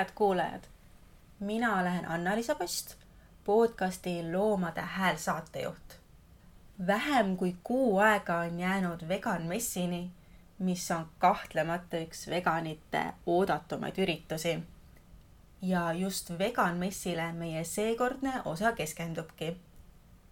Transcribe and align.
head 0.00 0.10
kuulajad! 0.14 0.64
mina 1.40 1.78
olen 1.80 2.08
Anna-Liisa 2.08 2.54
Post, 2.54 2.94
podcasti 3.44 4.32
Loomade 4.32 4.80
Hääl 4.80 5.16
saatejuht. 5.16 6.00
vähem 6.86 7.36
kui 7.36 7.56
kuu 7.62 7.98
aega 7.98 8.36
on 8.36 8.60
jäänud 8.60 9.08
vegan 9.08 9.42
messini, 9.42 10.10
mis 10.58 10.90
on 10.90 11.08
kahtlemata 11.18 11.96
üks 11.96 12.30
veganite 12.30 13.04
oodatumaid 13.26 13.98
üritusi. 13.98 14.62
ja 15.62 15.92
just 15.92 16.38
vegan 16.38 16.76
messile 16.76 17.32
meie 17.32 17.64
seekordne 17.64 18.32
osa 18.44 18.72
keskendubki. 18.72 19.60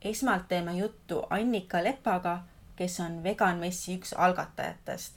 esmalt 0.02 0.48
teeme 0.48 0.72
juttu 0.72 1.22
Annika 1.30 1.84
Lepaga, 1.84 2.42
kes 2.76 3.00
on 3.00 3.22
vegan 3.22 3.56
messi 3.56 3.96
üks 3.98 4.12
algatajatest. 4.12 5.14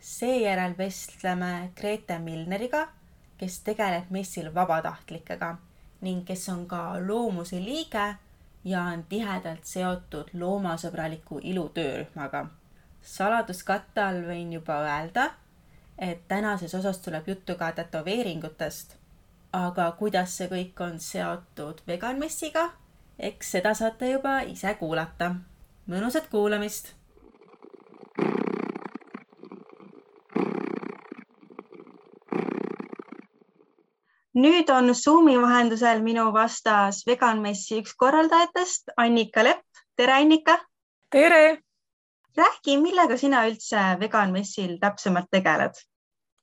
seejärel 0.00 0.74
vestleme 0.78 1.72
Grete 1.76 2.18
Milneriga 2.18 2.97
kes 3.38 3.60
tegeleb 3.60 4.10
messil 4.10 4.54
vabatahtlikega 4.54 5.56
ning 6.00 6.24
kes 6.26 6.48
on 6.48 6.66
ka 6.66 6.82
loomuse 7.06 7.60
liige 7.64 8.14
ja 8.64 8.82
on 8.82 9.04
tihedalt 9.08 9.64
seotud 9.64 10.30
loomasõbraliku 10.34 11.40
ilu 11.42 11.68
töörühmaga. 11.74 12.46
saladuskatte 13.02 14.02
all 14.02 14.22
võin 14.26 14.52
juba 14.52 14.80
öelda, 14.84 15.30
et 15.98 16.28
tänases 16.28 16.74
osas 16.74 16.98
tuleb 16.98 17.28
juttu 17.28 17.54
ka 17.54 17.72
tätoveeringutest. 17.72 18.96
aga 19.52 19.92
kuidas 19.92 20.36
see 20.36 20.48
kõik 20.48 20.80
on 20.80 21.00
seotud 21.00 21.82
vegan 21.86 22.18
messiga, 22.18 22.70
eks 23.18 23.50
seda 23.50 23.74
saate 23.74 24.10
juba 24.10 24.40
ise 24.40 24.74
kuulata. 24.74 25.34
mõnusat 25.88 26.28
kuulamist 26.30 26.98
nüüd 34.38 34.70
on 34.70 34.94
Zoomi 34.94 35.34
vahendusel 35.42 36.00
minu 36.02 36.28
vastas 36.34 37.02
Vegan 37.06 37.40
Messi 37.42 37.80
üks 37.82 37.94
korraldajatest, 37.98 38.92
Annika 38.96 39.44
Lepp. 39.44 39.64
tere, 39.96 40.12
Annika. 40.12 40.58
tere. 41.10 41.62
räägi, 42.38 42.76
millega 42.78 43.16
sina 43.18 43.46
üldse 43.48 44.00
Vegan 44.00 44.32
Messil 44.32 44.78
täpsemalt 44.78 45.30
tegeled? 45.30 45.74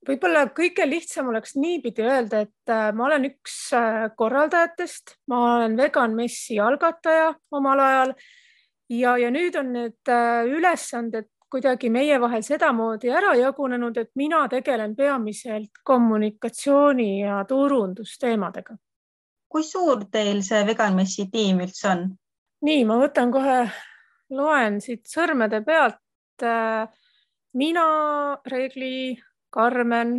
võib-olla 0.06 0.44
kõige 0.54 0.86
lihtsam 0.86 1.30
oleks 1.32 1.56
niipidi 1.56 2.04
öelda, 2.06 2.44
et 2.46 2.70
äh, 2.70 2.92
ma 2.94 3.08
olen 3.08 3.30
üks 3.32 3.56
äh, 3.74 4.10
korraldajatest, 4.18 5.16
ma 5.32 5.40
olen 5.56 5.78
Vegan 5.78 6.14
Messi 6.16 6.60
algataja 6.60 7.32
omal 7.52 7.80
ajal 7.80 8.14
ja, 8.90 9.16
ja 9.18 9.32
nüüd 9.34 9.56
on 9.58 9.72
need 9.74 10.12
äh, 10.12 10.44
ülesanded 10.52 11.32
kuidagi 11.56 11.88
meie 11.90 12.18
vahel 12.20 12.44
sedamoodi 12.44 13.12
ära 13.16 13.32
jagunenud, 13.40 13.96
et 13.98 14.10
mina 14.20 14.42
tegelen 14.52 14.96
peamiselt 14.96 15.80
kommunikatsiooni 15.84 17.22
ja 17.22 17.44
turundusteemadega. 17.48 18.76
kui 19.50 19.64
suur 19.64 20.04
teil 20.12 20.42
see 20.44 20.66
Vegan 20.68 20.96
Messi 20.96 21.30
tiim 21.32 21.62
üldse 21.64 21.88
on? 21.94 22.02
nii, 22.68 22.82
ma 22.90 22.98
võtan 23.00 23.32
kohe, 23.32 23.60
loen 24.36 24.82
siit 24.84 25.06
sõrmede 25.08 25.62
pealt. 25.64 26.02
mina, 27.56 27.88
Reegli, 28.52 29.16
Karmen, 29.50 30.18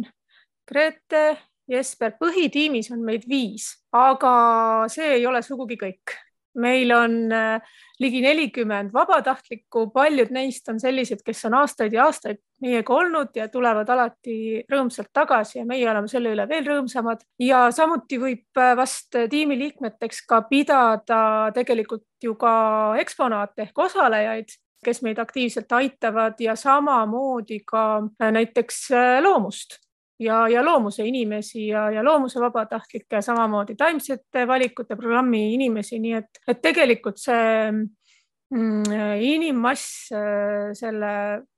Grete, 0.68 1.26
Jesper, 1.68 2.14
põhitiimis 2.16 2.88
on 2.94 3.04
meid 3.04 3.28
viis, 3.28 3.74
aga 3.92 4.88
see 4.88 5.18
ei 5.18 5.26
ole 5.26 5.42
sugugi 5.42 5.76
kõik 5.76 6.16
meil 6.60 6.92
on 6.94 7.14
äh, 7.32 7.60
ligi 8.00 8.20
nelikümmend 8.24 8.92
vabatahtlikku, 8.94 9.86
paljud 9.94 10.32
neist 10.34 10.68
on 10.72 10.80
sellised, 10.80 11.22
kes 11.24 11.44
on 11.48 11.56
aastaid 11.60 11.94
ja 11.96 12.06
aastaid 12.06 12.40
meiega 12.62 12.94
olnud 12.94 13.36
ja 13.36 13.48
tulevad 13.52 13.88
alati 13.92 14.64
rõõmsalt 14.72 15.12
tagasi 15.14 15.60
ja 15.60 15.66
meie 15.68 15.88
oleme 15.90 16.08
selle 16.08 16.32
üle 16.34 16.48
veel 16.48 16.66
rõõmsamad. 16.66 17.24
ja 17.40 17.66
samuti 17.74 18.20
võib 18.20 18.60
äh, 18.60 18.74
vast 18.76 19.16
tiimiliikmeteks 19.30 20.22
ka 20.28 20.42
pidada 20.50 21.22
tegelikult 21.54 22.06
ju 22.22 22.36
ka 22.40 22.52
eksponaate 23.00 23.68
ehk 23.68 23.84
osalejaid, 23.88 24.54
kes 24.84 25.02
meid 25.02 25.18
aktiivselt 25.18 25.72
aitavad 25.72 26.40
ja 26.40 26.56
samamoodi 26.56 27.62
ka 27.66 27.86
äh, 28.22 28.32
näiteks 28.32 28.88
loomust 29.24 29.80
ja, 30.18 30.46
ja 30.48 30.64
loomuse 30.64 31.04
inimesi 31.06 31.66
ja, 31.68 31.90
ja 31.90 32.04
loomuse 32.04 32.40
vabatahtlikke, 32.40 33.20
samamoodi 33.22 33.76
taimsete 33.76 34.46
valikute 34.48 34.96
programmi 34.96 35.54
inimesi, 35.54 36.00
nii 36.02 36.16
et, 36.18 36.40
et 36.48 36.62
tegelikult 36.62 37.20
see 37.20 37.70
mm, 37.72 38.96
inimmass 39.26 40.12
äh, 40.16 40.72
selle 40.76 41.12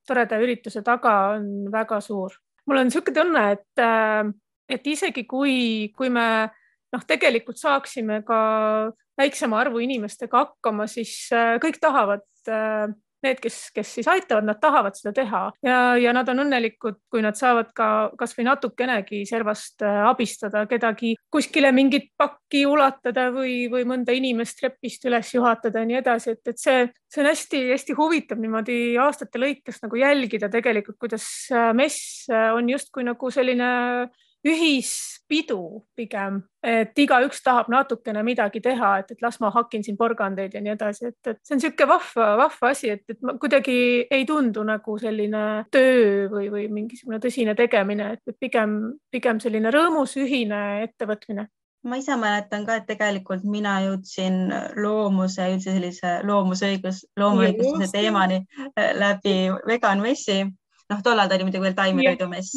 toreda 0.07 0.39
ürituse 0.41 0.83
taga 0.85 1.15
on 1.37 1.69
väga 1.71 2.01
suur. 2.03 2.35
mul 2.69 2.77
on 2.77 2.89
niisugune 2.89 3.15
tunne, 3.15 3.43
et, 3.55 3.81
äh, 3.81 4.23
et 4.69 4.87
isegi 4.87 5.25
kui, 5.25 5.91
kui 5.97 6.09
me 6.13 6.49
noh, 6.93 7.05
tegelikult 7.07 7.57
saaksime 7.57 8.21
ka 8.25 8.39
väiksema 9.19 9.59
arvu 9.59 9.81
inimestega 9.83 10.45
hakkama, 10.45 10.87
siis 10.87 11.29
äh, 11.33 11.57
kõik 11.63 11.79
tahavad 11.81 12.25
need, 13.25 13.39
kes, 13.43 13.57
kes 13.75 13.93
siis 13.99 14.07
aitavad, 14.11 14.47
nad 14.47 14.59
tahavad 14.61 14.97
seda 14.97 15.13
teha. 15.15 15.41
Ja, 15.65 15.79
ja 15.99 16.13
nad 16.15 16.29
on 16.31 16.43
õnnelikud, 16.45 16.99
kui 17.11 17.23
nad 17.25 17.37
saavad 17.39 17.71
ka 17.75 17.89
kasvõi 18.19 18.45
natukenegi 18.47 19.23
servast 19.29 19.83
äh, 19.85 20.01
abistada 20.09 20.65
kedagi 20.69 21.15
kuskile 21.31 21.71
mingit 21.75 22.11
pakki 22.19 22.65
ulatada 22.69 23.29
või, 23.35 23.67
või 23.71 23.85
mõnda 23.89 24.15
inimest 24.15 24.59
trepist 24.61 25.05
üles 25.09 25.33
juhatada 25.33 25.83
ja 25.83 25.89
nii 25.89 25.99
edasi, 26.01 26.35
et, 26.37 26.53
et 26.53 26.61
see, 26.61 26.87
see 27.11 27.23
on 27.23 27.29
hästi-hästi 27.31 27.97
huvitav 27.97 28.41
niimoodi 28.41 28.79
aastate 29.01 29.41
lõikes 29.41 29.83
nagu 29.83 29.99
jälgida 29.99 30.49
tegelikult, 30.51 30.99
kuidas 31.01 31.27
äh, 31.53 31.71
mess 31.77 32.25
äh, 32.31 32.49
on 32.55 32.71
justkui 32.71 33.05
nagu 33.07 33.31
selline 33.33 33.69
ühispidu 34.47 35.83
pigem, 35.95 36.39
et 36.63 36.95
igaüks 36.99 37.41
tahab 37.43 37.67
natukene 37.71 38.23
midagi 38.23 38.61
teha, 38.63 38.91
et, 39.01 39.11
et 39.11 39.21
las 39.21 39.39
ma 39.43 39.51
hakin 39.51 39.83
siin 39.83 39.97
porgandeid 39.99 40.55
ja 40.55 40.61
nii 40.63 40.73
edasi, 40.77 41.11
et, 41.11 41.19
et 41.27 41.39
see 41.43 41.55
on 41.55 41.61
niisugune 41.61 41.89
vahva, 41.91 42.29
vahva 42.45 42.71
asi, 42.71 42.93
et, 42.95 43.03
et 43.11 43.19
kuidagi 43.41 43.77
ei 44.07 44.25
tundu 44.29 44.63
nagu 44.67 44.97
selline 45.01 45.45
töö 45.71 46.29
või, 46.31 46.47
või 46.53 46.67
mingisugune 46.71 47.19
tõsine 47.23 47.55
tegemine, 47.59 48.13
et 48.15 48.39
pigem, 48.39 48.79
pigem 49.11 49.41
selline 49.43 49.73
rõõmus 49.75 50.15
ühine 50.19 50.85
ettevõtmine. 50.87 51.49
Ma 51.87 51.95
ise 51.95 52.15
mäletan 52.19 52.65
ka, 52.67 52.75
et 52.79 52.87
tegelikult 52.89 53.45
mina 53.47 53.77
jõudsin 53.85 54.49
loomuse, 54.83 55.45
üldse 55.53 55.71
sellise 55.71 56.17
loomusõigus, 56.27 57.05
loomuõiguse 57.19 57.87
teemani 57.93 58.41
läbi 58.99 59.35
vegan 59.67 60.03
messi 60.03 60.41
noh, 60.89 61.01
tollal 61.03 61.29
ta 61.29 61.37
oli 61.37 61.47
muidugi 61.47 61.63
veel 61.63 61.75
taimetoidumess. 61.77 62.53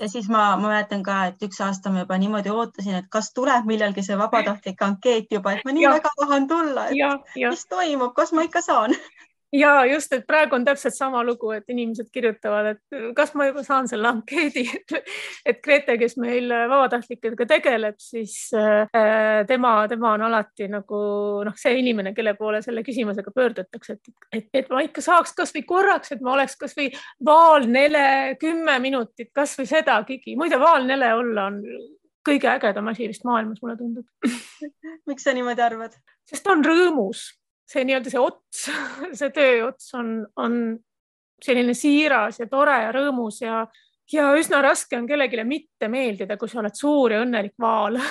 ja 0.00 0.08
siis 0.08 0.28
ma, 0.28 0.56
ma 0.56 0.68
mäletan 0.68 1.02
ka, 1.06 1.20
et 1.32 1.46
üks 1.48 1.60
aasta 1.64 1.92
ma 1.92 2.04
juba 2.04 2.18
niimoodi 2.18 2.52
ootasin, 2.54 2.98
et 3.00 3.08
kas 3.10 3.32
tuleb 3.36 3.66
millalgi 3.68 4.04
see 4.06 4.18
vabatahtlik 4.18 4.82
ankeet 4.88 5.32
juba, 5.34 5.56
et 5.56 5.64
ma 5.66 5.74
nii 5.76 5.86
ja. 5.86 5.94
väga 5.98 6.14
tahan 6.20 6.48
tulla, 6.50 6.88
et 6.92 7.32
mis 7.48 7.66
toimub, 7.70 8.14
kas 8.18 8.32
ma 8.32 8.46
ikka 8.48 8.64
saan 8.64 8.94
ja 9.52 9.84
just, 9.88 10.12
et 10.12 10.26
praegu 10.26 10.56
on 10.56 10.64
täpselt 10.64 10.94
sama 10.96 11.22
lugu, 11.24 11.50
et 11.56 11.68
inimesed 11.72 12.10
kirjutavad, 12.12 12.74
et 12.74 13.14
kas 13.16 13.32
ma 13.38 13.48
juba 13.48 13.62
saan 13.64 13.88
selle 13.88 14.08
ankeedi, 14.10 14.64
et 15.48 15.60
Grete, 15.64 15.96
kes 16.00 16.18
meil 16.20 16.52
vabatahtlikega 16.52 17.48
tegeleb, 17.48 17.98
siis 18.02 18.36
äh, 18.56 19.44
tema, 19.48 19.72
tema 19.88 20.12
on 20.16 20.26
alati 20.28 20.68
nagu 20.72 21.00
noh, 21.48 21.56
see 21.58 21.78
inimene, 21.80 22.12
kelle 22.16 22.34
poole 22.38 22.62
selle 22.64 22.84
küsimusega 22.86 23.32
pöördutakse, 23.34 23.98
et, 23.98 24.12
et, 24.32 24.48
et 24.62 24.72
ma 24.72 24.82
ikka 24.84 25.04
saaks 25.04 25.36
kasvõi 25.38 25.64
korraks, 25.68 26.12
et 26.12 26.24
ma 26.24 26.34
oleks 26.36 26.58
kasvõi 26.60 26.90
vaalnele 27.24 28.36
kümme 28.40 28.78
minutit, 28.84 29.32
kasvõi 29.34 29.68
sedagigi. 29.70 30.36
muide, 30.36 30.60
vaalnele 30.60 31.14
olla 31.14 31.48
on 31.52 31.62
kõige 32.28 32.50
ägedam 32.50 32.90
asi 32.90 33.08
vist 33.08 33.24
maailmas, 33.24 33.62
mulle 33.62 33.76
tundub 33.78 34.30
miks 35.08 35.24
sa 35.24 35.32
niimoodi 35.32 35.64
arvad? 35.64 35.96
sest 36.28 36.44
ta 36.44 36.52
on 36.52 36.64
rõõmus 36.66 37.30
see 37.68 37.84
nii-öelda 37.84 38.12
see 38.12 38.22
ots, 38.22 38.64
see 39.20 39.34
töö 39.34 39.68
ots 39.68 39.92
on, 39.98 40.14
on 40.36 40.58
selline 41.44 41.74
siiras 41.76 42.40
ja 42.40 42.48
tore 42.50 42.78
ja 42.86 42.94
rõõmus 42.94 43.42
ja, 43.44 43.62
ja 44.12 44.30
üsna 44.38 44.62
raske 44.64 44.98
on 44.98 45.06
kellelegi 45.06 45.44
mitte 45.46 45.90
meeldida, 45.92 46.38
kui 46.40 46.50
sa 46.50 46.62
oled 46.62 46.74
suur 46.78 47.14
ja 47.14 47.22
õnnelik 47.26 47.54
vaal 47.60 48.00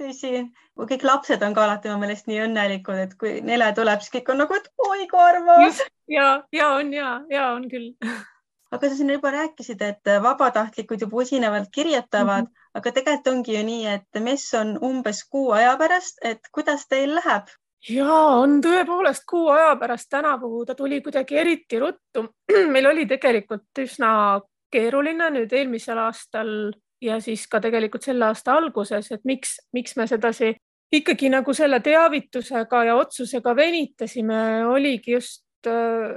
tõsi, 0.00 0.44
kõik 0.90 1.06
lapsed 1.06 1.42
on 1.46 1.54
ka 1.56 1.64
alati 1.64 1.90
mu 1.92 1.98
meelest 2.02 2.28
nii 2.30 2.44
õnnelikud, 2.48 3.00
et 3.06 3.16
kui 3.18 3.38
nele 3.46 3.70
tuleb, 3.76 4.02
siis 4.02 4.14
kõik 4.16 4.30
on 4.34 4.42
nagu, 4.42 4.58
et 4.58 4.70
oi 4.88 5.08
kui 5.10 5.22
armas. 5.22 5.82
ja, 6.10 6.28
ja 6.52 6.70
on 6.76 6.92
ja, 6.94 7.16
ja 7.30 7.50
on 7.54 7.68
küll. 7.70 7.92
aga 8.74 8.90
sa 8.90 8.98
siin 8.98 9.12
juba 9.14 9.30
rääkisid, 9.30 9.82
et 9.86 10.14
vabatahtlikud 10.22 11.04
juba 11.06 11.22
usinavalt 11.22 11.70
kirjutavad 11.72 12.48
mm, 12.48 12.50
-hmm. 12.50 12.70
aga 12.80 12.92
tegelikult 12.92 13.32
ongi 13.34 13.54
ju 13.56 13.66
nii, 13.66 13.84
et 13.86 14.22
mess 14.22 14.54
on 14.58 14.78
umbes 14.82 15.24
kuu 15.30 15.52
aja 15.54 15.76
pärast, 15.78 16.18
et 16.22 16.50
kuidas 16.52 16.88
teil 16.88 17.14
läheb? 17.14 17.54
Ja 17.88 18.16
on 18.40 18.60
tõepoolest 18.64 19.26
kuu 19.28 19.48
aja 19.52 19.74
pärast 19.80 20.08
tänavu, 20.10 20.64
ta 20.66 20.74
tuli 20.74 21.00
kuidagi 21.04 21.36
eriti 21.36 21.78
ruttu. 21.78 22.26
meil 22.74 22.86
oli 22.90 23.06
tegelikult 23.06 23.84
üsna 23.84 24.40
keeruline 24.72 25.30
nüüd 25.30 25.52
eelmisel 25.52 25.98
aastal 26.02 26.50
ja 27.04 27.20
siis 27.20 27.46
ka 27.50 27.60
tegelikult 27.60 28.06
selle 28.06 28.30
aasta 28.30 28.56
alguses, 28.58 29.10
et 29.12 29.24
miks, 29.28 29.58
miks 29.76 29.96
me 29.96 30.06
sedasi 30.10 30.54
ikkagi 30.94 31.30
nagu 31.32 31.54
selle 31.54 31.80
teavitusega 31.84 32.84
ja 32.88 32.96
otsusega 32.96 33.54
venitasime, 33.56 34.40
oligi 34.66 35.16
just 35.16 35.68
äh, 35.68 36.14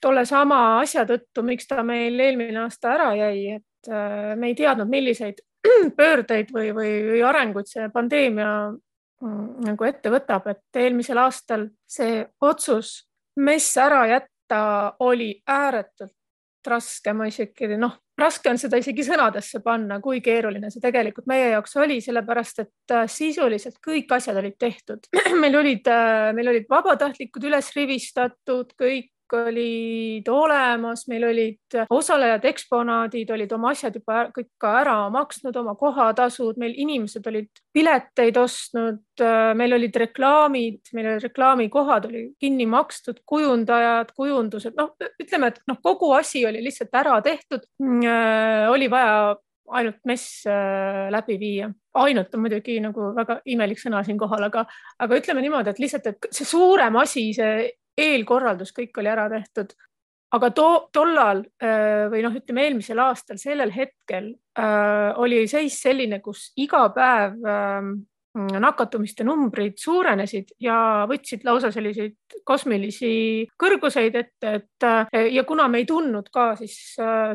tolle 0.00 0.24
sama 0.28 0.80
asja 0.80 1.04
tõttu, 1.08 1.44
miks 1.46 1.68
ta 1.68 1.82
meil 1.86 2.18
eelmine 2.20 2.64
aasta 2.64 2.94
ära 2.94 3.12
jäi, 3.16 3.58
et 3.58 3.92
äh, 3.92 4.34
me 4.36 4.52
ei 4.52 4.58
teadnud, 4.58 4.90
milliseid 4.90 5.40
pöördeid 5.98 6.52
või, 6.54 6.72
või, 6.76 6.92
arenguid 7.24 7.70
see 7.70 7.88
pandeemia 7.94 8.52
nagu 9.20 9.84
ette 9.84 10.10
võtab, 10.12 10.46
et 10.52 10.78
eelmisel 10.78 11.18
aastal 11.18 11.68
see 11.88 12.22
otsus 12.44 13.08
mess 13.38 13.76
ära 13.76 14.06
jätta 14.06 14.60
oli 15.04 15.32
ääretult 15.46 16.14
raske, 16.68 17.12
ma 17.14 17.28
isegi 17.30 17.68
noh, 17.78 17.94
raske 18.18 18.50
on 18.50 18.58
seda 18.60 18.80
isegi 18.80 19.04
sõnadesse 19.06 19.60
panna, 19.64 20.00
kui 20.04 20.20
keeruline 20.24 20.70
see 20.72 20.82
tegelikult 20.82 21.28
meie 21.30 21.52
jaoks 21.52 21.76
oli, 21.80 22.00
sellepärast 22.04 22.64
et 22.64 22.94
äh, 22.94 23.06
sisuliselt 23.08 23.78
kõik 23.84 24.10
asjad 24.18 24.36
olid 24.40 24.58
tehtud. 24.58 25.06
meil 25.42 25.56
olid, 25.56 25.86
äh, 25.92 26.32
meil 26.36 26.50
olid 26.52 26.66
vabatahtlikud 26.70 27.46
üles 27.48 27.70
rivistatud, 27.76 28.74
kõik 28.78 29.12
olid 29.36 30.28
olemas, 30.32 31.04
meil 31.10 31.24
olid 31.28 31.76
osalejad, 31.90 32.44
eksponaadid 32.48 33.30
olid 33.34 33.52
oma 33.56 33.72
asjad 33.74 33.96
juba 33.98 34.26
kõik 34.34 34.50
ka 34.60 34.74
ära 34.80 34.96
maksnud, 35.14 35.56
oma 35.60 35.74
kohatasud, 35.78 36.58
meil 36.60 36.76
inimesed 36.76 37.26
olid 37.30 37.62
pileteid 37.74 38.38
ostnud, 38.40 39.02
meil 39.58 39.76
olid 39.78 39.98
reklaamid, 40.04 40.80
meil 40.96 41.12
olid 41.12 41.26
reklaamikohad 41.28 42.08
oli 42.10 42.24
kinni 42.40 42.68
makstud, 42.70 43.22
kujundajad, 43.28 44.14
kujundused, 44.16 44.78
noh, 44.78 44.94
ütleme, 45.20 45.52
et 45.52 45.60
noh, 45.68 45.80
kogu 45.82 46.12
asi 46.16 46.46
oli 46.48 46.62
lihtsalt 46.64 46.94
ära 47.02 47.20
tehtud. 47.24 47.66
oli 48.68 48.90
vaja 48.90 49.36
ainult 49.68 49.98
mess 50.08 50.44
läbi 51.10 51.38
viia. 51.38 51.70
ainult 51.98 52.34
on 52.34 52.40
muidugi 52.44 52.78
nagu 52.80 53.10
väga 53.16 53.40
imelik 53.50 53.80
sõna 53.80 54.04
siinkohal, 54.06 54.44
aga, 54.46 54.64
aga 55.02 55.18
ütleme 55.18 55.42
niimoodi, 55.42 55.72
et 55.72 55.80
lihtsalt, 55.82 56.06
et 56.06 56.28
see 56.30 56.46
suurem 56.46 56.96
asi, 57.00 57.32
see 57.34 57.72
eelkorraldus, 57.98 58.72
kõik 58.76 58.98
oli 59.02 59.12
ära 59.12 59.28
tehtud. 59.32 59.74
aga 60.28 60.50
too, 60.52 60.88
tollal 60.92 61.38
äh, 61.62 62.04
või 62.12 62.20
noh, 62.20 62.34
ütleme 62.36 62.66
eelmisel 62.66 62.98
aastal, 63.00 63.38
sellel 63.40 63.70
hetkel 63.72 64.34
äh, 64.60 65.16
oli 65.16 65.46
seis 65.48 65.78
selline, 65.80 66.20
kus 66.20 66.50
iga 66.60 66.82
päev 66.92 67.38
äh, 67.48 67.88
nakatumiste 68.60 69.24
numbrid 69.24 69.78
suurenesid 69.80 70.52
ja 70.60 71.06
võtsid 71.08 71.46
lausa 71.48 71.70
selliseid 71.72 72.36
kosmilisi 72.46 73.48
kõrguseid 73.58 74.20
ette, 74.20 74.52
et 74.60 74.84
äh, 74.84 75.32
ja 75.32 75.46
kuna 75.48 75.64
me 75.68 75.80
ei 75.80 75.88
tundnud 75.88 76.28
ka 76.30 76.50
siis 76.60 76.76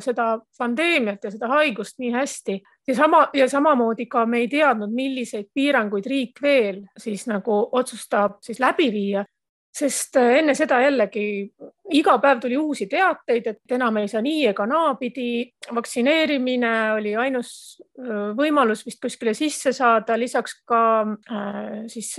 seda 0.06 0.28
pandeemiat 0.58 1.26
ja 1.26 1.34
seda 1.34 1.50
haigust 1.56 1.98
nii 1.98 2.14
hästi 2.14 2.62
ja 2.88 2.96
sama 2.96 3.28
ja 3.34 3.50
samamoodi 3.50 4.06
ka 4.06 4.26
me 4.26 4.44
ei 4.44 4.48
teadnud, 4.52 4.94
milliseid 4.94 5.50
piiranguid 5.54 6.06
riik 6.06 6.42
veel 6.42 6.84
siis 6.98 7.26
nagu 7.32 7.64
otsustab 7.72 8.38
siis 8.44 8.60
läbi 8.62 8.92
viia, 8.94 9.26
sest 9.74 10.18
äh, 10.22 10.38
enne 10.40 10.54
seda 10.56 10.78
jällegi 10.84 11.26
iga 11.98 12.16
päev 12.22 12.40
tuli 12.44 12.58
uusi 12.58 12.86
teateid, 12.90 13.48
et 13.50 13.74
enam 13.76 13.98
ei 13.98 14.08
saa 14.08 14.22
nii 14.24 14.46
ega 14.52 14.66
naapidi. 14.70 15.54
vaktsineerimine 15.74 16.74
oli 16.94 17.16
ainus 17.16 17.82
äh, 18.00 18.32
võimalus 18.38 18.86
vist 18.86 19.02
kuskile 19.02 19.34
sisse 19.34 19.74
saada, 19.74 20.18
lisaks 20.20 20.60
ka 20.66 20.82
äh, 21.04 21.86
siis 21.88 22.16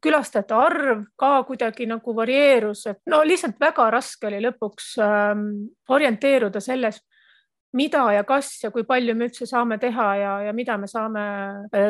külastajate 0.00 0.54
arv 0.54 1.04
ka 1.16 1.42
kuidagi 1.48 1.86
nagu 1.88 2.14
varieerus, 2.16 2.86
et 2.86 3.00
no 3.06 3.22
lihtsalt 3.24 3.60
väga 3.60 3.90
raske 3.90 4.28
oli 4.28 4.42
lõpuks 4.44 4.96
äh, 5.00 5.34
orienteeruda 5.88 6.60
selles, 6.60 7.00
mida 7.72 8.04
ja 8.12 8.24
kas 8.24 8.52
ja 8.62 8.70
kui 8.70 8.84
palju 8.84 9.14
me 9.14 9.28
üldse 9.28 9.46
saame 9.46 9.78
teha 9.78 10.14
ja, 10.16 10.36
ja 10.48 10.52
mida 10.52 10.76
me 10.80 10.86
saame 10.88 11.24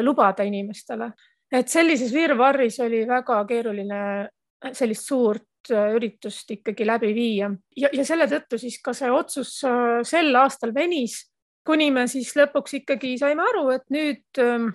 lubada 0.03 0.47
inimestele 0.47 1.13
et 1.53 1.71
sellises 1.71 2.11
virvarris 2.13 2.81
oli 2.85 3.05
väga 3.09 3.39
keeruline 3.49 4.01
sellist 4.73 5.07
suurt 5.07 5.71
äh, 5.73 5.93
üritust 5.97 6.51
ikkagi 6.51 6.87
läbi 6.87 7.13
viia. 7.15 7.51
Ja, 7.77 7.91
ja 7.93 8.05
selle 8.07 8.29
tõttu 8.31 8.59
siis 8.61 8.81
ka 8.83 8.95
see 8.97 9.11
otsus 9.13 9.59
äh, 9.67 10.01
sel 10.07 10.35
aastal 10.37 10.75
venis, 10.75 11.23
kuni 11.67 11.91
me 11.95 12.07
siis 12.09 12.33
lõpuks 12.39 12.81
ikkagi 12.81 13.17
saime 13.21 13.45
aru, 13.45 13.69
et 13.77 13.87
nüüd 13.93 14.43
ähm, 14.43 14.71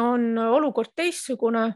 on 0.00 0.32
olukord 0.38 0.92
teistsugune 0.96 1.68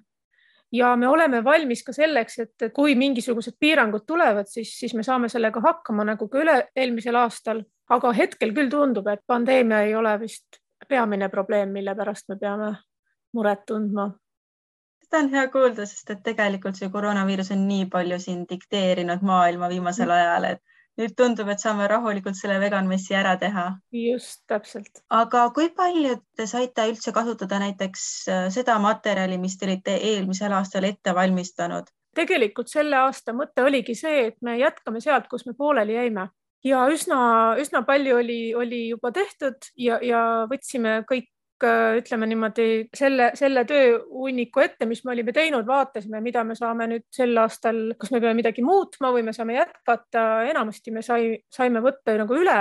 ja 0.75 0.93
me 0.97 1.09
oleme 1.09 1.41
valmis 1.45 1.83
ka 1.87 1.95
selleks, 1.97 2.39
et 2.45 2.69
kui 2.75 2.97
mingisugused 2.99 3.57
piirangud 3.61 4.05
tulevad, 4.07 4.51
siis, 4.51 4.75
siis 4.81 4.95
me 4.95 5.07
saame 5.07 5.31
sellega 5.33 5.63
hakkama 5.65 6.05
nagu 6.11 6.29
ka 6.29 6.43
üle-eelmisel 6.43 7.17
aastal, 7.17 7.63
aga 7.89 8.13
hetkel 8.13 8.53
küll 8.57 8.71
tundub, 8.73 9.09
et 9.09 9.25
pandeemia 9.27 9.85
ei 9.87 9.95
ole 9.97 10.19
vist 10.21 10.61
peamine 10.89 11.29
probleem, 11.29 11.73
mille 11.73 11.95
pärast 11.97 12.29
me 12.29 12.37
peame 12.41 12.73
muret 13.37 13.65
tundma 13.69 14.11
seda 15.09 15.25
on 15.25 15.31
hea 15.33 15.49
kuulda, 15.53 15.87
sest 15.89 16.11
et 16.13 16.25
tegelikult 16.25 16.77
see 16.77 16.91
koroonaviirus 16.93 17.53
on 17.55 17.67
nii 17.69 17.87
palju 17.93 18.19
siin 18.21 18.45
dikteerinud 18.49 19.23
maailma 19.25 19.69
viimasel 19.73 20.11
ajal, 20.13 20.45
et 20.53 20.63
nüüd 20.99 21.15
tundub, 21.17 21.49
et 21.49 21.63
saame 21.63 21.87
rahulikult 21.89 22.37
selle 22.37 22.59
vegan 22.61 22.89
messi 22.91 23.15
ära 23.15 23.37
teha. 23.39 23.67
just, 23.95 24.43
täpselt. 24.51 25.05
aga 25.11 25.49
kui 25.55 25.71
palju 25.71 26.19
te 26.37 26.47
saite 26.47 26.89
üldse 26.91 27.13
kasutada 27.13 27.61
näiteks 27.63 28.03
äh, 28.29 28.49
seda 28.51 28.79
materjali, 28.83 29.39
mis 29.39 29.57
te 29.59 29.69
olite 29.71 29.95
eelmisel 29.97 30.53
aastal 30.53 30.85
ette 30.85 31.15
valmistanud? 31.15 31.89
tegelikult 32.19 32.69
selle 32.69 32.97
aasta 32.99 33.33
mõte 33.33 33.63
oligi 33.63 33.95
see, 33.95 34.27
et 34.33 34.43
me 34.43 34.59
jätkame 34.59 35.01
sealt, 35.01 35.29
kus 35.31 35.47
me 35.47 35.55
pooleli 35.55 35.95
jäime 35.95 36.29
ja 36.67 36.85
üsna, 36.91 37.21
üsna 37.63 37.85
palju 37.87 38.19
oli, 38.19 38.41
oli 38.55 38.89
juba 38.89 39.13
tehtud 39.15 39.71
ja, 39.79 40.01
ja 40.03 40.23
võtsime 40.51 41.03
kõik 41.09 41.31
ütleme 41.99 42.29
niimoodi 42.31 42.89
selle, 42.95 43.31
selle 43.39 43.65
tööhunniku 43.69 44.63
ette, 44.63 44.87
mis 44.87 45.05
me 45.05 45.15
olime 45.15 45.33
teinud, 45.35 45.67
vaatasime, 45.67 46.21
mida 46.25 46.45
me 46.45 46.55
saame 46.59 46.87
nüüd 46.93 47.07
sel 47.15 47.37
aastal, 47.43 47.81
kas 47.99 48.13
me 48.15 48.21
peame 48.21 48.39
midagi 48.39 48.65
muutma 48.65 49.13
või 49.15 49.25
me 49.27 49.35
saame 49.37 49.59
jätkata. 49.59 50.27
enamasti 50.51 50.95
me 50.95 51.03
sai, 51.03 51.35
saime 51.53 51.83
võtta 51.85 52.17
nagu 52.19 52.39
üle 52.39 52.59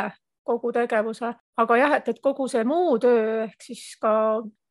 kogu 0.48 0.72
tegevuse, 0.72 1.34
aga 1.60 1.78
jah, 1.78 1.98
et, 2.00 2.08
et 2.08 2.22
kogu 2.24 2.48
see 2.48 2.64
muu 2.64 2.96
töö 3.04 3.44
ehk 3.44 3.64
siis 3.64 3.98
ka 4.02 4.14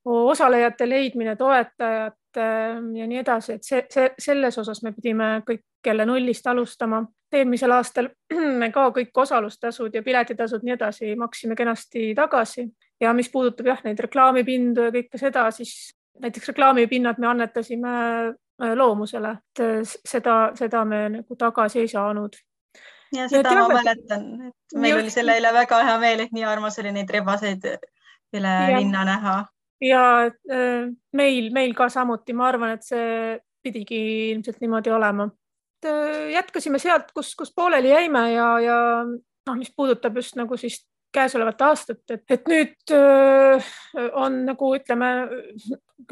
osalejate 0.07 0.89
leidmine, 0.89 1.37
toetajad 1.37 2.15
ja 2.37 3.07
nii 3.09 3.19
edasi, 3.21 3.57
et 3.57 3.67
see, 3.67 3.83
see, 3.91 4.11
selles 4.21 4.59
osas 4.61 4.83
me 4.85 4.93
pidime 4.97 5.41
kõik 5.47 5.65
jälle 5.87 6.07
nullist 6.07 6.47
alustama. 6.47 7.05
eelmisel 7.33 7.71
aastal 7.71 8.09
me 8.61 8.71
ka 8.73 8.89
kõik 8.95 9.11
osalustasud 9.15 9.95
ja 9.95 10.03
piletitasud, 10.03 10.63
nii 10.63 10.75
edasi 10.75 11.17
maksime 11.17 11.57
kenasti 11.57 12.15
tagasi 12.15 12.69
ja 13.01 13.13
mis 13.13 13.31
puudutab 13.33 13.67
jah, 13.67 13.81
neid 13.85 14.01
reklaamipindu 14.01 14.89
ja 14.89 14.93
kõike 14.95 15.21
seda, 15.21 15.51
siis 15.51 15.97
näiteks 16.21 16.53
reklaamipinnad 16.53 17.19
me 17.19 17.27
annetasime 17.27 17.95
äh, 18.29 18.75
loomusele, 18.75 19.37
et 19.37 19.65
äh, 19.65 19.81
seda, 19.85 20.37
seda 20.59 20.85
me 20.85 21.07
nagu 21.19 21.37
tagasi 21.39 21.83
ei 21.85 21.89
saanud. 21.89 22.39
ja 23.15 23.29
seda 23.29 23.53
ja, 23.53 23.63
ma 23.63 23.81
mäletan, 23.81 24.25
et 24.49 24.79
meil 24.79 24.97
just, 24.97 25.03
oli 25.03 25.15
selle 25.19 25.37
üle 25.41 25.53
väga 25.55 25.83
hea 25.89 25.99
meel, 26.03 26.25
et 26.25 26.33
nii 26.37 26.47
armas 26.49 26.79
oli 26.83 26.93
neid 26.97 27.11
rebaseid 27.13 27.69
üle 28.37 28.55
ja, 28.55 28.79
linna 28.79 29.05
näha. 29.05 29.37
ja 29.85 30.05
äh, 30.27 30.87
meil, 31.13 31.51
meil 31.53 31.75
ka 31.75 31.91
samuti, 31.93 32.37
ma 32.37 32.49
arvan, 32.53 32.77
et 32.79 32.87
see 32.87 33.37
pidigi 33.67 34.01
ilmselt 34.31 34.63
niimoodi 34.63 34.93
olema. 34.95 35.29
Jätkasime 36.33 36.79
sealt, 36.83 37.13
kus, 37.15 37.35
kus 37.39 37.53
pooleli 37.55 37.91
jäime 37.91 38.27
ja, 38.33 38.51
ja 38.61 38.79
noh, 39.07 39.57
mis 39.59 39.73
puudutab 39.77 40.17
just 40.17 40.37
nagu 40.37 40.57
siis 40.61 40.83
käesolevat 41.17 41.63
aastat, 41.63 42.03
et, 42.11 42.25
et 42.31 42.49
nüüd 42.51 42.93
äh, 42.95 43.71
on 44.21 44.43
nagu 44.49 44.73
ütleme 44.77 45.11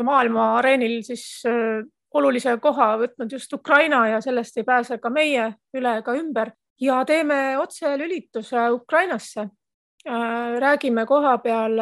maailma 0.02 0.46
areenil 0.60 1.00
siis 1.06 1.26
äh, 1.48 1.82
olulise 2.14 2.56
koha 2.62 2.94
võtnud 3.02 3.32
just 3.36 3.52
Ukraina 3.52 4.04
ja 4.12 4.20
sellest 4.24 4.60
ei 4.60 4.66
pääse 4.66 4.98
ka 5.02 5.10
meie 5.12 5.50
üle 5.76 5.96
ega 6.00 6.14
ümber 6.16 6.54
ja 6.80 7.02
teeme 7.06 7.58
otselülituse 7.58 8.68
Ukrainasse. 8.78 9.48
Äh, 10.04 10.56
räägime 10.62 11.06
koha 11.06 11.38
peal 11.38 11.80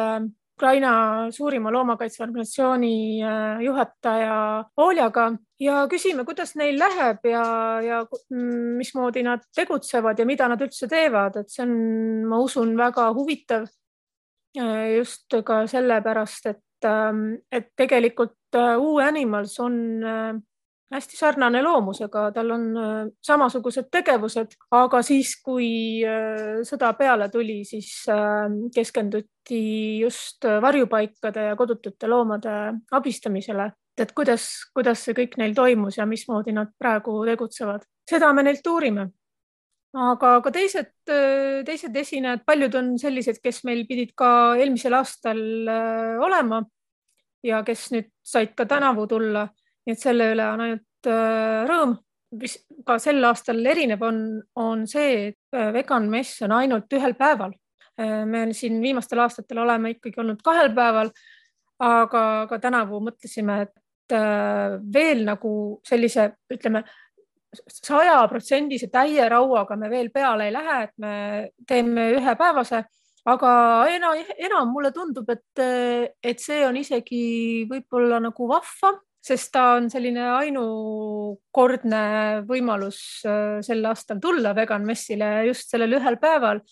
Ukraina 0.53 1.31
suurima 1.33 1.71
loomakaitseorganisatsiooni 1.73 3.23
äh, 3.25 3.61
juhataja 3.65 4.35
Oljaga 4.77 5.31
ja 5.59 5.79
küsime, 5.89 6.25
kuidas 6.27 6.53
neil 6.59 6.77
läheb 6.77 7.25
ja, 7.25 7.45
ja 7.81 8.01
mm, 8.05 8.75
mismoodi 8.77 9.23
nad 9.25 9.41
tegutsevad 9.55 10.19
ja 10.19 10.27
mida 10.29 10.47
nad 10.51 10.61
üldse 10.61 10.87
teevad, 10.91 11.39
et 11.41 11.49
see 11.49 11.65
on, 11.65 11.73
ma 12.29 12.41
usun, 12.43 12.75
väga 12.77 13.09
huvitav. 13.17 13.65
Äh, 14.53 14.99
just 14.99 15.33
ka 15.45 15.63
sellepärast, 15.67 16.51
et, 16.53 16.85
ähm, 16.85 17.25
et 17.51 17.71
tegelikult 17.75 18.37
Uu 18.53 18.99
äh, 19.01 19.07
Animals 19.07 19.57
on 19.59 19.79
hästi 20.93 21.17
sarnane 21.17 21.61
loomusega, 21.63 22.27
tal 22.35 22.51
on 22.55 22.65
äh, 22.77 22.97
samasugused 23.25 23.89
tegevused, 23.93 24.57
aga 24.77 25.01
siis, 25.05 25.35
kui 25.43 25.69
äh, 26.07 26.61
sõda 26.67 26.91
peale 26.97 27.29
tuli, 27.33 27.61
siis 27.67 27.89
äh, 28.11 28.45
keskenduti 28.75 29.63
just 30.01 30.45
varjupaikade 30.61 31.49
ja 31.49 31.57
kodutute 31.59 32.09
loomade 32.09 32.53
abistamisele, 32.95 33.71
et 33.99 34.13
kuidas, 34.15 34.47
kuidas 34.75 35.03
see 35.05 35.17
kõik 35.17 35.35
neil 35.41 35.55
toimus 35.57 35.99
ja 35.99 36.07
mismoodi 36.09 36.55
nad 36.55 36.71
praegu 36.79 37.19
tegutsevad. 37.27 37.83
seda 38.09 38.31
me 38.33 38.43
neilt 38.43 38.67
uurime. 38.67 39.09
aga 39.93 40.29
ka 40.41 40.51
teised, 40.51 40.93
teised 41.65 41.95
esinejad, 41.95 42.41
paljud 42.45 42.75
on 42.75 42.95
sellised, 42.97 43.37
kes 43.43 43.63
meil 43.63 43.85
pidid 43.85 44.15
ka 44.17 44.55
eelmisel 44.57 44.95
aastal 44.97 45.43
olema 46.25 46.63
ja 47.45 47.61
kes 47.63 47.91
nüüd 47.93 48.09
said 48.25 48.55
ka 48.57 48.65
tänavu 48.65 49.05
tulla 49.07 49.47
nii 49.83 49.95
et 49.95 50.01
selle 50.01 50.31
üle 50.33 50.47
on 50.49 50.65
ainult 50.65 51.11
äh, 51.11 51.63
rõõm. 51.69 51.97
mis 52.33 52.55
ka 52.85 52.97
sel 52.97 53.21
aastal 53.27 53.59
erinev 53.69 54.01
on, 54.01 54.17
on 54.57 54.87
see, 54.89 55.29
et 55.29 55.57
äh, 55.57 55.69
vegan 55.75 56.09
mess 56.09 56.41
on 56.41 56.55
ainult 56.57 56.93
ühel 56.93 57.15
päeval. 57.19 57.53
me 58.25 58.47
siin 58.57 58.79
viimastel 58.81 59.19
aastatel 59.21 59.59
oleme 59.61 59.91
ikkagi 59.93 60.17
olnud 60.17 60.39
kahel 60.41 60.71
päeval, 60.73 61.11
aga 61.77 62.21
ka 62.49 62.57
tänavu 62.57 62.97
mõtlesime, 63.05 63.57
et 63.67 64.15
veel 64.95 65.21
nagu 65.27 65.51
sellise, 65.85 66.25
ütleme 66.49 66.81
sajaprotsendise 67.53 68.89
täie 68.93 69.27
rauaga 69.29 69.77
me 69.77 69.89
veel 69.91 70.09
peale 70.13 70.47
ei 70.47 70.53
lähe, 70.53 70.77
et 70.87 70.93
me 70.97 71.13
teeme 71.67 72.09
ühepäevase, 72.17 72.83
aga 73.29 73.51
enam, 73.93 74.19
enam 74.37 74.71
mulle 74.73 74.91
tundub, 74.95 75.29
et, 75.29 75.63
et 76.23 76.41
see 76.41 76.63
on 76.67 76.77
isegi 76.79 77.23
võib-olla 77.69 78.19
nagu 78.23 78.47
vahva, 78.49 78.93
sest 79.23 79.53
ta 79.55 79.63
on 79.77 79.87
selline 79.91 80.23
ainukordne 80.35 82.03
võimalus 82.47 82.99
äh, 83.27 83.59
sel 83.63 83.85
aastal 83.87 84.19
tulla 84.23 84.51
vegan 84.57 84.83
messile 84.87 85.45
just 85.47 85.71
sellel 85.71 85.99
ühel 85.99 86.19
päeval. 86.21 86.63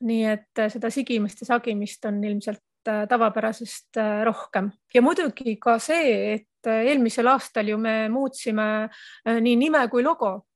nii 0.00 0.22
et 0.24 0.60
seda 0.72 0.88
sigimist 0.88 1.42
ja 1.42 1.50
sagimist 1.50 2.06
on 2.08 2.22
ilmselt 2.24 2.88
äh, 2.88 3.02
tavapärasest 3.08 3.98
äh, 4.00 4.22
rohkem 4.24 4.70
ja 4.94 5.02
muidugi 5.04 5.58
ka 5.60 5.78
see, 5.78 6.38
et 6.38 6.70
eelmisel 6.70 7.28
aastal 7.28 7.68
ju 7.68 7.76
me 7.80 8.08
muutsime 8.12 8.88
nii 9.24 9.56
nime 9.56 9.86
kui 9.92 10.02
logo 10.04 10.46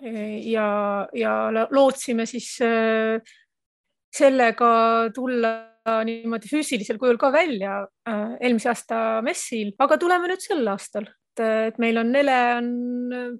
ja, 0.00 0.68
ja 1.12 1.32
lootsime 1.72 2.24
siis 2.28 2.48
sellega 4.16 4.68
tulla 5.14 5.75
niimoodi 6.06 6.50
füüsilisel 6.50 6.98
kujul 6.98 7.18
ka 7.20 7.30
välja 7.34 7.82
äh, 8.08 8.36
eelmise 8.40 8.72
aasta 8.72 8.98
messil, 9.26 9.72
aga 9.78 9.98
tuleme 10.00 10.30
nüüd 10.30 10.42
sel 10.44 10.66
aastal, 10.72 11.08
et 11.36 11.76
meil 11.82 11.98
on 12.00 12.08
Nele 12.12 12.36
on 12.56 12.70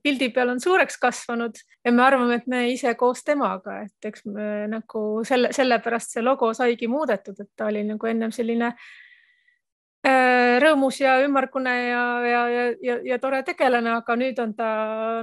pildi 0.04 0.28
peal 0.34 0.52
on 0.52 0.60
suureks 0.60 0.98
kasvanud 1.00 1.56
ja 1.84 1.92
me 1.92 2.04
arvame, 2.04 2.40
et 2.40 2.46
me 2.50 2.66
ise 2.72 2.92
koos 2.98 3.24
temaga, 3.24 3.80
et 3.86 4.10
eks 4.10 4.26
me 4.28 4.66
nagu 4.68 5.06
selle, 5.24 5.52
sellepärast 5.56 6.16
see 6.16 6.24
logo 6.24 6.52
saigi 6.56 6.90
muudetud, 6.92 7.38
et 7.40 7.50
ta 7.56 7.70
oli 7.70 7.86
nagu 7.88 8.10
ennem 8.10 8.34
selline 8.34 8.68
äh, 8.68 8.84
rõõmus 10.62 11.00
ja 11.00 11.16
ümmargune 11.24 11.72
ja, 11.88 12.04
ja, 12.26 12.42
ja, 12.52 12.66
ja, 12.82 12.98
ja 13.12 13.18
tore 13.22 13.42
tegelane, 13.46 13.96
aga 13.96 14.18
nüüd 14.18 14.38
on 14.42 14.52
ta 14.58 14.68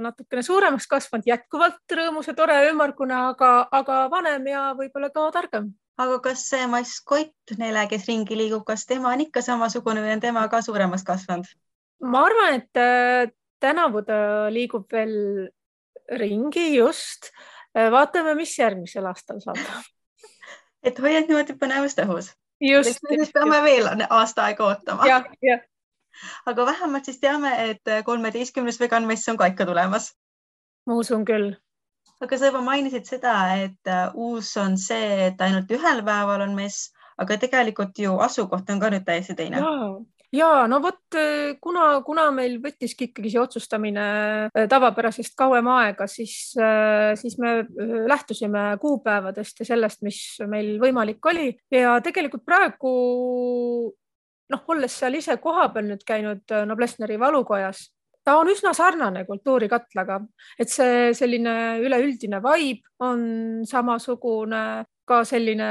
natukene 0.04 0.44
suuremaks 0.44 0.90
kasvanud, 0.90 1.30
jätkuvalt 1.30 1.96
rõõmus 2.00 2.28
ja 2.30 2.36
tore 2.36 2.58
ja 2.58 2.68
ümmargune, 2.72 3.16
aga, 3.30 3.54
aga 3.72 4.04
vanem 4.12 4.50
ja 4.50 4.66
võib-olla 4.78 5.12
ka 5.14 5.30
targem. 5.38 5.72
Aga 6.00 6.18
kas 6.20 6.44
see 6.50 6.66
masskott 6.70 7.56
Nele, 7.58 7.86
kes 7.90 8.06
ringi 8.08 8.36
liigub, 8.38 8.64
kas 8.66 8.86
tema 8.90 9.12
on 9.14 9.24
ikka 9.24 9.42
samasugune 9.44 10.02
või 10.04 10.16
on 10.16 10.22
tema 10.24 10.46
ka 10.52 10.62
suuremaks 10.64 11.06
kasvanud? 11.06 11.48
ma 12.04 12.24
arvan, 12.28 12.60
et 12.60 12.80
äh, 12.80 13.32
tänavu 13.62 14.02
ta 14.04 14.16
liigub 14.52 14.90
veel 14.92 15.48
ringi 16.20 16.74
just. 16.74 17.30
Äh, 17.76 17.90
vaatame, 17.92 18.34
mis 18.38 18.52
järgmisel 18.58 19.06
aastal 19.08 19.40
saab 19.42 19.60
et 20.88 20.98
hoiad 21.00 21.30
niimoodi 21.30 21.56
põnevust 21.58 22.00
õhus 22.04 22.34
just. 22.60 23.00
siis 23.08 23.32
peame 23.34 23.62
veel 23.64 23.88
aasta 24.08 24.48
aega 24.48 24.68
ootama. 24.68 25.08
aga 26.46 26.66
vähemalt 26.66 27.08
siis 27.08 27.20
teame, 27.20 27.54
et 27.70 27.94
kolmeteistkümnes 28.04 28.80
vegan 28.80 29.08
mess 29.08 29.28
on 29.28 29.40
ka 29.40 29.50
ikka 29.52 29.66
tulemas. 29.66 30.12
ma 30.86 31.00
usun 31.00 31.24
küll. 31.24 31.54
Aga 32.24 32.38
sa 32.38 32.50
juba 32.50 32.64
mainisid 32.64 33.06
seda, 33.08 33.34
et 33.60 33.90
äh, 33.90 34.08
uus 34.14 34.54
on 34.60 34.78
see, 34.80 35.28
et 35.28 35.40
ainult 35.44 35.70
ühel 35.74 36.02
päeval 36.06 36.44
on 36.46 36.56
mess, 36.56 36.90
aga 37.20 37.38
tegelikult 37.40 37.98
ju 38.00 38.16
asukoht 38.24 38.70
on 38.72 38.82
ka 38.82 38.90
nüüd 38.92 39.06
täiesti 39.06 39.36
teine. 39.38 39.62
Ja 40.34 40.64
no 40.66 40.80
vot, 40.82 41.14
eh, 41.14 41.54
kuna, 41.62 42.00
kuna 42.02 42.24
meil 42.34 42.56
võttiski 42.62 43.06
ikkagi 43.06 43.30
see 43.30 43.38
otsustamine 43.38 44.06
eh, 44.48 44.64
tavapärasest 44.70 45.36
kauem 45.38 45.68
aega, 45.76 46.08
siis, 46.10 46.56
siis 47.20 47.36
me 47.38 47.52
lähtusime 48.10 48.64
kuupäevadest 48.82 49.62
ja 49.62 49.68
sellest, 49.68 50.02
mis 50.02 50.18
meil 50.50 50.74
võimalik 50.82 51.22
oli. 51.30 51.52
Ja 51.70 52.00
tegelikult 52.02 52.42
praegu 52.42 52.94
noh, 54.50 54.64
olles 54.74 54.98
seal 54.98 55.14
ise 55.20 55.38
kohapeal 55.38 55.86
nüüd 55.92 56.02
käinud 56.08 56.56
Noblessneri 56.66 57.20
valukojas, 57.22 57.86
ta 58.24 58.38
on 58.40 58.48
üsna 58.52 58.72
sarnane 58.76 59.24
kultuurikatlaga, 59.28 60.20
et 60.58 60.72
see 60.72 61.12
selline 61.16 61.54
üleüldine 61.84 62.40
vibe 62.44 63.04
on 63.04 63.62
samasugune, 63.68 64.64
ka 65.04 65.20
selline 65.28 65.70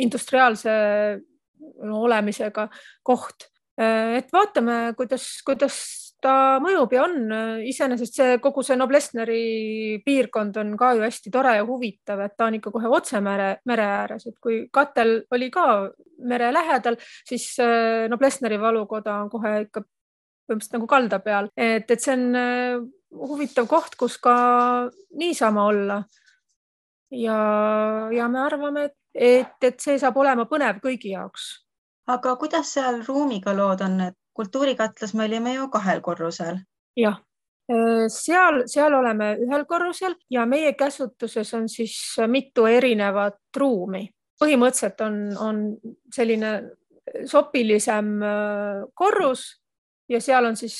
industriaalse 0.00 0.72
no, 1.84 1.98
olemisega 2.06 2.68
koht 3.04 3.52
Äh, 3.80 4.18
et 4.20 4.32
vaatame, 4.32 4.92
kuidas, 4.96 5.24
kuidas 5.46 5.76
ta 6.22 6.58
mõjub 6.62 6.92
ja 6.92 7.06
on. 7.06 7.32
iseenesest 7.66 8.18
see 8.18 8.34
kogu 8.42 8.62
see 8.62 8.76
Noblessneri 8.76 10.02
piirkond 10.04 10.58
on 10.60 10.74
ka 10.78 10.92
ju 10.94 11.02
hästi 11.06 11.32
tore 11.32 11.56
ja 11.56 11.64
huvitav, 11.66 12.20
et 12.20 12.36
ta 12.36 12.46
on 12.50 12.58
ikka 12.58 12.70
kohe 12.74 12.90
otse 12.92 13.20
mere, 13.24 13.56
mere 13.66 13.86
ääres, 13.96 14.28
et 14.28 14.36
kui 14.42 14.66
katel 14.72 15.22
oli 15.32 15.48
ka 15.50 15.64
mere 16.28 16.52
lähedal, 16.52 17.00
siis 17.28 17.48
äh, 17.64 18.06
Noblessneri 18.12 18.60
valukoda 18.60 19.16
on 19.24 19.32
kohe 19.32 19.56
ikka 19.64 19.82
põhimõtteliselt 20.52 20.78
nagu 20.78 20.90
kalda 20.90 21.18
peal, 21.24 21.50
et, 21.56 21.90
et 21.90 22.04
see 22.04 22.14
on 22.14 22.38
äh, 22.38 22.84
huvitav 23.32 23.66
koht, 23.70 23.96
kus 24.00 24.18
ka 24.22 24.36
niisama 25.18 25.66
olla. 25.72 26.02
ja, 27.10 27.40
ja 28.12 28.28
me 28.28 28.44
arvame, 28.44 28.86
et, 28.88 28.96
et, 29.14 29.58
et 29.72 29.80
see 29.80 29.98
saab 30.00 30.16
olema 30.22 30.46
põnev 30.48 30.78
kõigi 30.84 31.16
jaoks 31.16 31.50
aga 32.06 32.36
kuidas 32.36 32.72
seal 32.74 33.02
ruumiga 33.06 33.54
lood 33.56 33.82
on, 33.84 34.00
et 34.08 34.16
kultuurikatlas 34.36 35.14
me 35.14 35.26
olime 35.28 35.54
ju 35.54 35.68
kahel 35.70 36.00
korrusel? 36.00 36.58
jah, 36.96 37.18
äh, 37.72 38.08
seal, 38.12 38.64
seal 38.66 38.94
oleme 38.94 39.36
ühel 39.44 39.64
korrusel 39.68 40.16
ja 40.30 40.46
meie 40.46 40.74
käsutuses 40.74 41.54
on 41.54 41.68
siis 41.68 41.96
mitu 42.26 42.66
erinevat 42.66 43.40
ruumi. 43.56 44.08
põhimõtteliselt 44.42 45.00
on, 45.06 45.18
on 45.38 45.58
selline 46.14 46.52
sopilisem 47.26 48.14
äh, 48.22 48.84
korrus 48.94 49.61
ja 50.12 50.20
seal 50.20 50.46
on 50.48 50.56
siis 50.56 50.76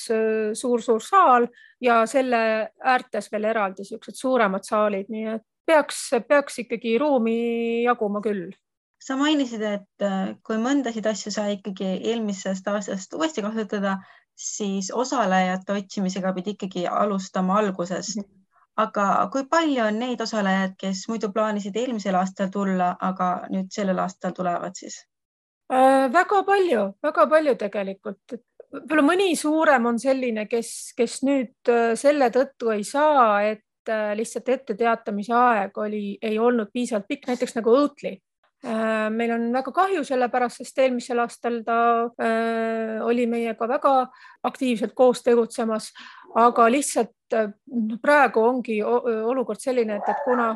suur-suur 0.59 1.01
äh, 1.01 1.07
saal 1.09 1.47
ja 1.81 2.03
selle 2.09 2.43
äärtes 2.79 3.31
veel 3.31 3.49
eraldi 3.51 3.83
niisugused 3.83 4.19
suuremad 4.19 4.65
saalid, 4.67 5.09
nii 5.13 5.29
et 5.35 5.47
peaks, 5.65 6.09
peaks 6.27 6.61
ikkagi 6.65 6.97
ruumi 7.01 7.37
jaguma 7.83 8.21
küll 8.23 8.51
sa 9.03 9.17
mainisid, 9.19 9.63
et 9.67 10.05
äh, 10.05 10.35
kui 10.47 10.59
mõndasid 10.61 11.07
asju 11.09 11.31
sai 11.35 11.57
ikkagi 11.57 11.89
eelmisest 12.11 12.67
aastast 12.71 13.15
uuesti 13.17 13.43
kasutada, 13.43 13.97
siis 14.39 14.91
osalejate 14.91 15.75
otsimisega 15.75 16.31
pidi 16.37 16.55
ikkagi 16.55 16.87
alustama 16.87 17.59
algusest. 17.63 18.21
Mhm. 18.21 18.39
aga 18.81 19.29
kui 19.31 19.43
palju 19.45 19.83
on 19.85 19.99
neid 20.01 20.21
osalejaid, 20.23 20.71
kes 20.81 21.03
muidu 21.09 21.27
plaanisid 21.33 21.75
eelmisel 21.77 22.15
aastal 22.17 22.47
tulla, 22.49 22.87
aga 23.09 23.27
nüüd 23.53 23.67
sellel 23.75 23.99
aastal 24.01 24.33
tulevad 24.33 24.73
siis 24.79 24.95
äh,? 25.69 26.07
väga 26.13 26.39
palju, 26.47 26.87
väga 27.05 27.27
palju 27.35 27.53
tegelikult, 27.59 28.33
võib-olla 28.73 29.05
mõni 29.05 29.33
suurem 29.37 29.85
on 29.91 29.99
selline, 30.01 30.47
kes, 30.49 30.93
kes 30.97 31.21
nüüd 31.27 31.71
äh, 31.71 31.93
selle 31.99 32.29
tõttu 32.33 32.73
ei 32.73 32.83
saa, 32.87 33.43
et 33.53 33.91
äh, 33.91 34.13
lihtsalt 34.17 34.49
etteteatamise 34.49 35.33
aeg 35.37 35.81
oli, 35.81 36.05
ei 36.21 36.39
olnud 36.39 36.71
piisavalt 36.73 37.09
pikk, 37.09 37.29
näiteks 37.29 37.57
nagu 37.59 37.75
Oatly. 37.77 38.15
Äh, 38.63 39.09
meil 39.11 39.33
on 39.35 39.49
väga 39.53 39.73
kahju, 39.75 40.05
sellepärast 40.07 40.61
sest 40.61 40.79
eelmisel 40.79 41.19
aastal 41.23 41.59
ta 41.67 41.79
äh, 42.23 43.01
oli 43.03 43.27
meiega 43.29 43.67
väga 43.69 43.95
aktiivselt 44.49 44.95
koos 44.95 45.21
tegutsemas, 45.25 45.91
aga 46.39 46.69
lihtsalt 46.71 47.37
praegu 48.01 48.41
ongi 48.41 48.79
olukord 48.83 49.61
selline, 49.61 49.99
et, 49.99 50.09
et 50.09 50.25
kuna 50.25 50.47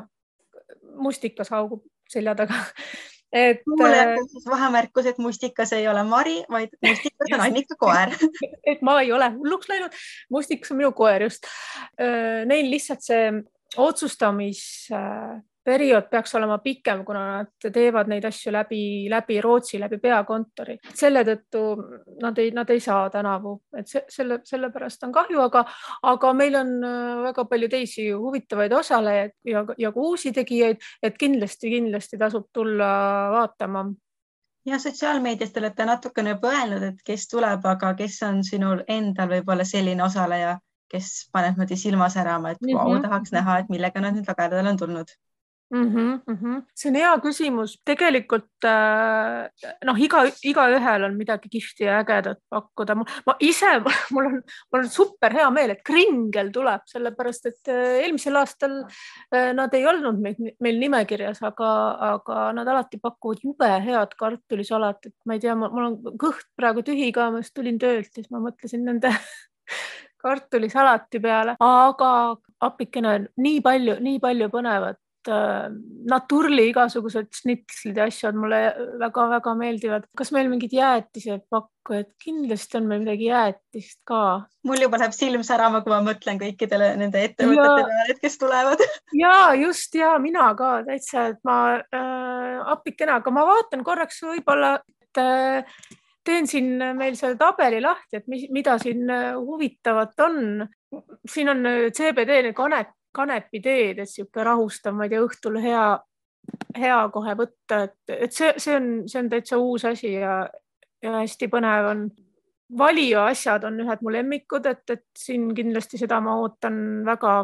mustikas 0.97 1.51
haugub 1.53 1.83
selja 2.09 2.33
taga 2.37 2.63
et. 3.33 3.61
mulle 3.67 3.97
jäi 3.97 4.23
siis 4.31 4.45
vahemärkus, 4.49 5.05
et 5.05 5.17
mustikas 5.17 5.73
ei 5.73 5.87
ole 5.87 6.03
Mari, 6.03 6.37
vaid 6.49 6.73
mustikas 6.85 7.33
on 7.33 7.45
Annika 7.45 7.75
koer 7.79 8.15
et 8.71 8.81
ma 8.81 8.99
ei 9.01 9.11
ole 9.11 9.29
hulluks 9.35 9.69
läinud, 9.69 9.99
mustikas 10.31 10.71
on 10.71 10.81
minu 10.81 10.91
koer 10.91 11.27
just. 11.27 11.47
Neil 12.45 12.71
lihtsalt 12.71 13.05
see 13.05 13.31
otsustamis 13.77 14.63
periood 15.67 16.07
peaks 16.11 16.35
olema 16.39 16.57
pikem, 16.63 17.03
kuna 17.05 17.23
nad 17.25 17.67
teevad 17.73 18.07
neid 18.11 18.25
asju 18.27 18.53
läbi, 18.55 18.81
läbi 19.11 19.41
Rootsi, 19.43 19.79
läbi 19.81 19.99
peakontori. 20.03 20.77
selle 20.95 21.23
tõttu 21.27 21.63
nad 22.23 22.39
ei, 22.39 22.51
nad 22.55 22.69
ei 22.71 22.79
saa 22.83 23.09
tänavu, 23.13 23.57
et 23.77 23.91
see, 23.91 24.03
selle, 24.11 24.39
sellepärast 24.47 25.03
on 25.07 25.15
kahju, 25.15 25.41
aga, 25.43 25.65
aga 26.13 26.33
meil 26.37 26.55
on 26.61 26.73
äh, 26.87 27.21
väga 27.27 27.47
palju 27.51 27.69
teisi 27.73 28.09
huvitavaid 28.11 28.73
osalejaid 28.79 29.35
ja, 29.51 29.65
ja 29.77 29.91
ka 29.91 30.09
uusi 30.09 30.31
tegijaid, 30.35 30.83
et 31.03 31.19
kindlasti, 31.19 31.71
kindlasti 31.75 32.19
tasub 32.21 32.47
tulla 32.53 32.91
vaatama 33.35 33.87
ja 34.67 34.79
sotsiaalmeedias 34.79 35.51
te 35.51 35.59
olete 35.59 35.85
natukene 35.87 36.35
juba 36.35 36.53
öelnud, 36.55 36.83
et 36.91 37.03
kes 37.05 37.27
tuleb, 37.31 37.65
aga 37.65 37.93
kes 37.99 38.21
on 38.27 38.41
sinul 38.43 38.83
endal 38.87 39.31
võib-olla 39.35 39.67
selline 39.67 40.03
osaleja, 40.03 40.57
kes 40.91 41.13
paneb 41.31 41.55
niimoodi 41.55 41.77
silma 41.79 42.09
särama, 42.09 42.51
et 42.51 42.63
-hmm. 42.63 42.75
vau, 42.75 42.99
tahaks 43.03 43.31
näha, 43.35 43.59
et 43.59 43.69
millega 43.69 44.03
nad 44.03 44.15
nüüd 44.15 44.27
lagedale 44.27 44.75
on 44.75 44.79
tulnud 44.83 45.15
mm. 45.69 45.87
-hmm, 45.93 46.21
mm 46.27 46.37
-hmm. 46.37 46.61
see 46.75 46.89
on 46.89 46.95
hea 46.95 47.13
küsimus, 47.23 47.77
tegelikult 47.85 48.65
äh, 48.65 49.49
noh, 49.85 49.99
iga, 49.99 50.23
igaühel 50.43 51.03
on 51.03 51.17
midagi 51.17 51.49
kihvti 51.49 51.83
ja 51.83 51.99
ägedat 52.03 52.39
pakkuda. 52.49 52.95
ma 52.95 53.35
ise, 53.39 53.71
mul 54.13 54.25
on, 54.25 54.41
mul 54.71 54.81
on 54.81 54.89
super 54.89 55.33
hea 55.33 55.49
meel, 55.51 55.69
et 55.69 55.83
Kringel 55.83 56.51
tuleb, 56.51 56.81
sellepärast 56.85 57.45
et 57.45 57.73
äh, 57.73 57.99
eelmisel 58.03 58.35
aastal 58.35 58.79
äh, 59.33 59.53
nad 59.53 59.73
ei 59.73 59.85
olnud 59.87 60.21
meil, 60.21 60.53
meil 60.59 60.79
nimekirjas, 60.79 61.43
aga, 61.43 61.71
aga 62.13 62.51
nad 62.53 62.67
alati 62.67 62.99
pakuvad 63.01 63.43
jube 63.43 63.71
head 63.85 64.15
kartulisalatit. 64.19 65.15
ma 65.25 65.33
ei 65.33 65.39
tea, 65.39 65.55
mul 65.55 65.83
on 65.83 65.99
kõht 66.17 66.47
praegu 66.55 66.83
tühi 66.83 67.11
ka, 67.11 67.31
ma 67.31 67.43
just 67.43 67.53
tulin 67.53 67.79
töölt, 67.79 68.11
siis 68.13 68.31
ma 68.31 68.39
mõtlesin 68.39 68.85
nende 68.85 69.11
kartulisalati 70.23 71.19
peale, 71.19 71.55
aga 71.59 72.37
appikene, 72.61 73.27
nii 73.37 73.59
palju, 73.61 73.99
nii 74.01 74.19
palju 74.19 74.49
põnevat 74.49 74.97
naturli 75.27 76.69
igasugused 76.71 77.29
šnitslid 77.39 77.97
ja 77.99 78.07
asjad 78.09 78.37
mulle 78.37 78.59
väga-väga 79.01 79.53
meeldivad. 79.59 80.07
kas 80.17 80.31
meil 80.35 80.49
mingid 80.51 80.73
jäätised 80.73 81.45
pakkujad, 81.51 82.09
kindlasti 82.23 82.79
on 82.79 82.87
meil 82.89 83.03
midagi 83.03 83.29
jäätist 83.29 84.01
ka. 84.07 84.21
mul 84.67 84.81
juba 84.81 85.01
läheb 85.01 85.15
silm 85.17 85.45
särama, 85.47 85.83
kui 85.85 85.93
ma 85.93 86.01
mõtlen 86.05 86.41
kõikidele 86.41 86.93
nende 87.01 87.23
ettevõtete 87.29 87.85
peale, 87.91 88.17
kes 88.21 88.41
tulevad. 88.41 88.83
ja 89.23 89.35
just 89.59 89.95
ja 89.95 90.15
mina 90.23 90.49
ka 90.57 90.81
täitsa, 90.87 91.29
et 91.33 91.39
ma 91.47 91.59
äh, 91.77 92.57
appikene, 92.73 93.19
aga 93.19 93.33
ma 93.33 93.47
vaatan 93.47 93.85
korraks 93.87 94.23
võib-olla, 94.25 94.75
et 95.07 95.23
äh, 95.23 95.79
teen 96.27 96.47
siin 96.49 96.75
meil 96.97 97.15
selle 97.19 97.37
tabeli 97.39 97.79
lahti, 97.83 98.19
et 98.19 98.27
mis, 98.31 98.47
mida 98.53 98.77
siin 98.81 99.07
äh, 99.11 99.31
huvitavat 99.37 100.25
on. 100.27 100.67
siin 101.27 101.51
on 101.51 101.65
äh, 101.65 101.79
CBD 101.95 102.53
kanep, 102.55 102.93
kanepiteed, 103.17 104.03
et 104.03 104.11
sihuke 104.11 104.45
rahustav, 104.45 104.95
ma 104.95 105.07
ei 105.07 105.13
tea, 105.13 105.23
õhtul 105.25 105.59
hea, 105.63 105.87
hea 106.77 106.99
kohe 107.13 107.35
võtta, 107.39 107.81
et, 107.87 107.97
et 108.13 108.33
see, 108.35 108.53
see 108.61 108.77
on, 108.77 108.87
see 109.09 109.21
on 109.23 109.31
täitsa 109.33 109.59
uus 109.61 109.85
asi 109.89 110.13
ja, 110.13 110.39
ja 111.03 111.19
hästi 111.19 111.51
põnev 111.51 111.91
on. 111.91 112.07
Valio 112.77 113.21
asjad 113.29 113.63
on 113.63 113.77
ühed 113.79 114.01
mu 114.03 114.11
lemmikud, 114.11 114.65
et, 114.67 114.83
et 114.91 115.05
siin 115.15 115.53
kindlasti 115.55 115.99
seda 116.01 116.17
ma 116.19 116.33
ootan 116.41 117.05
väga. 117.07 117.35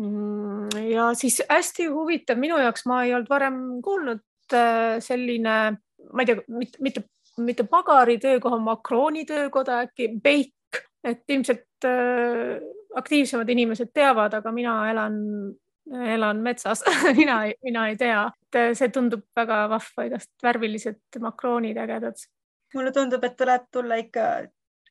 Mm, 0.00 0.70
ja 0.88 1.10
siis 1.12 1.42
hästi 1.44 1.90
huvitav 1.92 2.40
minu 2.40 2.56
jaoks, 2.56 2.86
ma 2.88 3.02
ei 3.04 3.12
olnud 3.12 3.28
varem 3.28 3.58
kuulnud 3.84 4.22
äh, 4.56 4.96
selline, 5.04 5.56
ma 5.76 6.24
ei 6.24 6.30
tea, 6.30 6.44
mitte, 6.48 6.80
mitte 6.80 7.04
mitte 7.36 7.64
pagari 7.64 8.18
töökoha, 8.18 8.58
Macroni 8.58 9.24
töökoda 9.24 9.82
äkki, 9.86 10.08
Peik, 10.22 10.80
et 11.04 11.24
ilmselt 11.28 11.86
äh, 11.88 12.60
aktiivsemad 12.96 13.48
inimesed 13.48 13.92
teavad, 13.94 14.34
aga 14.34 14.52
mina 14.52 14.74
elan, 14.90 15.18
elan 16.14 16.42
metsas 16.44 16.84
mina, 17.20 17.42
mina 17.64 17.88
ei 17.88 17.96
tea, 17.96 18.24
et 18.48 18.60
äh, 18.60 18.72
see 18.78 18.92
tundub 18.94 19.24
väga 19.36 19.64
vahva, 19.72 20.06
igast 20.08 20.30
värvilised 20.42 21.20
Macronid 21.20 21.80
ägedad. 21.80 22.26
mulle 22.74 22.92
tundub, 22.92 23.24
et 23.24 23.36
tuleb 23.36 23.68
tulla 23.72 23.98
ikka 24.00 24.28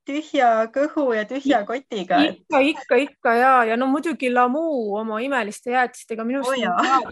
tühja 0.08 0.50
kõhu 0.74 1.12
ja 1.16 1.26
tühja 1.30 1.62
kotiga. 1.68 2.22
ikka, 2.26 2.60
ikka, 2.60 3.00
ikka 3.06 3.34
ja, 3.38 3.54
ja 3.72 3.78
no 3.78 3.88
muidugi 3.92 4.32
Lamu 4.34 4.96
oma 4.98 5.20
imeliste 5.22 5.72
jäätistega 5.76 6.26
minu 6.28 6.42
arust 6.42 7.12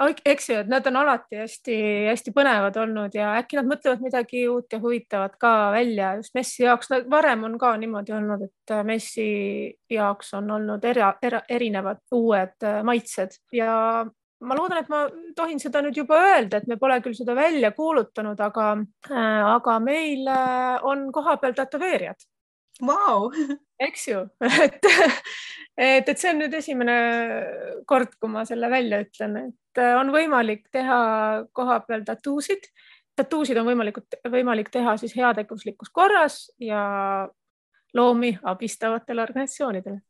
oh,, 0.00 0.12
eks 0.24 0.50
ju, 0.50 0.58
et 0.62 0.70
nad 0.70 0.86
on 0.86 1.00
alati 1.02 1.40
hästi-hästi 1.42 2.34
põnevad 2.36 2.78
olnud 2.80 3.14
ja 3.16 3.34
äkki 3.40 3.58
nad 3.58 3.68
mõtlevad 3.70 4.04
midagi 4.04 4.46
uut 4.48 4.72
ja 4.72 4.80
huvitavat 4.82 5.36
ka 5.40 5.54
välja 5.74 6.14
just 6.20 6.34
messi 6.38 6.64
jaoks. 6.64 6.90
varem 7.10 7.44
on 7.48 7.58
ka 7.58 7.74
niimoodi 7.76 8.14
olnud, 8.16 8.46
et 8.48 8.74
äh, 8.74 8.84
messi 8.84 9.28
jaoks 9.90 10.34
on 10.38 10.50
olnud 10.58 10.84
era, 10.84 11.12
era, 11.22 11.42
erinevad 11.48 12.04
uued 12.14 12.56
äh, 12.64 12.80
maitsed 12.86 13.38
ja 13.52 14.06
ma 14.40 14.54
loodan, 14.54 14.82
et 14.82 14.90
ma 14.92 15.04
tohin 15.36 15.58
seda 15.62 15.82
nüüd 15.82 15.96
juba 15.98 16.18
öelda, 16.22 16.60
et 16.60 16.68
me 16.70 16.78
pole 16.78 17.00
küll 17.02 17.16
seda 17.18 17.34
välja 17.34 17.72
kuulutanud, 17.76 18.40
aga, 18.40 18.72
äh, 19.10 19.44
aga 19.54 19.78
meil 19.82 20.28
on 20.86 21.08
kohapeal 21.12 21.56
tätoveerijad 21.58 22.28
wow. 22.82 23.30
eks 23.80 24.08
ju, 24.08 24.20
et, 24.64 24.78
et, 25.76 26.08
et 26.08 26.18
see 26.18 26.30
on 26.32 26.40
nüüd 26.42 26.54
esimene 26.58 26.98
kord, 27.88 28.14
kui 28.20 28.30
ma 28.32 28.44
selle 28.48 28.70
välja 28.70 29.02
ütlen, 29.04 29.36
et 29.48 29.82
äh, 29.82 29.96
on 29.98 30.12
võimalik 30.14 30.68
teha 30.74 31.00
kohapeal 31.56 32.04
tattuusid. 32.06 32.70
tattuusid 33.18 33.58
on 33.58 33.66
võimalikult, 33.66 34.20
võimalik 34.30 34.70
teha 34.70 34.96
siis 35.00 35.16
heategevuslikus 35.18 35.90
korras 35.90 36.46
ja 36.62 36.82
loomi 37.94 38.36
abistavatele 38.42 39.22
organisatsioonidele 39.22 40.00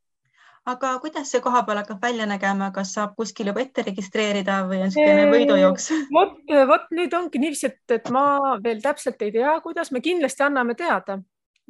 aga 0.66 0.98
kuidas 1.02 1.30
see 1.30 1.40
koha 1.44 1.62
peal 1.66 1.82
hakkab 1.82 2.02
välja 2.02 2.26
nägema, 2.26 2.72
kas 2.74 2.92
saab 2.96 3.14
kuskil 3.16 3.52
juba 3.52 3.62
ette 3.62 3.86
registreerida 3.86 4.62
või 4.68 4.82
on 4.82 4.92
niisugune 4.92 5.30
võidujooks? 5.32 5.90
vot, 6.18 6.38
vot 6.72 6.92
nüüd 6.96 7.14
ongi 7.14 7.42
niiviisi, 7.42 7.72
et, 7.72 7.98
et 8.00 8.10
ma 8.14 8.58
veel 8.64 8.82
täpselt 8.84 9.22
ei 9.22 9.32
tea, 9.32 9.58
kuidas 9.64 9.92
me 9.92 10.02
kindlasti 10.04 10.46
anname 10.46 10.74
teada, 10.78 11.20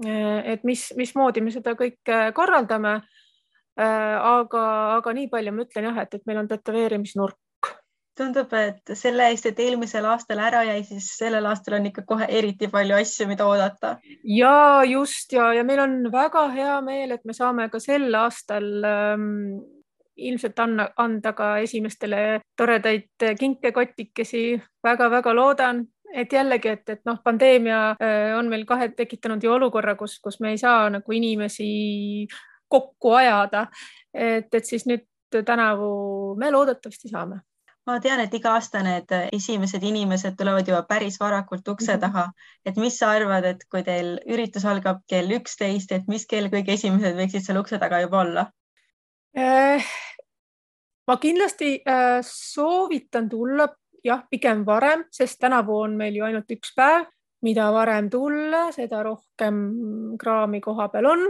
Eh, 0.07 0.53
et 0.53 0.65
mis, 0.67 0.85
mismoodi 0.95 1.43
me 1.43 1.51
seda 1.51 1.75
kõike 1.79 2.29
korraldame. 2.37 3.01
Eh, 3.79 4.17
aga, 4.29 4.63
aga 4.99 5.15
nii 5.15 5.29
palju 5.31 5.55
ma 5.55 5.65
ütlen 5.65 5.89
jah, 5.91 6.01
et, 6.05 6.15
et 6.15 6.27
meil 6.27 6.43
on 6.43 6.51
tätoveerimisnurk. 6.51 7.39
Tundub, 8.19 8.53
et 8.59 8.93
selle 8.99 9.29
eest, 9.31 9.47
et 9.49 9.61
eelmisel 9.63 10.07
aastal 10.11 10.41
ära 10.43 10.65
jäi, 10.67 10.83
siis 10.87 11.09
sellel 11.19 11.47
aastal 11.49 11.79
on 11.79 11.89
ikka 11.91 12.05
kohe 12.09 12.29
eriti 12.41 12.69
palju 12.73 12.97
asju, 12.99 13.29
mida 13.31 13.47
oodata. 13.49 13.97
ja 14.25 14.83
just 14.89 15.33
ja, 15.33 15.53
ja 15.55 15.65
meil 15.65 15.83
on 15.85 15.99
väga 16.13 16.49
hea 16.55 16.79
meel, 16.85 17.17
et 17.17 17.25
me 17.25 17.37
saame 17.37 17.69
ka 17.73 17.81
sel 17.83 18.09
aastal 18.19 18.69
ähm, 18.85 19.29
ilmselt 20.19 20.59
anna, 20.59 20.89
anda 20.99 21.33
ka 21.33 21.57
esimestele 21.63 22.41
toredaid 22.57 23.29
kinkekotikesi 23.39 24.45
väga,. 24.57 24.67
väga-väga 24.89 25.35
loodan, 25.35 25.83
et 26.15 26.33
jällegi, 26.33 26.69
et, 26.69 26.89
et 26.89 27.03
noh, 27.07 27.19
pandeemia 27.25 27.81
äh, 28.01 28.37
on 28.39 28.49
meil 28.49 28.65
kahe 28.67 28.91
tekitanud 28.97 29.43
ju 29.45 29.53
olukorra, 29.53 29.95
kus, 29.95 30.19
kus 30.25 30.41
me 30.41 30.55
ei 30.55 30.59
saa 30.59 30.89
nagu 30.91 31.13
inimesi 31.13 32.27
kokku 32.69 33.13
ajada. 33.21 33.67
et, 34.15 34.55
et 34.55 34.65
siis 34.65 34.87
nüüd 34.89 35.07
tänavu 35.45 36.35
me 36.41 36.51
loodetavasti 36.51 37.11
saame 37.13 37.43
ma 37.89 37.97
tean, 38.05 38.21
et 38.21 38.35
iga 38.37 38.53
aasta 38.59 38.83
need 38.85 39.13
esimesed 39.33 39.85
inimesed 39.89 40.37
tulevad 40.37 40.69
juba 40.69 40.83
päris 40.89 41.17
varakult 41.21 41.69
ukse 41.73 41.95
mhm. 41.97 42.03
taha, 42.05 42.27
et 42.69 42.77
mis 42.81 42.99
sa 43.01 43.15
arvad, 43.17 43.49
et 43.49 43.65
kui 43.73 43.83
teil 43.87 44.17
üritus 44.29 44.69
algab 44.69 45.03
kell 45.09 45.33
üksteist, 45.39 45.93
et 45.97 46.07
mis 46.13 46.27
kell 46.29 46.51
kõik 46.53 46.71
esimesed 46.77 47.17
võiksid 47.19 47.47
seal 47.47 47.61
ukse 47.63 47.81
taga 47.81 48.03
juba 48.05 48.23
olla? 48.25 48.47
Äh, 49.39 49.85
ma 51.09 51.17
kindlasti 51.21 51.79
äh, 51.81 52.19
soovitan 52.27 53.29
tulla 53.33 53.69
jah, 54.05 54.25
pigem 54.31 54.65
varem, 54.67 55.05
sest 55.13 55.41
tänavu 55.41 55.81
on 55.85 55.97
meil 55.99 56.17
ju 56.17 56.27
ainult 56.27 56.51
üks 56.55 56.75
päev, 56.77 57.09
mida 57.45 57.69
varem 57.75 58.09
tulla, 58.11 58.69
seda 58.75 59.03
rohkem 59.07 59.59
kraami 60.19 60.61
koha 60.61 60.89
peal 60.93 61.07
on. 61.13 61.25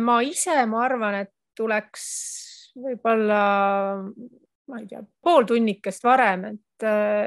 Ma 0.00 0.14
ise, 0.24 0.54
ma 0.68 0.78
arvan, 0.84 1.16
et 1.24 1.32
tuleks 1.56 2.04
võib-olla, 2.76 3.40
ma 4.72 4.80
ei 4.80 4.86
tea, 4.88 5.02
pool 5.22 5.44
tunnikest 5.48 6.06
varem, 6.06 6.46
et, 6.54 6.86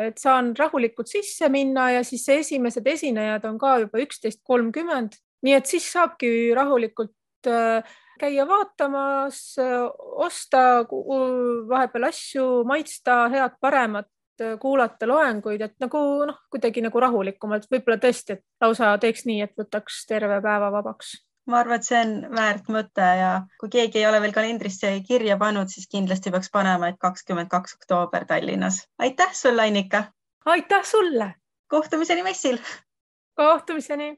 et 0.09 0.17
saan 0.21 0.53
rahulikult 0.57 1.11
sisse 1.11 1.49
minna 1.53 1.91
ja 1.93 2.01
siis 2.07 2.25
esimesed 2.33 2.87
esinejad 2.95 3.45
on 3.45 3.59
ka 3.61 3.77
juba 3.85 4.01
üksteist 4.01 4.41
kolmkümmend, 4.43 5.19
nii 5.45 5.53
et 5.59 5.69
siis 5.69 5.85
saabki 5.93 6.31
rahulikult 6.57 7.51
eh, 7.51 7.95
käia 8.19 8.47
vaatamas, 8.47 9.39
osta 10.25 10.59
vahepeal 10.87 12.09
asju, 12.09 12.45
maitsta 12.67 13.25
head-paremat 13.33 14.09
Äh, 14.41 14.57
kuulata 14.59 15.07
loenguid, 15.07 15.61
et 15.63 15.75
nagu 15.79 15.99
noh, 16.27 16.39
kuidagi 16.51 16.81
nagu 16.83 16.99
rahulikumalt, 16.99 17.69
võib-olla 17.71 17.95
tõesti, 18.03 18.35
et 18.35 18.43
lausa 18.59 18.89
teeks 18.99 19.23
nii, 19.29 19.45
et 19.45 19.53
võtaks 19.55 20.01
terve 20.09 20.41
päeva 20.43 20.67
vabaks. 20.73 21.13
Ma 21.47 21.59
arvan, 21.59 21.79
et 21.79 21.87
see 21.87 21.99
on 22.01 22.13
väärt 22.35 22.69
mõte 22.73 23.05
ja 23.19 23.31
kui 23.59 23.69
keegi 23.69 24.01
ei 24.01 24.07
ole 24.09 24.21
veel 24.21 24.33
kalendrisse 24.33 24.91
kirja 25.07 25.37
pannud, 25.37 25.69
siis 25.69 25.87
kindlasti 25.91 26.31
peaks 26.33 26.51
panema, 26.51 26.89
et 26.89 26.99
kakskümmend 26.99 27.49
kaks 27.49 27.77
oktoober 27.79 28.25
Tallinnas. 28.25 28.87
aitäh 28.99 29.33
sulle, 29.33 29.67
Annika. 29.67 30.03
aitäh 30.45 30.85
sulle. 30.85 31.33
kohtumiseni 31.67 32.23
messil. 32.23 32.57
kohtumiseni. 33.35 34.17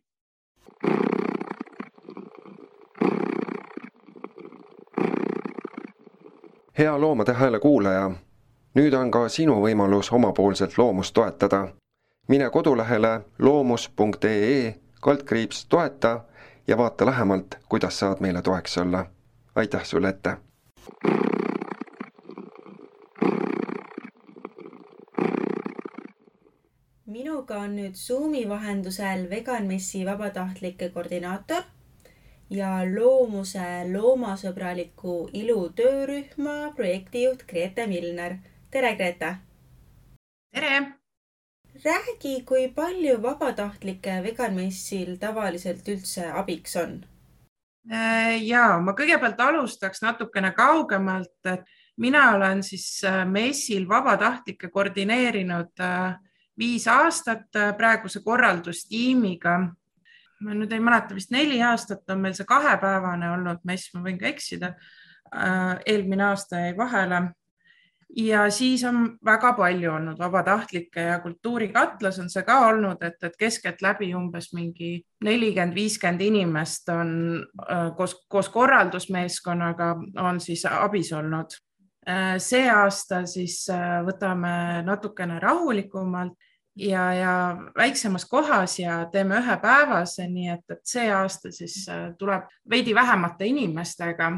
hea 6.78 7.02
Loomade 7.02 7.34
Hääle 7.34 7.60
kuulaja 7.60 8.12
nüüd 8.78 8.94
on 8.94 9.10
ka 9.12 9.26
sinu 9.34 9.56
võimalus 9.64 10.12
omapoolselt 10.14 10.78
loomust 10.78 11.14
toetada. 11.18 11.68
mine 12.28 12.50
kodulehele 12.50 13.22
loomus.ee 13.40 14.76
kaldkriips 15.02 15.66
toeta 15.66 16.12
ja 16.68 16.78
vaata 16.78 17.06
lähemalt, 17.06 17.48
kuidas 17.70 18.00
saad 18.00 18.18
meile 18.20 18.42
toeks 18.42 18.78
olla. 18.78 19.06
aitäh 19.56 19.86
sulle 19.86 20.10
ette! 20.10 20.38
minuga 27.06 27.58
on 27.58 27.76
nüüd 27.76 27.96
Zoomi 27.96 28.50
vahendusel 28.50 29.30
Vegan 29.30 29.66
Messi 29.66 30.06
vabatahtlike 30.06 30.90
koordinaator 30.90 31.64
ja 32.50 32.70
loomuse 32.96 33.68
loomasõbraliku 33.94 35.30
ilu 35.34 35.70
töörühma 35.70 36.74
projektijuht 36.76 37.48
Grete 37.48 37.88
Milner 37.88 38.38
tere, 38.72 38.96
Grete. 38.96 39.36
tere. 40.52 40.97
Räägi, 41.86 42.42
kui 42.46 42.68
palju 42.76 43.18
vabatahtlike 43.24 44.22
veganmessil 44.24 45.16
tavaliselt 45.20 45.88
üldse 45.88 46.32
abiks 46.32 46.76
on? 46.76 47.00
ja 48.44 48.80
ma 48.84 48.92
kõigepealt 48.92 49.40
alustaks 49.40 50.02
natukene 50.04 50.52
kaugemalt, 50.52 51.48
mina 52.04 52.24
olen 52.36 52.60
siis 52.64 53.00
messil 53.32 53.86
vabatahtlikke 53.88 54.68
koordineerinud 54.74 55.86
viis 56.60 56.88
aastat 56.92 57.48
praeguse 57.78 58.20
korraldustiimiga 58.26 59.56
ma 60.44 60.54
nüüd 60.54 60.74
ei 60.74 60.84
mäleta, 60.84 61.16
vist 61.18 61.32
neli 61.34 61.60
aastat 61.66 62.10
on 62.14 62.22
meil 62.22 62.36
see 62.38 62.48
kahepäevane 62.48 63.32
olnud 63.34 63.64
mess, 63.68 63.92
ma 63.96 64.04
võin 64.06 64.20
ka 64.22 64.30
eksida. 64.30 64.74
Äh, 65.34 65.74
eelmine 65.94 66.30
aasta 66.30 66.62
jäi 66.68 66.76
vahele. 66.78 67.22
Ja 68.16 68.50
siis 68.50 68.84
on 68.88 69.18
väga 69.26 69.54
palju 69.54 69.92
olnud 69.92 70.20
vabatahtlikke 70.20 71.02
ja 71.02 71.20
Kultuurikatlas 71.20 72.20
on 72.20 72.30
see 72.30 72.44
ka 72.48 72.60
olnud, 72.70 73.04
et, 73.04 73.20
et 73.24 73.38
keskeltläbi 73.40 74.14
umbes 74.16 74.54
mingi 74.54 75.02
nelikümmend, 75.24 75.76
viiskümmend 75.76 76.22
inimest 76.22 76.90
on 76.90 77.14
äh, 77.68 77.90
koos, 77.98 78.16
koos 78.30 78.50
korraldusmeeskonnaga 78.50 79.96
on 80.24 80.40
siis 80.40 80.66
abis 80.72 81.12
olnud 81.14 81.58
äh, 82.10 82.38
see 82.38 82.70
aasta 82.72 83.26
siis 83.26 83.66
võtame 84.08 84.84
natukene 84.88 85.40
rahulikumalt 85.44 86.38
ja, 86.78 87.14
ja 87.14 87.58
väiksemas 87.78 88.26
kohas 88.26 88.80
ja 88.80 89.06
teeme 89.12 89.40
ühepäevase, 89.40 90.28
nii 90.28 90.50
et, 90.54 90.66
et 90.72 90.82
see 90.86 91.10
aasta 91.14 91.52
siis 91.52 91.86
äh, 91.90 92.12
tuleb 92.18 92.48
veidi 92.70 92.96
vähemate 92.96 93.46
inimestega. 93.46 94.32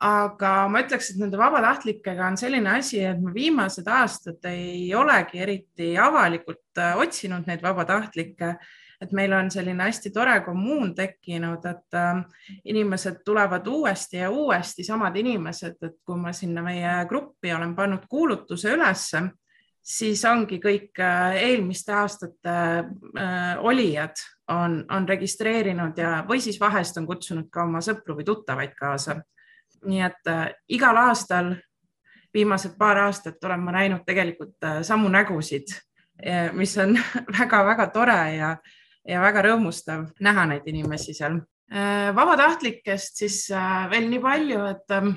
Aga 0.00 0.52
ma 0.70 0.82
ütleks, 0.84 1.10
et 1.10 1.18
nende 1.18 1.38
vabatahtlikega 1.40 2.26
on 2.30 2.36
selline 2.38 2.76
asi, 2.78 3.00
et 3.02 3.18
ma 3.22 3.32
viimased 3.34 3.88
aastad 3.90 4.44
ei 4.50 4.92
olegi 4.94 5.40
eriti 5.42 5.94
avalikult 5.98 6.78
äh, 6.78 6.94
otsinud 7.02 7.48
neid 7.48 7.64
vabatahtlikke 7.64 8.52
et 8.98 9.12
meil 9.14 9.32
on 9.34 9.46
selline 9.50 9.84
hästi 9.86 10.10
tore 10.10 10.40
kommuun 10.42 10.94
tekkinud, 10.94 11.66
et 11.70 11.98
äh, 11.98 12.22
inimesed 12.70 13.20
tulevad 13.26 13.66
uuesti 13.66 14.22
ja 14.22 14.30
uuesti, 14.30 14.86
samad 14.86 15.16
inimesed, 15.16 15.76
et 15.82 15.98
kui 16.06 16.18
ma 16.18 16.32
sinna 16.34 16.62
meie 16.62 16.94
gruppi 17.10 17.52
olen 17.54 17.74
pannud 17.78 18.06
kuulutuse 18.10 18.74
ülesse 18.74 19.22
siis 19.88 20.22
ongi 20.28 20.58
kõik 20.62 21.00
äh, 21.02 21.38
eelmiste 21.48 21.94
aastate 21.96 22.54
olijad 23.64 24.20
on, 24.52 24.82
on 24.90 25.08
registreerinud 25.08 25.98
ja, 25.98 26.22
või 26.28 26.42
siis 26.44 26.60
vahest 26.60 26.98
on 27.00 27.06
kutsunud 27.08 27.48
ka 27.52 27.64
oma 27.64 27.80
sõpru 27.84 28.18
või 28.18 28.26
tuttavaid 28.28 28.74
kaasa. 28.78 29.18
Nii 29.86 30.00
et 30.06 30.30
äh, 30.30 30.46
igal 30.68 30.96
aastal, 30.96 31.54
viimased 32.34 32.76
paar 32.78 33.04
aastat 33.06 33.44
olen 33.44 33.60
ma 33.60 33.76
näinud 33.78 34.04
tegelikult 34.06 34.56
äh, 34.64 34.82
samu 34.82 35.08
nägusid, 35.08 35.70
mis 36.52 36.72
on 36.82 36.96
väga-väga 37.38 37.86
tore 37.94 38.18
ja, 38.34 38.56
ja 39.06 39.20
väga 39.22 39.44
rõõmustav 39.46 40.08
näha 40.20 40.48
neid 40.50 40.66
inimesi 40.66 41.14
seal 41.14 41.38
äh,. 41.70 42.10
vabatahtlikest 42.16 43.22
siis 43.22 43.44
äh, 43.54 43.86
veel 43.90 44.08
nii 44.10 44.20
palju, 44.24 44.64
et 44.72 44.96
ähm, 44.96 45.14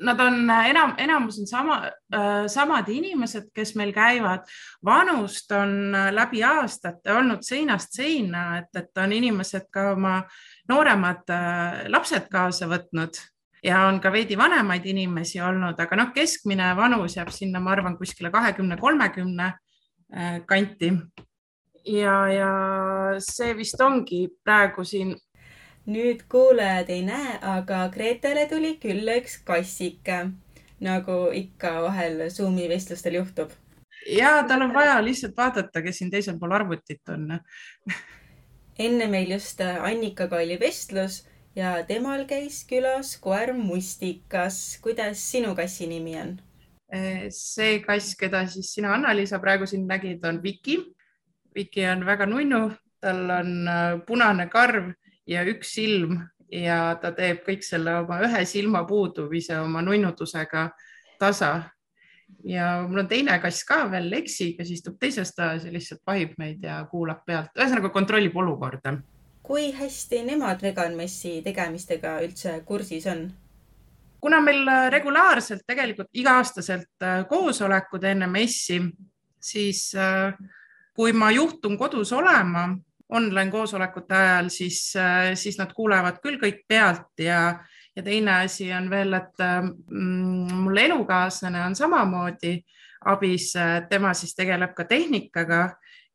nad 0.00 0.20
on 0.20 0.50
äh, 0.50 0.70
enam, 0.70 0.94
enamus 0.98 1.38
on 1.38 1.46
sama 1.46 1.78
äh,, 2.14 2.46
samad 2.46 2.88
inimesed, 2.88 3.50
kes 3.54 3.74
meil 3.74 3.92
käivad. 3.92 4.46
vanust 4.84 5.52
on 5.52 5.94
äh, 5.94 6.12
läbi 6.14 6.42
aastate 6.44 7.12
olnud 7.12 7.42
seinast 7.42 7.92
seina, 7.92 8.58
et, 8.58 8.70
et 8.76 9.02
on 9.02 9.12
inimesed 9.12 9.68
ka 9.70 9.90
oma 9.92 10.22
nooremad 10.68 11.30
äh, 11.30 11.88
lapsed 11.88 12.28
kaasa 12.30 12.68
võtnud 12.70 13.18
ja 13.64 13.84
on 13.86 14.00
ka 14.00 14.12
veidi 14.12 14.38
vanemaid 14.38 14.86
inimesi 14.86 15.40
olnud, 15.40 15.78
aga 15.80 15.96
noh, 15.96 16.10
keskmine 16.14 16.70
vanus 16.76 17.16
jääb 17.16 17.30
sinna, 17.34 17.60
ma 17.60 17.74
arvan, 17.74 17.96
kuskile 17.98 18.30
kahekümne, 18.30 18.76
kolmekümne 18.76 19.46
äh, 20.16 20.40
kanti. 20.46 20.92
ja, 21.86 22.16
ja 22.32 22.52
see 23.24 23.56
vist 23.56 23.80
ongi 23.80 24.26
praegu 24.44 24.84
siin 24.84 25.16
nüüd 25.88 26.26
kuulajad 26.28 26.90
ei 26.92 27.02
näe, 27.06 27.38
aga 27.42 27.86
Gretele 27.92 28.46
tuli 28.48 28.76
külla 28.82 29.16
üks 29.22 29.38
kassike, 29.44 30.26
nagu 30.80 31.16
ikka 31.32 31.78
vahel 31.88 32.28
Zoomi 32.30 32.68
vestlustel 32.68 33.20
juhtub. 33.20 33.50
ja 34.06 34.44
tal 34.48 34.62
on 34.62 34.74
vaja 34.74 35.00
lihtsalt 35.04 35.36
vaadata, 35.36 35.82
kes 35.82 35.98
siin 35.98 36.10
teisel 36.10 36.38
pool 36.38 36.52
arvutit 36.52 37.08
on 37.08 37.38
enne 38.78 39.08
meil 39.10 39.32
just 39.34 39.60
Annikaga 39.60 40.38
oli 40.42 40.58
vestlus 40.60 41.22
ja 41.58 41.78
temal 41.86 42.22
käis 42.28 42.62
külas 42.68 43.16
koer 43.20 43.52
Mustikas. 43.56 44.78
kuidas 44.82 45.18
sinu 45.30 45.54
kassi 45.58 45.86
nimi 45.90 46.16
on? 46.20 46.36
see 47.34 47.80
kass, 47.84 48.14
keda 48.16 48.46
siis 48.48 48.70
sina, 48.72 48.94
Anna-Liisa, 48.94 49.38
praegu 49.42 49.66
siin 49.68 49.86
nägid, 49.86 50.24
on 50.24 50.42
Viki. 50.42 50.78
Viki 51.54 51.84
on 51.84 52.06
väga 52.06 52.26
nunnu, 52.26 52.70
tal 53.00 53.30
on 53.30 53.68
äh, 53.68 53.98
punane 54.06 54.46
karv 54.48 54.92
ja 55.28 55.42
üks 55.44 55.74
silm 55.76 56.16
ja 56.52 56.96
ta 57.02 57.12
teeb 57.12 57.42
kõik 57.44 57.66
selle 57.66 57.98
oma 58.00 58.22
ühe 58.24 58.44
silma 58.48 58.86
puudumise 58.88 59.58
oma 59.60 59.82
nunnutusega 59.84 60.70
tasa. 61.20 61.68
ja 62.44 62.86
mul 62.88 63.02
on 63.04 63.08
teine 63.08 63.36
kass 63.40 63.64
ka 63.64 63.82
veel, 63.90 64.08
Leksi, 64.10 64.54
kes 64.56 64.70
istub 64.70 64.96
teises 65.00 65.34
toas 65.34 65.64
ja 65.64 65.72
lihtsalt 65.72 66.00
vahib 66.06 66.32
meid 66.38 66.64
ja 66.64 66.80
kuulab 66.90 67.24
pealt, 67.26 67.52
ühesõnaga 67.56 67.92
kontrollib 67.92 68.36
olukorda. 68.36 68.96
Kui 69.48 69.70
hästi 69.72 70.22
nemad 70.28 70.60
veganmessi 70.62 71.38
tegemistega 71.44 72.18
üldse 72.24 72.58
kursis 72.68 73.06
on? 73.08 73.28
kuna 74.20 74.40
meil 74.42 74.66
regulaarselt 74.90 75.62
tegelikult 75.66 76.10
iga-aastaselt 76.18 77.06
äh, 77.06 77.22
koosolekud 77.30 78.04
enne 78.04 78.26
messi, 78.30 78.80
siis 79.40 79.92
äh, 79.94 80.34
kui 80.96 81.12
ma 81.14 81.30
juhtun 81.30 81.78
kodus 81.78 82.12
olema, 82.12 82.68
online 83.14 83.50
koosolekute 83.50 84.14
ajal, 84.14 84.50
siis, 84.52 84.80
äh, 84.98 85.32
siis 85.38 85.58
nad 85.60 85.72
kuulevad 85.74 86.18
küll 86.24 86.40
kõik 86.42 86.64
pealt 86.68 87.22
ja, 87.22 87.60
ja 87.96 88.02
teine 88.04 88.40
asi 88.44 88.72
on 88.74 88.90
veel, 88.90 89.14
et 89.20 89.44
mm, 89.44 90.58
mul 90.66 90.82
elukaaslane 90.88 91.62
on 91.66 91.78
samamoodi 91.78 92.58
abis, 93.08 93.52
tema 93.88 94.10
siis 94.18 94.34
tegeleb 94.34 94.74
ka 94.74 94.84
tehnikaga. 94.84 95.68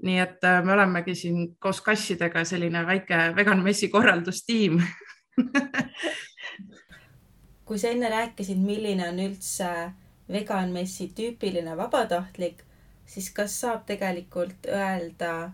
Nii 0.04 0.20
et 0.20 0.44
äh, 0.44 0.62
me 0.66 0.74
olemegi 0.74 1.16
siin 1.16 1.56
koos 1.60 1.82
kassidega 1.82 2.44
selline 2.46 2.86
väike 2.88 3.20
vegan 3.36 3.64
messi 3.64 3.90
korraldustiim 3.90 4.82
kui 7.66 7.80
sa 7.80 7.90
enne 7.90 8.10
rääkisid, 8.10 8.60
milline 8.60 9.08
on 9.10 9.20
üldse 9.24 9.70
vegan 10.32 10.72
messi 10.76 11.10
tüüpiline 11.16 11.78
vabatahtlik, 11.78 12.64
siis 13.06 13.30
kas 13.32 13.56
saab 13.62 13.86
tegelikult 13.88 14.68
öelda, 14.68 15.52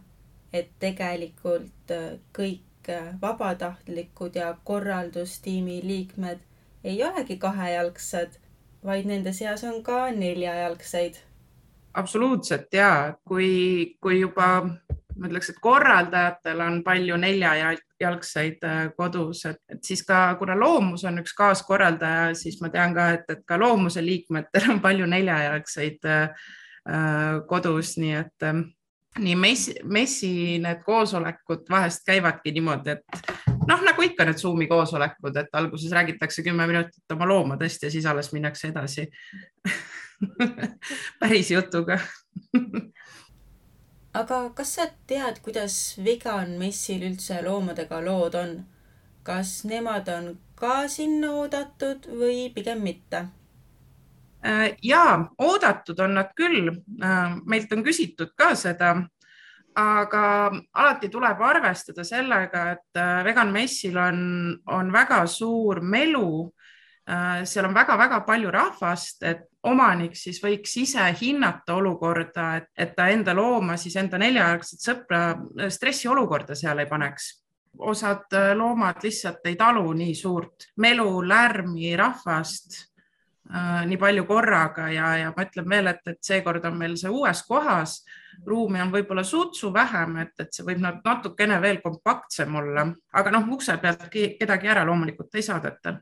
et 0.53 0.71
tegelikult 0.79 1.93
äh, 1.93 2.17
kõik 2.35 2.89
äh, 2.89 3.13
vabatahtlikud 3.21 4.35
ja 4.35 4.51
korraldustiimi 4.63 5.79
liikmed 5.83 6.45
ei 6.83 7.01
olegi 7.03 7.37
kahejalgsed, 7.37 8.39
vaid 8.85 9.05
nende 9.05 9.33
seas 9.33 9.63
on 9.67 9.83
ka 9.83 10.09
neljajalgseid. 10.15 11.19
Absoluutselt 11.99 12.73
ja 12.73 13.13
kui, 13.27 13.97
kui 14.01 14.21
juba 14.21 14.49
ma 15.19 15.27
ütleks, 15.27 15.51
et 15.51 15.59
korraldajatel 15.61 16.61
on 16.63 16.79
palju 16.85 17.17
neljajalgseid 17.19 18.65
äh, 18.67 18.79
kodus, 18.97 19.43
et, 19.49 19.61
siis 19.85 20.03
ka 20.07 20.35
kuna 20.39 20.55
Loomus 20.59 21.03
on 21.07 21.19
üks 21.21 21.35
kaaskorraldaja, 21.37 22.33
siis 22.39 22.59
ma 22.63 22.71
tean 22.73 22.95
ka, 22.95 23.09
et, 23.17 23.27
et 23.35 23.43
ka 23.47 23.59
Loomuse 23.59 24.03
liikmetel 24.05 24.69
on 24.73 24.81
palju 24.83 25.07
neljajalgseid 25.11 26.09
äh, 26.09 26.49
kodus, 27.49 27.97
nii 27.99 28.15
et 28.21 28.47
äh, 28.47 28.63
nii 29.19 29.35
messi, 29.35 29.75
messi 29.83 30.31
need 30.63 30.83
koosolekud 30.85 31.67
vahest 31.69 32.05
käivadki 32.07 32.53
niimoodi, 32.55 32.95
et 32.95 33.31
noh, 33.67 33.81
nagu 33.83 34.05
ikka 34.05 34.27
need 34.27 34.39
Zoomi 34.39 34.69
koosolekud, 34.71 35.35
et 35.41 35.55
alguses 35.59 35.91
räägitakse 35.95 36.45
kümme 36.45 36.67
minutit 36.69 37.17
oma 37.17 37.27
loomadest 37.27 37.83
ja 37.83 37.91
siis 37.91 38.07
alles 38.07 38.31
minnakse 38.33 38.71
edasi 38.71 39.09
päris 41.19 41.51
jutuga 41.51 41.99
aga 44.13 44.39
kas 44.55 44.75
sa 44.75 44.89
tead, 45.07 45.41
kuidas 45.45 45.97
vegan 46.03 46.57
messil 46.59 47.05
üldse 47.07 47.41
loomadega 47.45 48.01
lood 48.05 48.35
on? 48.35 48.59
kas 49.23 49.63
nemad 49.69 50.07
on 50.09 50.31
ka 50.59 50.87
sinna 50.89 51.33
oodatud 51.41 52.07
või 52.09 52.49
pigem 52.55 52.81
mitte? 52.83 53.27
Äh, 54.45 54.77
ja 54.83 55.29
oodatud 55.37 55.99
on 55.99 56.15
nad 56.15 56.31
küll, 56.35 56.71
äh, 57.03 57.35
meilt 57.45 57.73
on 57.75 57.83
küsitud 57.83 58.31
ka 58.39 58.53
seda, 58.55 58.93
aga 59.79 60.23
alati 60.73 61.09
tuleb 61.11 61.41
arvestada 61.43 62.03
sellega, 62.07 62.63
et 62.77 62.99
äh, 62.99 63.19
vegan 63.27 63.51
messil 63.51 63.99
on, 63.99 64.21
on 64.67 64.93
väga 64.95 65.25
suur 65.27 65.83
melu. 65.83 66.49
Seal 67.43 67.65
on 67.65 67.73
väga-väga 67.73 68.19
palju 68.21 68.51
rahvast, 68.53 69.23
et 69.25 69.47
omanik 69.65 70.13
siis 70.15 70.37
võiks 70.43 70.75
ise 70.77 71.07
hinnata 71.21 71.73
olukorda, 71.79 72.49
et, 72.59 72.67
et 72.77 72.91
ta 72.95 73.07
enda 73.09 73.33
looma, 73.33 73.79
siis 73.81 73.95
enda 73.97 74.19
neljajalgset 74.21 74.85
sõpra 74.85 75.21
stressiolukorda 75.73 76.55
seal 76.59 76.83
ei 76.83 76.89
paneks 76.91 77.31
osad 77.77 78.55
loomad 78.55 78.95
lihtsalt 79.03 79.45
ei 79.45 79.55
talu 79.55 79.93
nii 79.93 80.15
suurt 80.15 80.69
melu, 80.77 81.21
lärmi, 81.27 81.95
rahvast 81.97 82.79
äh, 83.55 83.85
nii 83.85 83.97
palju 83.97 84.25
korraga 84.25 84.89
ja, 84.89 85.13
ja 85.17 85.33
ma 85.35 85.45
ütlen 85.45 85.69
veel, 85.69 85.91
et, 85.93 86.01
et 86.07 86.19
seekord 86.21 86.65
on 86.65 86.77
meil 86.77 86.97
see 86.99 87.11
uues 87.11 87.43
kohas, 87.47 87.99
ruumi 88.47 88.81
on 88.81 88.91
võib-olla 88.93 89.23
sutsu 89.23 89.73
vähem, 89.73 90.17
et, 90.23 90.35
et 90.39 90.53
see 90.53 90.65
võib 90.67 90.81
natukene 90.83 91.61
veel 91.61 91.81
kompaktsem 91.83 92.55
olla, 92.55 92.87
aga 93.13 93.33
noh, 93.35 93.49
ukse 93.55 93.77
pealt 93.81 94.09
kedagi 94.11 94.71
ära 94.71 94.85
loomulikult 94.87 95.35
ei 95.35 95.45
saadeta. 95.45 95.99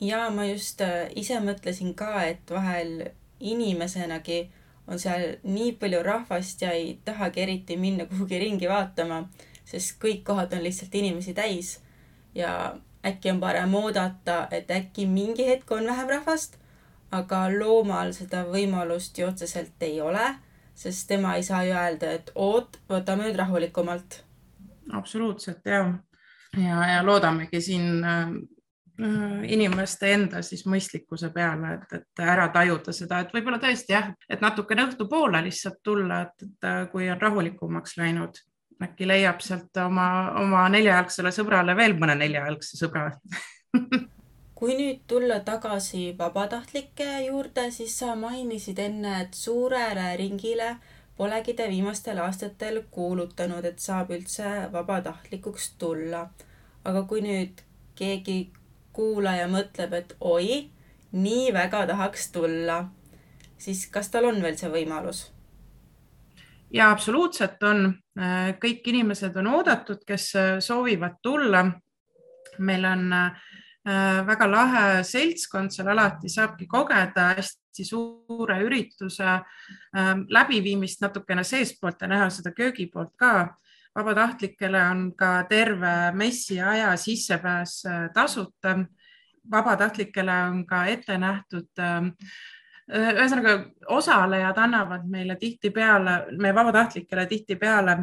Ja 0.00 0.30
ma 0.30 0.46
just 0.46 0.80
äh, 0.80 1.08
ise 1.16 1.40
mõtlesin 1.40 1.94
ka, 1.94 2.22
et 2.24 2.50
vahel 2.50 3.10
inimesenagi 3.40 4.48
on 4.88 4.98
seal 4.98 5.36
nii 5.44 5.74
palju 5.80 6.02
rahvast 6.02 6.62
ja 6.62 6.72
ei 6.72 6.98
tahagi 7.04 7.42
eriti 7.44 7.76
minna 7.76 8.06
kuhugi 8.06 8.38
ringi 8.40 8.68
vaatama, 8.68 9.24
sest 9.64 9.98
kõik 10.02 10.24
kohad 10.24 10.54
on 10.56 10.64
lihtsalt 10.64 10.94
inimesi 10.94 11.34
täis 11.36 11.78
ja 12.34 12.74
äkki 13.06 13.30
on 13.30 13.40
parem 13.40 13.74
oodata, 13.74 14.46
et 14.50 14.70
äkki 14.70 15.06
mingi 15.06 15.46
hetk 15.46 15.70
on 15.72 15.86
vähem 15.86 16.08
rahvast, 16.08 16.56
aga 17.12 17.46
loomal 17.52 18.12
seda 18.16 18.44
võimalust 18.48 19.18
ju 19.18 19.28
otseselt 19.28 19.82
ei 19.82 20.00
ole, 20.00 20.34
sest 20.74 21.08
tema 21.08 21.36
ei 21.36 21.42
saa 21.42 21.64
ju 21.66 21.76
öelda, 21.76 22.12
et 22.20 22.32
oot, 22.34 22.80
võtame 22.90 23.28
nüüd 23.28 23.36
rahulikumalt. 23.36 24.22
absoluutselt 24.92 25.66
ja, 25.66 25.82
ja, 26.56 26.84
ja 26.94 27.02
loodamegi 27.04 27.60
siin 27.60 28.04
äh, 28.04 28.30
inimeste 28.98 30.12
enda 30.12 30.42
siis 30.42 30.64
mõistlikkuse 30.66 31.30
peale, 31.34 31.74
et, 31.76 32.00
et 32.00 32.22
ära 32.24 32.48
tajuda 32.54 32.92
seda, 32.92 33.20
et 33.22 33.34
võib-olla 33.34 33.60
tõesti 33.62 33.94
jah, 33.94 34.10
et 34.28 34.42
natukene 34.42 34.88
õhtupoole 34.88 35.42
lihtsalt 35.46 35.78
tulla, 35.86 36.24
et 36.26 36.66
äh, 36.66 36.84
kui 36.90 37.06
on 37.10 37.20
rahulikumaks 37.20 37.96
läinud, 38.00 38.42
äkki 38.82 39.06
leiab 39.06 39.40
sealt 39.42 39.76
oma, 39.84 40.08
oma 40.42 40.66
neljajalgsele 40.74 41.30
sõbrale 41.34 41.76
veel 41.78 41.94
mõne 41.98 42.18
neljajalgse 42.18 42.78
sõbra 42.80 43.10
kui 44.58 44.74
nüüd 44.74 45.04
tulla 45.06 45.38
tagasi 45.46 46.16
vabatahtlike 46.18 47.08
juurde, 47.28 47.68
siis 47.70 47.94
sa 48.00 48.16
mainisid 48.18 48.78
enne, 48.82 49.20
et 49.22 49.38
suurele 49.38 50.10
ringile 50.18 50.74
polegi 51.18 51.54
te 51.54 51.68
viimastel 51.70 52.18
aastatel 52.22 52.82
kuulutanud, 52.90 53.64
et 53.64 53.78
saab 53.78 54.10
üldse 54.14 54.68
vabatahtlikuks 54.72 55.72
tulla. 55.78 56.28
aga 56.84 57.02
kui 57.04 57.20
nüüd 57.20 57.58
keegi 57.98 58.36
kuulaja 58.98 59.46
mõtleb, 59.50 59.94
et 59.94 60.14
oi, 60.20 60.68
nii 61.14 61.48
väga 61.54 61.86
tahaks 61.86 62.32
tulla, 62.34 62.82
siis 63.58 63.86
kas 63.94 64.10
tal 64.10 64.26
on 64.32 64.42
veel 64.42 64.58
see 64.58 64.70
võimalus? 64.72 65.28
ja 66.74 66.90
absoluutselt 66.92 67.62
on, 67.64 67.92
kõik 68.60 68.88
inimesed 68.92 69.36
on 69.40 69.46
oodatud, 69.58 70.02
kes 70.06 70.32
soovivad 70.64 71.20
tulla. 71.22 71.64
meil 72.58 72.84
on 72.84 73.12
äh, 73.12 74.26
väga 74.26 74.46
lahe 74.50 75.02
seltskond, 75.06 75.70
seal 75.70 75.88
alati 75.92 76.28
saabki 76.28 76.66
kogeda 76.66 77.28
hästi 77.36 77.84
suure 77.86 78.56
ürituse 78.64 79.28
äh, 79.28 80.14
läbiviimist 80.28 81.00
natukene 81.00 81.44
seestpoolt 81.44 82.02
ja 82.02 82.08
näha 82.08 82.30
seda 82.34 82.50
köögi 82.52 82.88
poolt 82.90 83.14
ka 83.16 83.54
vabatahtlikele 83.98 84.82
on 84.90 85.02
ka 85.18 85.32
terve 85.50 85.94
messi 86.14 86.60
aja 86.60 86.96
sissepääs 86.96 87.82
äh, 87.86 88.10
tasuta. 88.14 88.78
vabatahtlikele 89.50 90.32
on 90.50 90.66
ka 90.66 90.84
ette 90.86 91.18
nähtud 91.18 91.80
ähm, 91.80 92.10
äh, 92.92 93.14
ühesõnaga, 93.14 93.54
osalejad 93.88 94.58
annavad 94.60 95.06
meile 95.08 95.36
tihtipeale, 95.40 96.18
meie 96.38 96.54
vabatahtlikele 96.54 97.26
tihtipeale 97.26 97.96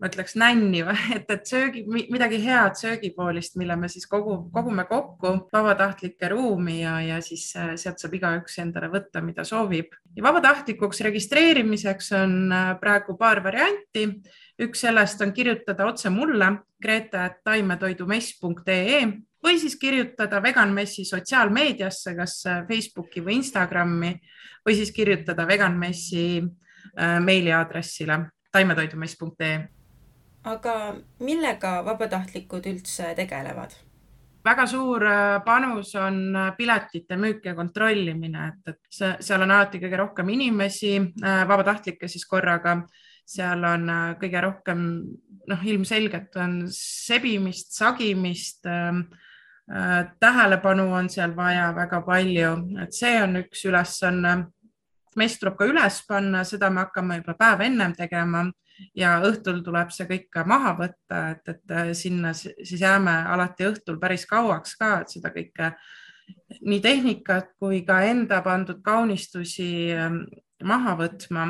ma 0.00 0.08
ütleks 0.08 0.34
nänni 0.40 0.80
et, 1.16 1.30
et 1.30 1.46
söögi, 1.46 1.84
midagi 1.86 2.40
head 2.42 2.76
söögipoolist, 2.80 3.56
mille 3.60 3.76
me 3.76 3.88
siis 3.92 4.08
kogu, 4.10 4.36
kogume 4.52 4.84
kokku 4.88 5.34
vabatahtlike 5.52 6.32
ruumi 6.32 6.80
ja, 6.80 6.98
ja 7.04 7.20
siis 7.24 7.50
äh, 7.56 7.74
sealt 7.80 8.02
saab 8.02 8.16
igaüks 8.18 8.58
endale 8.64 8.90
võtta, 8.92 9.22
mida 9.24 9.44
soovib. 9.44 9.94
ja 10.16 10.24
vabatahtlikuks 10.26 11.04
registreerimiseks 11.06 12.12
on 12.18 12.38
praegu 12.80 13.16
paar 13.20 13.44
varianti. 13.44 14.08
Üks 14.60 14.80
sellest 14.86 15.20
on 15.24 15.32
kirjutada 15.32 15.86
otse 15.86 16.10
mulle, 16.12 16.52
grete.taimetoidumess.ee 16.82 19.00
või 19.40 19.58
siis 19.58 19.76
kirjutada 19.80 20.42
veganmessi 20.42 21.04
sotsiaalmeediasse, 21.08 22.14
kas 22.16 22.46
äh, 22.46 22.66
Facebooki 22.68 23.24
või 23.24 23.34
Instagrami 23.40 24.20
või 24.66 24.74
siis 24.76 24.92
kirjutada 24.92 25.46
veganmessi 25.48 26.42
meiliaadressile 27.24 28.18
taimetoidumess.ee 28.52 29.68
aga 30.44 30.74
millega 31.20 31.80
vabatahtlikud 31.84 32.66
üldse 32.70 33.14
tegelevad? 33.16 33.74
väga 34.44 34.64
suur 34.66 35.04
äh, 35.04 35.42
panus 35.44 35.92
on 36.00 36.36
äh, 36.36 36.54
piletite 36.56 37.16
müük 37.20 37.44
ja 37.44 37.52
kontrollimine, 37.54 38.46
et, 38.48 38.70
et 38.72 39.20
seal 39.20 39.44
on 39.44 39.50
alati 39.52 39.76
kõige 39.82 39.98
rohkem 40.00 40.30
inimesi, 40.32 40.94
äh, 40.96 41.42
vabatahtlikke 41.48 42.08
siis 42.08 42.24
korraga, 42.24 42.78
seal 43.26 43.64
on 43.64 43.90
kõige 44.20 44.42
rohkem, 44.44 44.86
noh, 45.50 45.66
ilmselgelt 45.66 46.36
on 46.40 46.62
sebimist, 46.74 47.74
sagimist 47.76 48.66
ähm, 48.70 49.04
tähelepanu 50.20 50.88
on 50.98 51.10
seal 51.10 51.34
vaja 51.36 51.70
väga 51.76 52.00
palju, 52.06 52.54
et 52.82 52.96
see 52.96 53.20
on 53.22 53.42
üks 53.44 53.64
ülesanne. 53.68 54.38
mess 55.16 55.38
tuleb 55.38 55.56
ka 55.58 55.66
üles 55.66 55.96
panna, 56.06 56.44
seda 56.46 56.70
me 56.70 56.84
hakkame 56.84 57.16
juba 57.18 57.34
päev 57.34 57.64
ennem 57.66 57.92
tegema 57.98 58.44
ja 58.96 59.16
õhtul 59.26 59.62
tuleb 59.64 59.90
see 59.94 60.06
kõik 60.08 60.28
ka 60.32 60.44
maha 60.48 60.74
võtta, 60.78 61.22
et, 61.34 61.48
et 61.48 61.74
äh, 61.74 61.90
sinna 61.98 62.32
siis 62.34 62.80
jääme 62.80 63.12
alati 63.32 63.66
õhtul 63.68 63.98
päris 64.00 64.26
kauaks 64.30 64.76
ka, 64.80 65.00
et 65.02 65.16
seda 65.16 65.32
kõike 65.34 65.72
nii 66.62 66.80
tehnikat 66.82 67.54
kui 67.58 67.82
ka 67.86 68.00
enda 68.06 68.40
pandud 68.44 68.80
kaunistusi 68.86 69.90
ähm, 69.96 70.22
maha 70.64 70.96
võtma. 70.98 71.48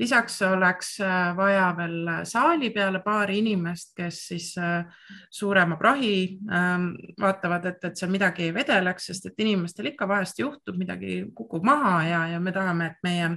Lisaks 0.00 0.38
oleks 0.48 0.94
äh, 1.04 1.30
vaja 1.36 1.66
veel 1.76 2.08
saali 2.24 2.70
peale 2.72 3.02
paari 3.04 3.38
inimest, 3.42 3.92
kes 3.96 4.22
siis 4.32 4.54
äh, 4.58 4.86
suurema 5.30 5.76
prahi 5.76 6.38
ähm, 6.52 6.94
vaatavad, 7.20 7.68
et, 7.72 7.84
et 7.84 8.00
seal 8.00 8.10
midagi 8.10 8.48
ei 8.48 8.54
vedeleks, 8.56 9.10
sest 9.12 9.28
et 9.30 9.44
inimestel 9.44 9.92
ikka 9.92 10.08
vahest 10.08 10.40
juhtub, 10.40 10.78
midagi 10.80 11.26
kukub 11.34 11.64
maha 11.64 11.94
ja, 12.08 12.24
ja 12.34 12.40
me 12.40 12.52
tahame, 12.56 12.90
et 12.94 13.06
meie 13.06 13.30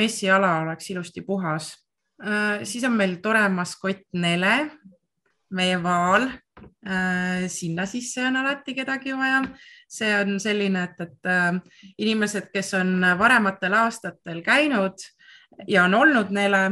messiala 0.00 0.58
oleks 0.64 0.90
ilusti 0.94 1.22
puhas 1.26 1.74
Äh, 2.20 2.64
siis 2.64 2.84
on 2.84 2.92
meil 2.92 3.16
tore 3.24 3.46
maskott 3.48 4.04
Nele, 4.12 4.70
meie 5.56 5.78
vaal. 5.82 6.28
Äh, 6.84 7.46
sinna 7.48 7.86
sisse 7.88 8.26
on 8.28 8.36
alati 8.36 8.74
kedagi 8.76 9.14
vaja. 9.16 9.42
see 9.90 10.10
on 10.14 10.36
selline, 10.40 10.82
et, 10.84 11.00
et 11.00 11.26
äh, 11.26 11.56
inimesed, 11.98 12.50
kes 12.52 12.74
on 12.78 13.00
varematel 13.18 13.74
aastatel 13.74 14.42
käinud 14.46 15.00
ja 15.68 15.84
on 15.84 15.94
olnud 15.94 16.30
Nele, 16.34 16.62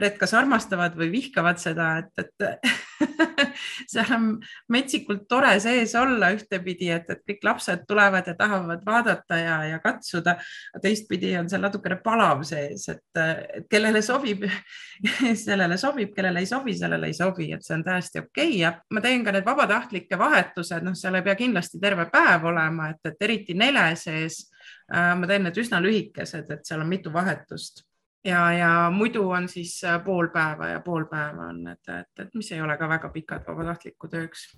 need 0.00 0.16
kas 0.18 0.34
armastavad 0.34 0.96
või 0.98 1.10
vihkavad 1.12 1.60
seda, 1.62 1.92
et, 2.02 2.24
et 2.24 2.70
seal 3.92 4.12
on 4.14 4.26
metsikult 4.72 5.26
tore 5.28 5.52
sees 5.62 5.94
olla 5.98 6.30
ühtepidi, 6.34 6.90
et, 6.94 7.08
et 7.10 7.22
kõik 7.26 7.44
lapsed 7.46 7.84
tulevad 7.88 8.28
ja 8.28 8.34
tahavad 8.38 8.84
vaadata 8.86 9.38
ja, 9.40 9.56
ja 9.72 9.80
katsuda. 9.82 10.36
teistpidi 10.82 11.32
on 11.38 11.48
seal 11.50 11.64
natukene 11.64 12.00
palav 12.04 12.44
sees, 12.48 12.88
et, 12.92 13.04
et 13.20 13.68
kellele 13.70 14.02
sobib 14.04 14.46
sellele 15.46 15.78
sobib, 15.80 16.14
kellele 16.16 16.44
ei 16.44 16.50
sobi, 16.50 16.76
sellele 16.76 17.10
ei 17.10 17.16
sobi, 17.16 17.50
et 17.56 17.66
see 17.66 17.76
on 17.78 17.84
täiesti 17.86 18.22
okei 18.22 18.48
okay. 18.48 18.58
ja 18.60 18.74
ma 18.90 19.04
teen 19.04 19.24
ka 19.24 19.34
need 19.34 19.46
vabatahtlike 19.46 20.18
vahetused, 20.18 20.86
noh, 20.86 20.96
seal 20.98 21.18
ei 21.18 21.26
pea 21.26 21.36
kindlasti 21.38 21.80
terve 21.82 22.08
päev 22.12 22.50
olema, 22.52 22.90
et, 22.94 23.02
et 23.12 23.28
eriti 23.28 23.56
nele 23.58 23.90
sees 24.00 24.42
äh, 24.92 25.14
ma 25.16 25.28
teen 25.30 25.46
need 25.48 25.62
üsna 25.64 25.82
lühikesed, 25.82 26.50
et 26.50 26.66
seal 26.66 26.84
on 26.84 26.90
mitu 26.90 27.12
vahetust 27.14 27.84
ja, 28.24 28.52
ja 28.52 28.90
muidu 28.90 29.30
on 29.30 29.48
siis 29.48 29.84
äh, 29.84 30.04
pool 30.04 30.28
päeva 30.28 30.68
ja 30.68 30.80
pool 30.80 31.04
päeva 31.04 31.48
on, 31.52 31.66
et, 31.68 31.88
et, 31.88 32.24
et 32.26 32.34
mis 32.34 32.52
ei 32.52 32.60
ole 32.60 32.76
ka 32.76 32.88
väga 32.88 33.08
pikad 33.08 33.46
vabatahtliku 33.46 34.08
tööks. 34.08 34.50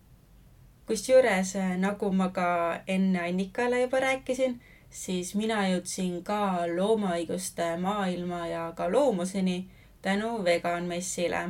kusjuures, 0.87 1.57
äh, 1.57 1.77
nagu 1.79 2.13
ma 2.13 2.29
ka 2.29 2.81
enne 2.87 3.23
Annikale 3.29 3.81
juba 3.81 4.01
rääkisin, 4.01 4.61
siis 4.91 5.35
mina 5.35 5.63
jõudsin 5.69 6.23
ka 6.25 6.67
loomaõiguste 6.77 7.77
maailma 7.81 8.47
ja 8.47 8.73
ka 8.77 8.91
loomuseni 8.93 9.71
tänu 10.03 10.45
veganmessile. 10.45 11.49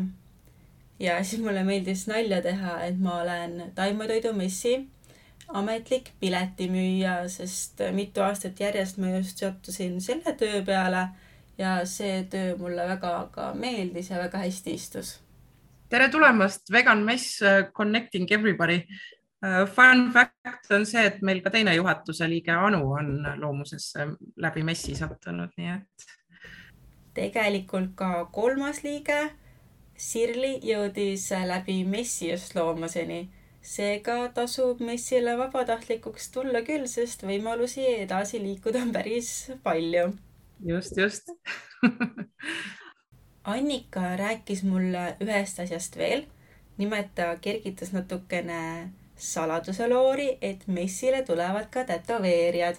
ja 0.98 1.25
siis 1.25 1.42
mulle 1.42 1.64
meeldis 1.64 2.07
nalja 2.07 2.42
teha, 2.42 2.83
et 2.85 2.98
ma 2.98 3.20
olen 3.22 3.72
taimetoidumessi 3.75 4.88
ametlik 5.48 6.12
piletimüüja, 6.20 7.29
sest 7.29 7.81
mitu 7.92 8.20
aastat 8.20 8.61
järjest 8.61 8.98
ma 8.98 9.16
just 9.16 9.38
sattusin 9.38 10.01
selle 10.01 10.33
töö 10.38 10.62
peale 10.64 11.09
ja 11.59 11.81
see 11.87 12.23
töö 12.31 12.57
mulle 12.59 12.87
väga 12.88 13.12
ka 13.33 13.53
meeldis 13.55 14.11
ja 14.11 14.19
väga 14.19 14.38
hästi 14.38 14.75
istus. 14.75 15.21
tere 15.88 16.09
tulemast, 16.09 16.73
Vegan 16.73 17.03
Mess 17.05 17.43
uh, 17.43 17.73
Connecting 17.73 18.31
Everybody. 18.33 18.87
Uh, 19.43 19.67
fun 19.67 20.12
fact 20.12 20.71
on 20.71 20.87
see, 20.87 21.03
et 21.07 21.23
meil 21.23 21.43
ka 21.43 21.51
teine 21.51 21.75
juhatuse 21.75 22.29
liige 22.31 22.53
Anu 22.55 22.93
on 22.95 23.27
loomusesse 23.41 24.07
läbi 24.37 24.62
messi 24.62 24.95
sattunud, 24.95 25.51
nii 25.57 25.71
et. 25.77 26.09
tegelikult 27.15 27.95
ka 27.97 28.25
kolmas 28.33 28.85
liige 28.85 29.21
Sirli 29.99 30.57
jõudis 30.65 31.29
läbi 31.47 31.83
messi 31.85 32.31
just 32.31 32.55
loomuseni 32.57 33.29
seega 33.62 34.17
tasub 34.35 34.81
messile 34.83 35.37
vabatahtlikuks 35.38 36.31
tulla 36.35 36.62
küll, 36.67 36.88
sest 36.91 37.23
võimalusi 37.27 37.85
edasi 38.03 38.43
liikuda 38.43 38.83
on 38.83 38.93
päris 38.95 39.33
palju. 39.62 40.11
Just, 40.66 40.96
just 40.96 41.22
Annika 43.44 44.16
rääkis 44.16 44.62
mulle 44.62 45.16
ühest 45.20 45.61
asjast 45.61 45.96
veel. 45.96 46.27
nimelt 46.79 47.14
ta 47.14 47.37
kergitas 47.37 47.92
natukene 47.92 48.92
saladuse 49.16 49.88
loori, 49.88 50.38
et 50.40 50.66
messile 50.66 51.22
tulevad 51.22 51.66
ka 51.70 51.85
tätoveerijad. 51.85 52.77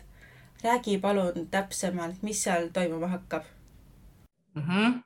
räägi 0.64 0.98
palun 0.98 1.48
täpsemalt, 1.52 2.22
mis 2.22 2.44
seal 2.44 2.68
toimuma 2.74 3.08
hakkab 3.08 3.44
mm? 4.56 4.62
-hmm. 4.62 5.04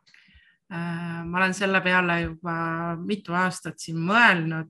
ma 1.25 1.37
olen 1.37 1.53
selle 1.53 1.81
peale 1.81 2.21
juba 2.21 2.95
mitu 3.05 3.33
aastat 3.33 3.79
siin 3.79 3.97
mõelnud, 3.97 4.69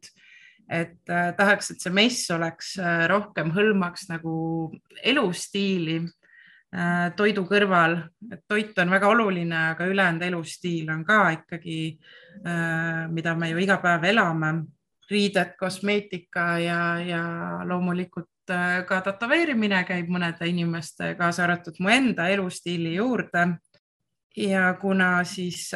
et 0.69 1.09
äh, 1.09 1.35
tahaks, 1.35 1.71
et 1.71 1.81
see 1.81 1.93
mess 1.93 2.31
oleks 2.31 2.77
äh, 2.79 3.07
rohkem 3.07 3.51
hõlmaks 3.51 4.09
nagu 4.09 4.71
elustiili 5.03 6.01
toidu 7.15 7.45
kõrval, 7.47 7.97
et 8.31 8.41
toit 8.47 8.77
on 8.81 8.89
väga 8.91 9.07
oluline, 9.07 9.57
aga 9.73 9.85
ülejäänud 9.87 10.25
elustiil 10.27 10.89
on 10.91 11.05
ka 11.07 11.19
ikkagi, 11.37 11.97
äh, 12.43 13.05
mida 13.11 13.35
me 13.35 13.49
ju 13.49 13.61
iga 13.63 13.77
päev 13.83 14.03
elame, 14.03 14.51
riided, 15.09 15.55
kosmeetika 15.59 16.57
ja, 16.59 16.79
ja 16.99 17.21
loomulikult 17.65 18.51
äh, 18.51 18.81
ka 18.85 18.99
tätoveerimine 19.05 19.83
käib 19.87 20.11
mõnede 20.11 20.49
inimeste, 20.49 21.13
kaasa 21.15 21.45
arvatud 21.45 21.79
mu 21.79 21.89
enda 21.89 22.27
elustiili 22.27 22.95
juurde. 22.95 23.47
ja 24.37 24.73
kuna 24.81 25.23
siis 25.23 25.71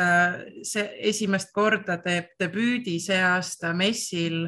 see 0.64 0.84
esimest 1.10 1.50
korda 1.54 1.98
teeb 1.98 2.36
debüüdi 2.40 3.00
see 3.00 3.18
aasta 3.18 3.74
messil 3.74 4.44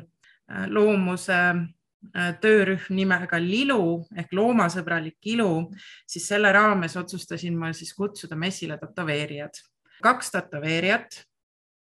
loomuse 0.70 1.40
Äh, 1.44 1.83
töörühm 2.12 2.96
nimega 2.98 3.40
Lilu 3.42 4.04
ehk 4.18 4.34
loomasõbralik 4.36 5.32
ilu, 5.34 5.70
siis 6.08 6.28
selle 6.28 6.52
raames 6.54 6.98
otsustasin 7.00 7.56
ma 7.58 7.72
siis 7.74 7.94
kutsuda 7.96 8.36
messile 8.36 8.78
tätoveerijad, 8.82 9.62
kaks 10.04 10.32
tätoveerijat. 10.32 11.24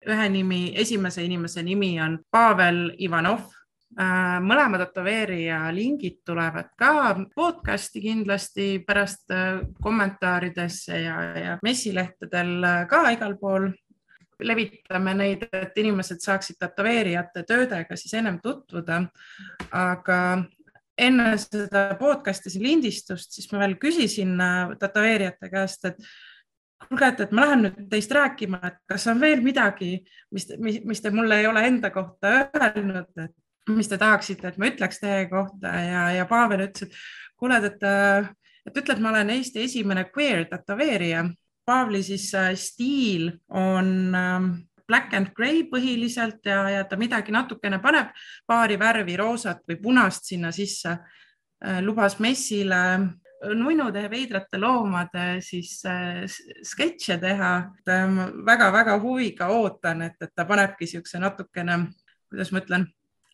ühe 0.04 0.28
nimi, 0.28 0.74
esimese 0.76 1.22
inimese 1.24 1.62
nimi 1.62 2.00
on 2.00 2.18
Pavel 2.30 2.90
Ivanov. 3.00 3.46
Äh, 3.94 4.40
mõlema 4.42 4.76
tätoveerija 4.78 5.70
lingid 5.72 6.18
tulevad 6.26 6.72
ka 6.76 7.14
podcast'i 7.34 8.02
kindlasti 8.02 8.82
pärast 8.84 9.30
äh, 9.30 9.62
kommentaaridesse 9.80 10.98
ja, 11.00 11.16
ja 11.38 11.58
messilehtedel 11.62 12.86
ka 12.90 13.04
igal 13.14 13.36
pool 13.38 13.70
levitame 14.46 15.14
neid, 15.18 15.46
et 15.52 15.78
inimesed 15.80 16.22
saaksid 16.24 16.58
tätoveerijate 16.60 17.44
töödega 17.48 17.96
siis 17.96 18.14
ennem 18.14 18.38
tutvuda. 18.42 19.02
aga 19.72 20.18
enne 20.98 21.32
seda 21.42 21.88
podcast'i 21.98 22.52
siin 22.52 22.62
lindistust, 22.68 23.32
siis 23.34 23.50
ma 23.52 23.64
veel 23.64 23.76
küsisin 23.82 24.36
äh, 24.40 24.76
tätoveerijate 24.78 25.50
käest, 25.50 25.88
et 25.90 25.98
kuulge, 26.84 27.08
et, 27.08 27.22
et 27.24 27.32
ma 27.34 27.46
lähen 27.46 27.64
nüüd 27.66 27.88
teist 27.90 28.12
rääkima, 28.14 28.60
et 28.68 28.78
kas 28.90 29.06
on 29.10 29.20
veel 29.22 29.42
midagi, 29.44 29.96
mis, 30.34 30.46
mis, 30.62 30.80
mis 30.86 31.02
te 31.02 31.10
mulle 31.14 31.40
ei 31.40 31.48
ole 31.50 31.64
enda 31.66 31.90
kohta 31.94 32.32
öelnud, 32.44 33.10
et 33.24 33.74
mis 33.74 33.88
te 33.88 33.98
tahaksite, 33.98 34.52
et 34.52 34.58
ma 34.60 34.68
ütleks 34.70 35.00
teie 35.00 35.26
kohta 35.30 35.72
ja, 35.80 36.08
ja 36.18 36.26
Pavel 36.30 36.66
ütles, 36.66 36.90
et 36.90 37.38
kuule, 37.40 37.58
et, 37.64 37.86
et 38.68 38.82
ütle, 38.82 38.96
et 38.96 39.02
ma 39.02 39.14
olen 39.14 39.32
Eesti 39.38 39.64
esimene 39.64 40.06
queer 40.12 40.44
tätoveerija 40.50 41.24
Paavli 41.64 42.02
siis 42.04 42.28
äh, 42.34 42.52
stiil 42.54 43.30
on 43.48 44.14
ähm, 44.14 44.48
black 44.86 45.14
and 45.14 45.32
grey 45.36 45.64
põhiliselt 45.70 46.44
ja, 46.44 46.62
ja 46.70 46.84
ta 46.84 46.96
midagi 47.00 47.32
natukene 47.32 47.78
paneb, 47.80 48.12
paari 48.46 48.76
värvi, 48.80 49.16
roosat 49.16 49.62
või 49.68 49.78
punast 49.82 50.28
sinna 50.28 50.52
sisse. 50.52 50.98
Äh, 51.64 51.80
lubas 51.82 52.18
messile 52.20 52.80
nunnude 53.54 54.02
ja 54.04 54.10
veidrate 54.10 54.58
loomade 54.60 55.40
siis 55.44 55.82
äh, 55.88 56.24
sketše 56.62 57.18
teha. 57.20 57.54
väga-väga 58.46 58.98
huviga 59.00 59.48
ootan, 59.48 60.02
et, 60.02 60.16
et 60.20 60.34
ta 60.34 60.44
panebki 60.44 60.84
niisuguse 60.84 61.18
natukene, 61.18 61.78
kuidas 62.30 62.52
ma 62.52 62.60
ütlen, 62.60 62.86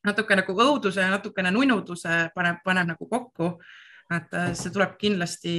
natuke 0.05 0.37
nagu 0.37 0.55
õuduse 0.55 1.01
ja 1.01 1.11
natukene 1.11 1.51
nunnuduse 1.51 2.31
paneb, 2.35 2.63
paneb 2.65 2.95
nagu 2.95 3.09
kokku. 3.09 3.59
Et 4.11 4.33
see 4.59 4.73
tuleb 4.75 4.97
kindlasti 4.99 5.53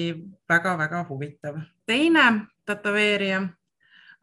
väga-väga 0.50 1.06
huvitav. 1.08 1.62
teine 1.86 2.48
tätoveerija 2.66 3.42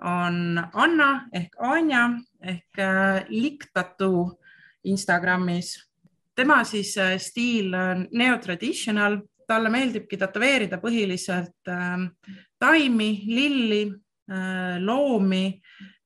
on 0.04 0.58
Anna 0.72 1.28
ehk 1.34 1.56
Anja 1.58 2.10
ehk 2.42 2.78
äh, 2.78 3.24
Liktatu 3.28 4.38
Instagramis. 4.84 5.88
tema 6.34 6.64
siis 6.64 6.96
äh, 6.98 7.18
stiil 7.18 7.74
on 7.74 8.06
neotraditional, 8.12 9.18
talle 9.46 9.70
meeldibki 9.70 10.16
tätoveerida 10.16 10.78
põhiliselt 10.78 11.68
äh, 11.68 11.98
taimi, 12.58 13.22
lilli, 13.26 13.86
loomi. 14.80 15.60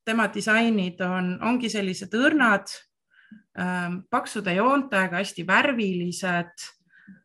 tema 0.04 0.28
disainid 0.35 1.00
on, 1.00 1.38
ongi 1.42 1.68
sellised 1.70 2.12
õrnad, 2.14 2.70
paksude 4.11 4.54
joontega, 4.54 5.18
hästi 5.18 5.42
värvilised, 5.46 6.66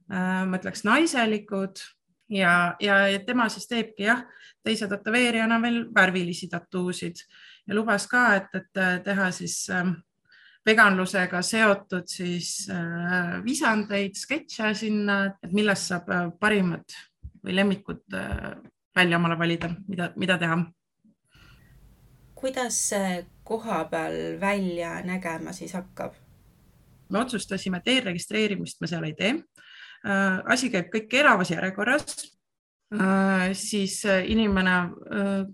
ma 0.07 0.55
ütleks 0.55 0.85
naiselikud 0.87 1.81
ja, 2.29 2.75
ja 2.79 3.19
tema 3.25 3.49
siis 3.51 3.67
teebki 3.67 4.07
jah, 4.07 4.23
teise 4.63 4.87
tätoveerijana 4.87 5.59
veel 5.61 5.81
värvilisi 5.95 6.47
tattuusid 6.51 7.19
ja 7.67 7.75
lubas 7.75 8.07
ka, 8.07 8.23
et, 8.35 8.55
et 8.55 9.03
teha 9.03 9.29
siis 9.35 9.65
äh, 9.73 9.91
veganlusega 10.67 11.41
seotud 11.41 12.07
siis 12.11 12.67
äh, 12.71 13.37
visandeid, 13.45 14.15
sketše 14.19 14.73
sinna, 14.75 15.19
et 15.43 15.53
millest 15.55 15.91
saab 15.91 16.09
äh, 16.11 16.25
parimad 16.39 16.97
või 17.43 17.55
lemmikud 17.55 18.17
äh, 18.17 18.55
välja 18.97 19.19
omale 19.19 19.37
valida, 19.39 19.71
mida, 19.87 20.11
mida 20.15 20.37
teha. 20.41 20.59
kuidas 22.35 22.77
see 22.89 23.25
koha 23.43 23.85
peal 23.91 24.39
välja 24.41 25.01
nägema 25.05 25.53
siis 25.53 25.73
hakkab? 25.73 26.15
me 27.09 27.19
otsustasime, 27.19 27.77
et 27.77 27.93
eelregistreerimist 27.95 28.81
me 28.81 28.87
seal 28.87 29.07
ei 29.07 29.15
tee 29.15 29.35
Äh, 29.37 29.66
asi 30.45 30.69
käib 30.71 30.91
kõik 30.93 31.13
elavas 31.19 31.51
järjekorras, 31.51 32.15
äh, 32.95 33.49
siis 33.57 33.99
äh, 34.05 34.23
inimene, 34.31 34.77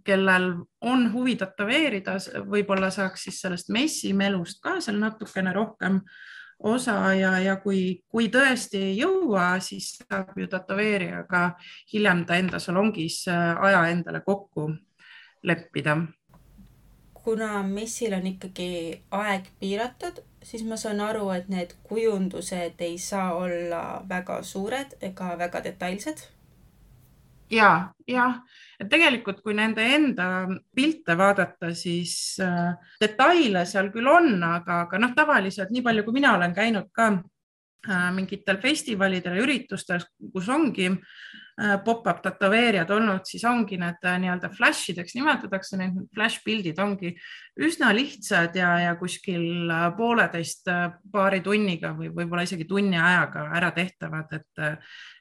kellel 0.05 0.51
on 0.81 1.09
huvi 1.13 1.35
tätoveerida, 1.39 2.17
võib-olla 2.49 2.91
saaks 2.93 3.27
siis 3.27 3.41
sellest 3.41 3.73
messimelust 3.73 4.61
ka 4.63 4.79
seal 4.81 4.99
natukene 5.01 5.53
rohkem 5.53 6.01
osa 6.63 7.13
ja, 7.17 7.37
ja 7.43 7.57
kui, 7.59 8.03
kui 8.07 8.29
tõesti 8.31 8.79
ei 8.89 8.97
jõua, 9.01 9.57
siis 9.59 9.97
saab 9.99 10.37
ju 10.37 10.47
tätoveerijaga 10.47 11.45
hiljem 11.93 12.25
ta 12.25 12.37
enda 12.39 12.59
salongis 12.59 13.23
aja 13.27 13.87
endale 13.91 14.21
kokku 14.23 14.69
leppida. 15.43 15.97
Kuna 17.23 17.63
messil 17.63 18.13
on 18.15 18.27
ikkagi 18.27 18.69
aeg 19.15 19.47
piiratud, 19.59 20.19
siis 20.43 20.63
ma 20.67 20.77
saan 20.79 21.01
aru, 21.03 21.29
et 21.35 21.49
need 21.51 21.73
kujundused 21.87 22.81
ei 22.83 22.97
saa 23.01 23.33
olla 23.37 24.03
väga 24.09 24.41
suured 24.43 24.97
ega 25.01 25.33
väga 25.39 25.63
detailsed. 25.63 26.23
ja, 27.53 27.93
jah, 28.07 28.39
et 28.79 28.89
tegelikult, 28.89 29.43
kui 29.43 29.53
nende 29.53 29.83
enda 29.95 30.47
pilte 30.75 31.17
vaadata, 31.17 31.73
siis 31.77 32.39
äh, 32.41 32.73
detaile 33.01 33.65
seal 33.69 33.91
küll 33.93 34.09
on, 34.09 34.35
aga, 34.43 34.83
aga 34.87 35.01
noh, 35.01 35.13
tavaliselt 35.15 35.69
nii 35.73 35.83
palju, 35.85 36.05
kui 36.07 36.17
mina 36.17 36.33
olen 36.37 36.55
käinud 36.55 36.89
ka 36.95 37.11
äh, 37.13 38.09
mingitel 38.15 38.57
festivalidel 38.63 39.37
üritustel, 39.43 40.01
kus 40.33 40.49
ongi 40.49 40.89
pop-up 41.85 42.21
tätoveerijad 42.23 42.89
olnud, 42.89 43.27
siis 43.29 43.43
ongi 43.45 43.77
need 43.77 44.05
äh, 44.09 44.15
nii-öelda 44.23 44.49
flash 44.49 44.89
ideks 44.89 45.13
nimetatakse, 45.13 45.77
need 45.77 45.99
flash 46.15 46.41
pildid 46.45 46.79
ongi 46.81 47.11
üsna 47.61 47.91
lihtsad 47.93 48.55
ja, 48.57 48.71
ja 48.81 48.95
kuskil 48.97 49.69
äh, 49.69 49.83
pooleteist 49.97 50.71
paari 51.13 51.43
tunniga 51.45 51.91
või 51.93 52.09
võib-olla 52.09 52.47
isegi 52.47 52.65
tunni 52.69 52.97
ajaga 52.97 53.45
ära 53.59 53.69
tehtavad, 53.75 54.33
et, 54.33 54.63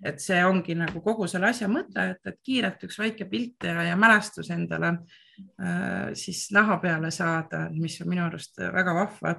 et 0.09 0.24
see 0.24 0.38
ongi 0.44 0.76
nagu 0.78 1.02
kogu 1.04 1.28
selle 1.28 1.50
asja 1.50 1.68
mõte, 1.68 2.06
et, 2.14 2.22
et 2.24 2.40
kiirelt 2.40 2.88
üks 2.88 2.96
väike 3.02 3.28
pilt 3.28 3.68
ja, 3.68 3.84
ja 3.90 3.98
mälestus 4.00 4.48
endale 4.56 4.94
äh, 4.94 6.14
siis 6.16 6.46
naha 6.56 6.78
peale 6.80 7.12
saada, 7.12 7.66
mis 7.76 7.98
on 8.00 8.09
minu 8.14 8.24
arust 8.24 8.56
väga 8.72 8.96
vahva. 9.02 9.36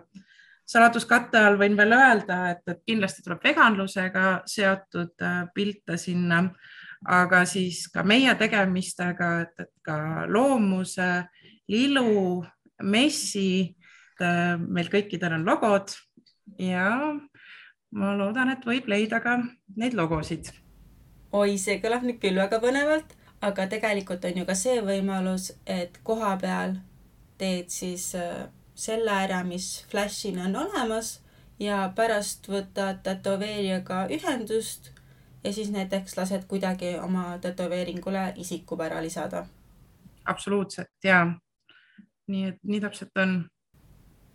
Saladuskatte 0.70 1.42
all 1.42 1.58
võin 1.60 1.74
veel 1.76 1.98
öelda, 1.98 2.38
et, 2.54 2.62
et 2.70 2.86
kindlasti 2.86 3.26
tuleb 3.26 3.42
veganlusega 3.44 4.44
seotud 4.48 5.26
pilte 5.58 5.98
sinna 6.00 6.46
aga 7.06 7.44
siis 7.50 7.88
ka 7.92 8.04
meie 8.08 8.34
tegemistega, 8.40 9.30
et, 9.44 9.54
et 9.60 9.72
ka 9.86 10.26
loomuse, 10.30 11.10
lilu, 11.72 12.44
messi, 12.84 13.76
meil 14.20 14.90
kõikidel 14.92 15.40
on 15.40 15.46
logod 15.48 15.96
ja 16.60 16.88
ma 17.94 18.14
loodan, 18.18 18.54
et 18.54 18.66
võib 18.66 18.88
leida 18.90 19.20
ka 19.24 19.38
neid 19.78 19.98
logosid. 19.98 20.52
oi, 21.34 21.58
see 21.58 21.80
kõlab 21.82 22.06
nüüd 22.06 22.20
küll 22.22 22.38
väga 22.38 22.60
põnevalt, 22.62 23.16
aga 23.42 23.68
tegelikult 23.68 24.26
on 24.26 24.42
ju 24.42 24.46
ka 24.46 24.56
see 24.56 24.82
võimalus, 24.86 25.52
et 25.66 26.00
koha 26.04 26.36
peal 26.42 26.78
teed 27.38 27.70
siis 27.74 28.14
äh, 28.16 28.48
selle 28.76 29.12
ära, 29.26 29.44
mis 29.44 29.84
Flashina 29.90 30.48
on 30.48 30.56
olemas 30.66 31.20
ja 31.60 31.84
pärast 31.96 32.48
võtad 32.50 33.02
tätoveerijaga 33.06 34.08
ühendust 34.14 34.93
ja 35.44 35.54
siis 35.54 35.72
näiteks 35.72 36.18
lased 36.18 36.44
kuidagi 36.48 36.98
oma 37.00 37.38
tätoveeringule 37.42 38.34
isikupära 38.36 39.02
lisada. 39.02 39.46
absoluutselt 40.26 41.04
ja 41.04 41.28
nii 42.28 42.46
et 42.48 42.60
nii 42.64 42.82
täpselt 42.82 43.18
on. 43.18 43.50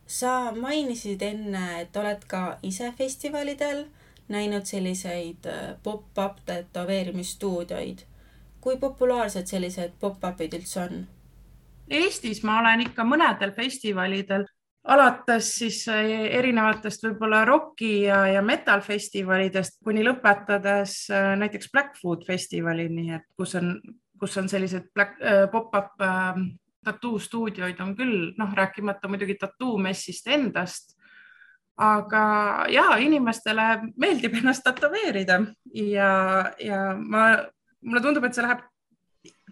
sa 0.06 0.52
mainisid 0.52 1.22
enne, 1.22 1.80
et 1.80 1.96
oled 1.96 2.24
ka 2.26 2.59
ise 2.62 2.92
festivalidel 2.98 3.84
näinud 4.28 4.64
selliseid 4.64 5.46
äh, 5.46 5.76
pop-up 5.82 6.38
tätoveerimisstuudioid. 6.44 7.98
kui 8.61 8.76
populaarsed 8.76 9.46
sellised 9.46 9.92
pop-up'id 10.00 10.54
üldse 10.59 10.80
on? 10.80 11.06
Eestis 11.90 12.42
ma 12.44 12.59
olen 12.61 12.80
ikka 12.80 13.04
mõnedel 13.04 13.52
festivalidel, 13.56 14.44
alates 14.89 15.51
siis 15.61 15.82
äh, 15.93 16.07
erinevatest 16.39 17.05
võib-olla 17.05 17.45
roki 17.49 18.05
ja, 18.07 18.22
ja 18.32 18.43
metal 18.43 18.80
festivalidest 18.84 19.78
kuni 19.84 20.05
lõpetades 20.07 21.01
äh, 21.12 21.34
näiteks 21.41 21.72
Blackfoot 21.72 22.24
festivalini, 22.26 23.11
et 23.18 23.26
kus 23.36 23.55
on, 23.61 23.76
kus 24.18 24.36
on 24.41 24.49
sellised 24.51 24.89
pop-up 25.53 26.01
tattoo 26.89 27.18
stuudioid 27.18 27.80
on 27.84 27.95
küll, 27.99 28.30
noh, 28.39 28.55
rääkimata 28.55 29.11
muidugi 29.11 29.36
tattoo 29.41 29.76
messist 29.82 30.28
endast. 30.28 30.97
Aga 31.78 32.66
ja 32.74 32.97
inimestele 32.99 33.93
meeldib 34.03 34.34
ennast 34.41 34.64
tätoveerida 34.66 35.36
ja, 35.78 36.09
ja 36.59 36.80
ma, 36.99 37.28
mulle 37.86 38.03
tundub, 38.03 38.26
et 38.26 38.34
see 38.34 38.43
läheb 38.43 38.64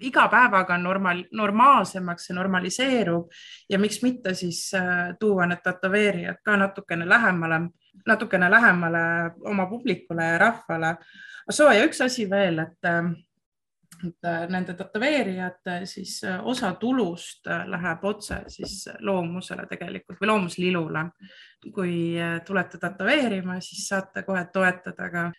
iga 0.01 0.29
päevaga 0.29 0.79
normaal, 0.79 1.25
normaalsemaks, 1.33 2.27
see 2.29 2.37
normaliseerub 2.37 3.31
ja 3.71 3.79
miks 3.79 4.03
mitte 4.03 4.35
siis 4.35 4.69
äh, 4.75 5.15
tuua 5.21 5.47
need 5.47 5.63
tätoveerijad 5.65 6.43
ka 6.45 6.57
natukene 6.57 7.09
lähemale, 7.09 7.61
natukene 8.07 8.51
lähemale 8.51 8.99
oma 9.45 9.67
publikule 9.67 10.25
ja 10.25 10.39
rahvale. 10.39 10.97
soo 11.51 11.71
ja 11.73 11.85
üks 11.85 12.01
asi 12.05 12.31
veel, 12.31 12.59
et 12.59 12.85
äh, 12.85 13.05
et 14.05 14.25
äh, 14.29 14.43
nende 14.53 14.75
tätoveerijate 14.75 15.87
siis 15.87 16.21
osa 16.43 16.73
tulust 16.75 17.47
äh, 17.47 17.65
läheb 17.67 18.05
otse 18.05 18.43
siis 18.49 18.89
loomusele 19.01 19.67
tegelikult 19.67 20.21
või 20.21 20.29
loomuslilule. 20.33 21.11
kui 21.75 22.15
tulete 22.47 22.79
tätoveerima, 22.79 23.61
siis 23.61 23.89
saate 23.89 24.23
kohe 24.23 24.45
toetada 24.53 25.09
ka 25.11 25.33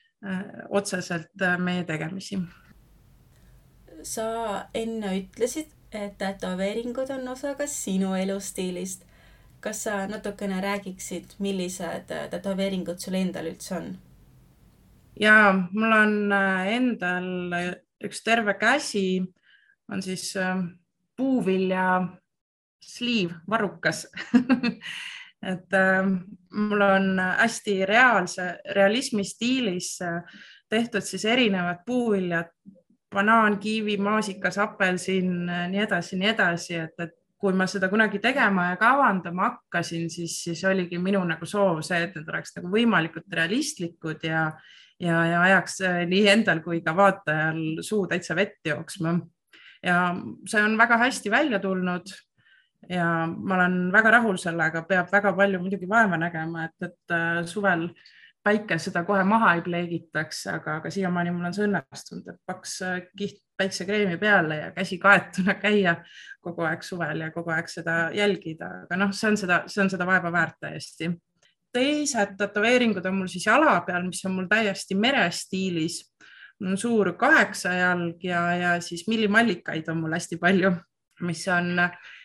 otseselt 0.70 1.45
meie 1.58 1.84
tegemisi. 1.84 2.39
Sa 4.04 4.68
enne 4.74 5.14
ütlesid, 5.20 5.72
et 5.91 6.18
tätoveeringud 6.18 7.10
on 7.16 7.28
osa 7.28 7.56
ka 7.56 7.68
sinu 7.68 8.16
elustiilist. 8.16 9.06
kas 9.60 9.84
sa 9.84 10.08
natukene 10.08 10.62
räägiksid, 10.62 11.32
millised 11.39 12.12
tätoveeringud 12.30 13.00
sul 13.02 13.16
endal 13.18 13.48
üldse 13.50 13.76
on? 13.76 13.98
ja 15.20 15.54
mul 15.72 15.91
on 15.91 16.32
endal 16.32 17.56
üks 18.06 18.22
terve 18.24 18.54
käsi 18.54 19.24
on 19.91 20.02
siis 20.02 20.34
puuvilja 21.18 22.08
sliiv, 22.82 23.32
varrukas 23.50 24.06
et 25.52 25.74
äh, 25.74 26.06
mul 26.52 26.82
on 26.82 27.20
hästi 27.20 27.86
reaalse, 27.86 28.48
realismi 28.76 29.26
stiilis 29.26 29.98
äh, 30.02 30.22
tehtud 30.70 31.06
siis 31.06 31.26
erinevad 31.26 31.84
puuviljad, 31.86 32.52
banaan, 33.18 33.57
kiivi, 33.61 33.97
maasikas, 34.01 34.59
apelsin, 34.61 35.32
äh, 35.49 35.65
nii 35.72 35.84
edasi, 35.88 36.20
nii 36.22 36.34
edasi, 36.34 36.78
et, 36.86 36.99
et 37.03 37.15
kui 37.38 37.53
ma 37.53 37.68
seda 37.70 37.89
kunagi 37.89 38.20
tegema 38.22 38.72
ja 38.72 38.78
kavandama 38.82 39.51
hakkasin, 39.51 40.09
siis, 40.09 40.39
siis 40.43 40.63
oligi 40.65 40.97
minu 41.01 41.22
nagu 41.28 41.45
soov 41.45 41.84
see, 41.86 41.99
et 42.07 42.15
need 42.18 42.30
oleks 42.34 42.55
nagu 42.57 42.72
võimalikult 42.74 43.34
realistlikud 43.39 44.26
ja, 44.26 44.47
ja, 45.01 45.24
ja 45.32 45.41
ajaks 45.45 45.82
äh, 45.86 46.03
nii 46.09 46.24
endal 46.34 46.63
kui 46.65 46.82
ka 46.86 46.95
vaatajal 46.97 47.84
suu 47.86 48.05
täitsa 48.09 48.38
vett 48.38 48.61
jooksma. 48.65 49.20
ja 49.86 49.97
see 50.49 50.63
on 50.65 50.78
väga 50.78 50.97
hästi 50.97 51.32
välja 51.32 51.59
tulnud 51.61 52.09
ja 52.89 53.28
ma 53.28 53.55
olen 53.55 53.91
väga 53.93 54.11
rahul 54.18 54.38
sellega, 54.41 54.82
peab 54.89 55.11
väga 55.11 55.34
palju 55.38 55.61
muidugi 55.61 55.89
vaeva 55.89 56.18
nägema, 56.18 56.65
et, 56.65 56.89
et 56.89 57.13
äh, 57.13 57.43
suvel 57.45 57.89
päike 58.48 58.80
seda 58.82 59.04
kohe 59.08 59.26
maha 59.28 59.54
ei 59.58 59.66
pleegitaks, 59.66 60.45
aga, 60.54 60.80
aga 60.82 60.93
siiamaani 60.93 61.36
mul 61.36 61.50
on 61.50 61.58
see 61.58 61.68
õnnestunud, 61.68 62.32
et 62.34 62.41
paks 62.48 62.80
äh, 62.88 62.98
kiht 63.18 63.43
päiksekreemi 63.58 64.18
peale 64.22 64.58
ja 64.62 64.72
käsi 64.72 65.00
kaetuna 65.02 65.58
käia 65.60 65.98
kogu 66.45 66.66
aeg 66.68 66.84
suvel 66.86 67.26
ja 67.26 67.32
kogu 67.34 67.52
aeg 67.52 67.70
seda 67.72 68.08
jälgida, 68.16 68.70
aga 68.86 69.00
noh, 69.04 69.14
see 69.18 69.32
on 69.34 69.39
seda, 69.39 69.64
see 69.72 69.84
on 69.84 69.89
seda 69.93 70.08
vaeva 70.08 70.32
väärt 70.34 70.60
täiesti 70.64 71.12
teised 71.78 72.38
tätoveeringud 72.39 73.06
on 73.06 73.22
mul 73.22 73.32
siis 73.32 73.48
jala 73.48 73.80
peal, 73.86 74.06
mis 74.08 74.24
on 74.26 74.38
mul 74.38 74.48
täiesti 74.50 74.95
merestiilis. 74.95 76.02
mul 76.60 76.74
on 76.74 76.78
suur 76.78 77.12
kaheksajalg 77.14 78.24
ja, 78.24 78.41
ja 78.56 78.70
siis 78.82 79.08
millimallikaid 79.08 79.89
on 79.93 80.00
mul 80.02 80.16
hästi 80.18 80.39
palju, 80.41 80.72
mis 81.22 81.43
on, 81.54 81.76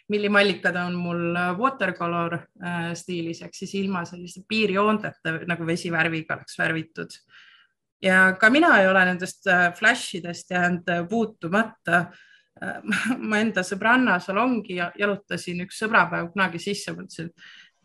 millimallikad 0.09 0.77
on 0.77 0.97
mul 0.99 1.37
watercolor 1.59 2.35
äh, 2.35 2.91
stiilis 2.99 3.43
ehk 3.43 3.55
siis 3.57 3.75
ilma 3.79 4.05
selliste 4.09 4.43
piirjoonteta 4.49 5.39
nagu 5.49 5.67
vesivärviga 5.67 6.37
oleks 6.37 6.59
värvitud. 6.59 7.15
ja 8.03 8.35
ka 8.41 8.51
mina 8.51 8.75
ei 8.81 8.89
ole 8.89 9.05
nendest 9.05 9.47
äh, 9.47 9.71
flash 9.75 10.17
idest 10.17 10.51
jäänud 10.51 10.91
puutumata. 11.11 12.07
Äh, 12.63 12.81
ma 13.29 13.39
enda 13.41 13.63
sõbranna 13.63 14.19
salongi 14.21 14.77
jalutasin 14.77 15.65
üks 15.67 15.79
sõbrapäev 15.83 16.33
kunagi 16.35 16.59
sisse, 16.59 16.93
mõtlesin, 16.93 17.31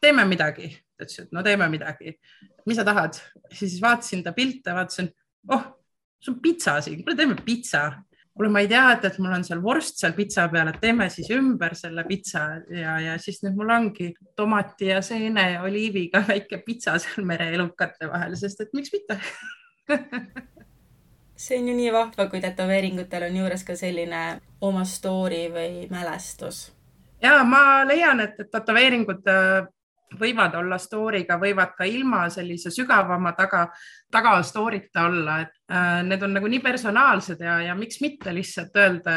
teeme 0.02 0.26
midagi. 0.28 0.74
Ta 0.98 1.06
ütles, 1.06 1.20
et 1.28 1.34
no 1.36 1.44
teeme 1.46 1.68
midagi, 1.70 2.16
mis 2.66 2.78
sa 2.80 2.86
tahad, 2.88 3.20
siis 3.54 3.78
vaatasin 3.82 4.24
ta 4.26 4.34
pilte, 4.34 4.74
vaatasin, 4.74 5.12
oh, 5.54 5.68
sul 6.20 6.34
on 6.34 6.40
pitsa 6.42 6.80
siin, 6.82 7.04
kuule 7.04 7.18
teeme 7.20 7.38
pitsa. 7.46 7.84
Kuule, 8.38 8.50
ma 8.54 8.62
ei 8.64 8.70
tea, 8.70 8.86
et, 8.94 9.18
mul 9.22 9.34
on 9.38 9.44
seal 9.46 9.62
vorst 9.64 10.02
seal 10.02 10.14
pitsa 10.18 10.48
peal, 10.52 10.70
et 10.72 10.80
teeme 10.82 11.10
siis 11.14 11.30
ümber 11.36 11.76
selle 11.78 12.06
pitsa 12.08 12.46
ja, 12.74 12.98
ja 13.04 13.18
siis 13.22 13.42
nüüd 13.44 13.58
mul 13.58 13.74
ongi 13.74 14.12
tomati 14.38 14.92
ja 14.92 15.02
seene 15.06 15.50
ja 15.56 15.64
oliiviga 15.66 16.24
väike 16.32 16.62
pitsa 16.66 16.98
seal 17.02 17.26
mereelukate 17.28 18.10
vahel, 18.12 18.38
sest 18.40 18.62
et 18.66 18.74
miks 18.78 18.94
mitte 18.94 19.20
see 21.38 21.60
on 21.60 21.72
ju 21.72 21.78
nii 21.78 21.94
vahva, 21.94 22.28
kui 22.30 22.42
tätoveeringutel 22.44 23.28
on 23.30 23.42
juures 23.42 23.64
ka 23.66 23.78
selline 23.78 24.24
oma 24.62 24.86
story 24.86 25.48
või 25.54 25.88
mälestus. 25.90 26.68
ja 27.22 27.42
ma 27.44 27.84
leian, 27.90 28.22
et, 28.26 28.40
et 28.40 28.52
tätoveeringud 28.54 29.26
võivad 30.20 30.56
olla 30.56 30.78
story'ga, 30.80 31.36
võivad 31.42 31.74
ka 31.78 31.86
ilma 31.86 32.28
sellise 32.32 32.72
sügavama 32.72 33.34
taga, 33.36 33.68
taga 34.12 34.38
story'ta 34.44 35.06
olla, 35.10 35.42
et 35.44 35.50
äh, 35.50 35.57
need 36.08 36.22
on 36.24 36.32
nagu 36.32 36.48
nii 36.48 36.62
personaalsed 36.64 37.42
ja, 37.44 37.58
ja 37.66 37.74
miks 37.76 38.00
mitte 38.00 38.32
lihtsalt 38.32 38.76
öelda, 38.80 39.16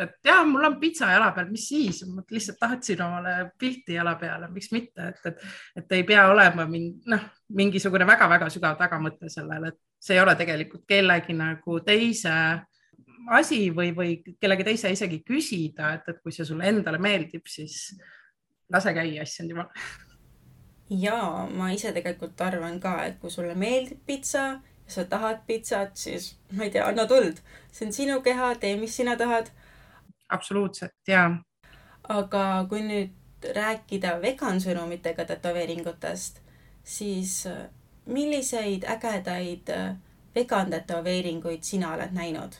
et 0.00 0.14
ja 0.24 0.38
mul 0.48 0.64
on 0.64 0.78
pitsa 0.80 1.10
jala 1.12 1.28
peal, 1.36 1.50
mis 1.52 1.66
siis, 1.68 2.00
ma 2.08 2.24
lihtsalt 2.32 2.58
tahtsin 2.62 3.02
omale 3.04 3.34
pilti 3.60 3.98
jala 3.98 4.14
peale, 4.20 4.48
miks 4.54 4.70
mitte, 4.72 5.10
et, 5.12 5.20
et, 5.28 5.42
et 5.82 5.96
ei 5.98 6.06
pea 6.08 6.24
olema 6.32 6.64
mind, 6.70 7.02
noh, 7.12 7.26
mingisugune 7.60 8.08
väga-väga 8.08 8.48
sügav 8.54 8.78
tagamõte 8.80 9.28
sellele, 9.32 9.74
et 9.74 9.80
see 10.00 10.16
ei 10.16 10.22
ole 10.24 10.36
tegelikult 10.38 10.86
kellegi 10.88 11.36
nagu 11.36 11.78
teise 11.84 12.32
asi 13.36 13.66
või, 13.76 13.92
või 13.94 14.16
kellegi 14.40 14.70
teise 14.72 14.96
isegi 14.96 15.20
küsida, 15.28 15.92
et, 15.98 16.08
et 16.08 16.24
kui 16.24 16.32
see 16.32 16.48
sulle 16.48 16.72
endale 16.72 16.98
meeldib, 17.02 17.44
siis 17.46 17.92
lase 18.72 18.96
käia, 18.96 19.28
issand 19.28 19.52
jumal. 19.52 19.68
Ja 20.92 21.46
ma 21.52 21.70
ise 21.72 21.92
tegelikult 21.92 22.40
arvan 22.44 22.80
ka, 22.80 22.98
et 23.06 23.20
kui 23.20 23.30
sulle 23.32 23.54
meeldib 23.58 24.00
pitsa 24.08 24.62
sa 24.86 25.04
tahad 25.04 25.42
pitsat, 25.46 25.96
siis 25.96 26.36
ma 26.52 26.64
ei 26.64 26.70
tea, 26.70 26.86
anna 26.86 27.06
tuld, 27.06 27.40
see 27.72 27.86
on 27.86 27.92
sinu 27.92 28.20
keha, 28.22 28.54
tee, 28.60 28.76
mis 28.76 28.96
sina 28.96 29.16
tahad. 29.16 29.50
absoluutselt 30.28 30.94
ja. 31.08 31.30
aga 32.08 32.44
kui 32.68 32.82
nüüd 32.86 33.46
rääkida 33.56 34.16
vegan 34.22 34.60
sõnumitega 34.60 35.24
tätoveeringutest, 35.26 36.40
siis 36.84 37.46
äh, 37.46 37.64
milliseid 38.06 38.84
ägedaid 38.88 39.70
äh, 39.70 39.96
vegan 40.34 40.70
tätoveeringuid 40.70 41.62
sina 41.62 41.94
oled 41.94 42.14
näinud? 42.14 42.58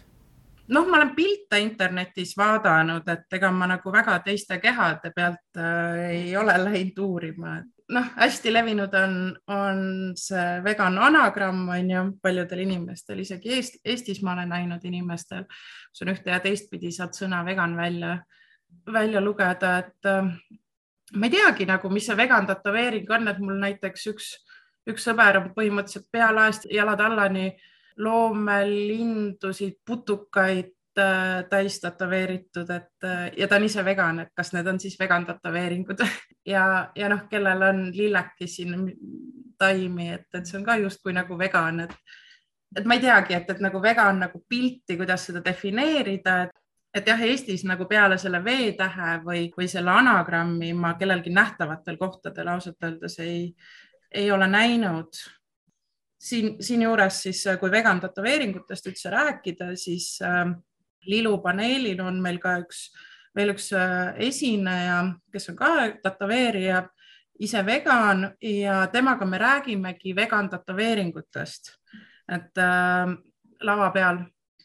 Noh, 0.68 0.86
ma 0.88 0.96
olen 0.96 1.14
pilte 1.16 1.58
internetis 1.60 2.36
vaadanud, 2.38 3.08
et 3.08 3.36
ega 3.38 3.50
ma 3.50 3.66
nagu 3.70 3.92
väga 3.92 4.18
teiste 4.24 4.58
kehade 4.62 5.12
pealt 5.14 5.58
äh, 5.58 6.02
ei 6.10 6.36
ole 6.36 6.54
läinud 6.64 6.98
uurima, 7.02 7.58
et 7.58 7.82
noh, 7.92 8.08
hästi 8.16 8.52
levinud 8.52 8.94
on, 8.96 9.16
on 9.52 9.82
see 10.18 10.46
vegan 10.64 10.98
anagramm 10.98 11.68
on 11.74 11.90
ju. 11.90 12.04
Paljudel 12.22 12.64
inimestel, 12.64 13.22
isegi 13.24 13.56
Eest, 13.56 13.80
Eestis 13.84 14.22
ma 14.22 14.36
olen 14.36 14.52
näinud 14.52 14.84
inimestel, 14.88 15.44
kus 15.90 16.04
on 16.04 16.12
ühte 16.14 16.32
ja 16.32 16.40
teistpidi 16.40 16.92
saad 16.94 17.16
sõna 17.18 17.42
vegan 17.46 17.76
välja, 17.76 18.16
välja 18.92 19.20
lugeda, 19.20 19.76
et 19.82 20.08
äh, 20.08 20.30
ma 21.16 21.28
ei 21.28 21.36
teagi 21.36 21.68
nagu, 21.68 21.90
mis 21.92 22.06
see 22.08 22.16
vegan 22.16 22.48
tätoveering 22.48 23.10
on, 23.18 23.28
et 23.28 23.42
mul 23.42 23.60
näiteks 23.60 24.08
üks, 24.12 24.32
üks 24.88 25.04
sõber 25.10 25.42
on 25.42 25.52
põhimõtteliselt 25.56 26.08
pealaest 26.12 26.70
jalad 26.72 27.00
allani 27.00 27.50
loomelindusid, 27.97 29.80
putukaid, 29.86 30.72
Äh, 30.99 31.45
täis 31.49 31.80
tätoveeritud, 31.80 32.70
et 32.70 33.05
äh, 33.05 33.30
ja 33.36 33.47
ta 33.49 33.57
on 33.57 33.64
ise 33.64 33.80
vegan, 33.84 34.18
et 34.20 34.28
kas 34.36 34.51
need 34.53 34.66
on 34.68 34.80
siis 34.80 34.99
vegan 35.01 35.24
tätoveeringud 35.24 36.03
ja, 36.53 36.90
ja 36.95 37.09
noh, 37.09 37.22
kellel 37.30 37.62
on 37.64 37.78
lilleki 37.97 38.45
siin 38.47 38.74
taimi, 39.59 40.11
et, 40.12 40.26
et 40.34 40.45
see 40.45 40.59
on 40.59 40.66
ka 40.66 40.76
justkui 40.82 41.14
nagu 41.16 41.38
vegan, 41.40 41.80
et, 41.86 41.95
et 42.76 42.84
ma 42.84 42.99
ei 42.99 43.01
teagi, 43.07 43.38
et, 43.38 43.49
et 43.55 43.64
nagu 43.64 43.80
vegan 43.80 44.20
nagu 44.20 44.43
pilti, 44.45 44.99
kuidas 45.01 45.24
seda 45.30 45.40
defineerida, 45.47 46.36
et 46.45 46.61
et 46.93 47.09
jah, 47.09 47.24
Eestis 47.24 47.64
nagu 47.64 47.88
peale 47.88 48.20
selle 48.20 48.43
V-tähe 48.45 49.14
või, 49.24 49.47
või 49.57 49.72
selle 49.72 49.97
anagrammi 49.97 50.74
ma 50.76 50.93
kellelgi 51.01 51.32
nähtavatel 51.32 51.97
kohtadel 51.97 52.53
ausalt 52.53 52.84
öeldes 52.84 53.16
ei, 53.24 53.47
ei 54.12 54.28
ole 54.30 54.45
näinud. 54.45 55.24
Siin, 56.22 56.56
siinjuures 56.62 57.22
siis, 57.26 57.42
kui 57.60 57.70
vegan 57.70 58.00
tätoveeringutest 58.02 58.90
üldse 58.90 59.10
rääkida, 59.12 59.72
siis 59.76 60.14
äh, 60.24 60.46
Lilu 61.06 61.38
paneelil 61.42 62.00
on 62.04 62.20
meil 62.22 62.38
ka 62.42 62.56
üks, 62.62 62.86
veel 63.36 63.54
üks 63.54 63.72
äh, 63.74 64.12
esineja, 64.28 65.00
kes 65.32 65.50
on 65.50 65.58
ka 65.58 65.72
tätoveerija, 66.04 66.84
ise 67.42 67.64
vegan 67.66 68.28
ja 68.44 68.84
temaga 68.92 69.26
me 69.26 69.40
räägimegi 69.40 70.14
vegan 70.16 70.50
tätoveeringutest, 70.52 71.74
et 72.30 72.62
äh, 72.62 73.16
lava 73.66 73.90
peal 73.94 74.22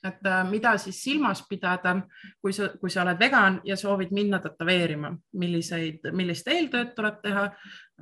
et 0.08 0.28
äh, 0.28 0.44
mida 0.50 0.74
siis 0.82 1.00
silmas 1.04 1.44
pidada, 1.50 1.96
kui 2.42 2.54
sa, 2.56 2.70
kui 2.82 2.92
sa 2.94 3.04
oled 3.04 3.20
vegan 3.20 3.60
ja 3.68 3.78
soovid 3.80 4.14
minna 4.16 4.40
tätoveerima, 4.44 5.12
milliseid, 5.42 6.10
millist 6.18 6.48
eeltööd 6.52 6.94
tuleb 6.98 7.20
teha, 7.24 7.48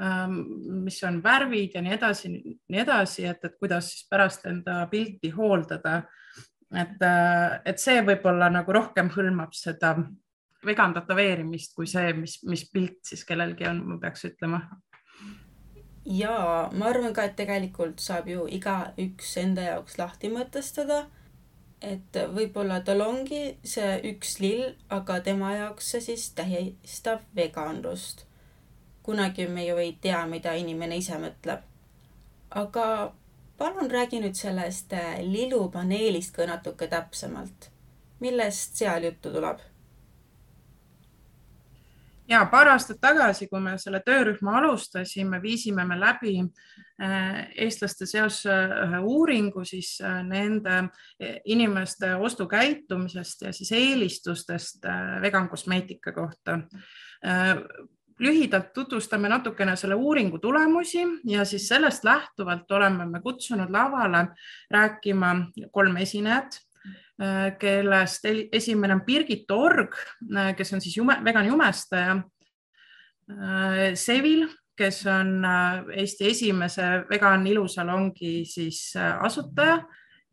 ähm, 0.01 0.39
mis 0.85 1.01
on 1.07 1.21
värvid 1.23 1.77
ja 1.77 1.83
nii 1.85 1.95
edasi, 1.97 2.31
nii 2.33 2.83
edasi, 2.83 3.25
et, 3.29 3.43
et 3.45 3.57
kuidas 3.59 3.91
siis 3.93 4.07
pärast 4.09 4.45
enda 4.51 4.83
pilti 4.91 5.33
hooldada. 5.35 6.03
et, 6.75 7.01
äh, 7.01 7.61
et 7.65 7.79
see 7.79 8.01
võib-olla 8.03 8.49
nagu 8.49 8.73
rohkem 8.73 9.09
hõlmab 9.13 9.53
seda 9.53 9.95
vegan 10.65 10.93
tätoveerimist 10.95 11.75
kui 11.75 11.87
see, 11.87 12.13
mis, 12.13 12.39
mis 12.43 12.65
pilt 12.71 13.03
siis 13.05 13.23
kellelgi 13.25 13.67
on, 13.69 13.83
ma 13.85 13.99
peaks 14.01 14.25
ütlema 14.31 14.63
ja 16.05 16.69
ma 16.73 16.89
arvan 16.89 17.13
ka, 17.13 17.25
et 17.25 17.35
tegelikult 17.39 18.01
saab 18.03 18.29
ju 18.29 18.45
igaüks 18.51 19.35
enda 19.41 19.69
jaoks 19.71 19.97
lahti 20.01 20.29
mõtestada 20.33 21.05
et 21.86 22.17
võib-olla 22.33 22.79
tal 22.86 23.01
ongi 23.05 23.41
see 23.63 23.99
üks 24.11 24.39
lill, 24.41 24.71
aga 24.89 25.19
tema 25.25 25.53
jaoks 25.55 25.91
see 25.93 26.01
siis 26.01 26.29
tähistab 26.38 27.25
veganlust. 27.36 28.25
kunagi 29.03 29.47
me 29.47 29.65
ju 29.65 29.77
ei 29.77 29.97
tea, 30.01 30.25
mida 30.25 30.53
inimene 30.53 30.97
ise 30.97 31.19
mõtleb. 31.21 31.61
aga 32.49 32.88
palun 33.57 33.91
räägi 33.91 34.19
nüüd 34.23 34.36
sellest 34.36 34.93
äh, 34.93 35.21
lillupaneelist 35.21 36.36
ka 36.36 36.45
natuke 36.45 36.88
täpsemalt. 36.88 37.69
millest 38.19 38.75
seal 38.75 39.03
juttu 39.03 39.31
tuleb? 39.31 39.59
Ja 42.28 42.45
paar 42.51 42.69
aastat 42.73 42.99
tagasi, 43.01 43.47
kui 43.49 43.61
me 43.61 43.76
selle 43.82 44.01
töörühma 44.05 44.57
alustasime, 44.59 45.39
viisime 45.41 45.86
me 45.88 45.97
läbi 45.99 46.36
äh, 46.41 47.41
eestlaste 47.65 48.07
seas 48.09 48.41
äh, 48.49 48.76
ühe 48.86 49.01
uuringu 49.05 49.65
siis 49.67 49.95
äh, 50.03 50.21
nende 50.26 50.86
inimeste 51.45 52.15
ostukäitumisest 52.15 53.47
ja 53.47 53.53
siis 53.53 53.71
eelistustest 53.76 54.86
vegan 55.21 55.49
kosmeetika 55.49 56.11
kohta. 56.15 56.59
Lühidalt 58.19 58.69
tutvustame 58.73 59.28
natukene 59.28 59.73
selle 59.76 59.95
uuringu 59.99 60.39
tulemusi 60.39 61.01
ja 61.28 61.43
siis 61.45 61.67
sellest 61.67 62.03
lähtuvalt 62.07 62.71
oleme 62.71 63.05
me 63.05 63.19
kutsunud 63.21 63.71
lavale 63.71 64.28
rääkima 64.71 65.34
kolm 65.71 65.97
esinejat 65.97 66.61
kellest 67.59 68.26
esimene 68.51 68.93
on 68.93 69.01
Birgit 69.05 69.51
Org, 69.51 69.95
äh, 70.36 70.51
kes 70.55 70.74
on 70.74 70.82
siis 70.84 70.97
jume, 70.97 71.18
vegan 71.24 71.47
jumestaja. 71.47 72.18
Äh, 73.32 73.93
Sevil, 73.95 74.47
kes 74.76 75.05
on 75.07 75.45
Eesti 75.95 76.28
esimese 76.28 77.05
vegan 77.09 77.47
ilusalongi 77.47 78.41
siis 78.45 78.93
asutaja, 78.99 79.80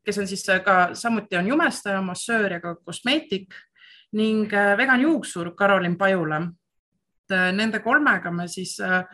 kes 0.03 0.18
on 0.18 0.26
siis 0.26 0.43
ka 0.64 0.95
samuti 0.99 1.39
on 1.39 1.47
jumestaja, 1.47 2.03
massöör 2.03 2.59
ja 2.59 2.61
ka 2.61 2.74
kosmeetik 2.83 3.55
ning 4.12 4.51
vegan 4.76 5.01
juuksur 5.01 5.55
Karolin 5.57 5.97
Pajula. 5.99 6.43
Nende 7.30 7.78
kolmega 7.80 8.30
me 8.35 8.49
siis 8.49 8.74
äh, 8.80 9.05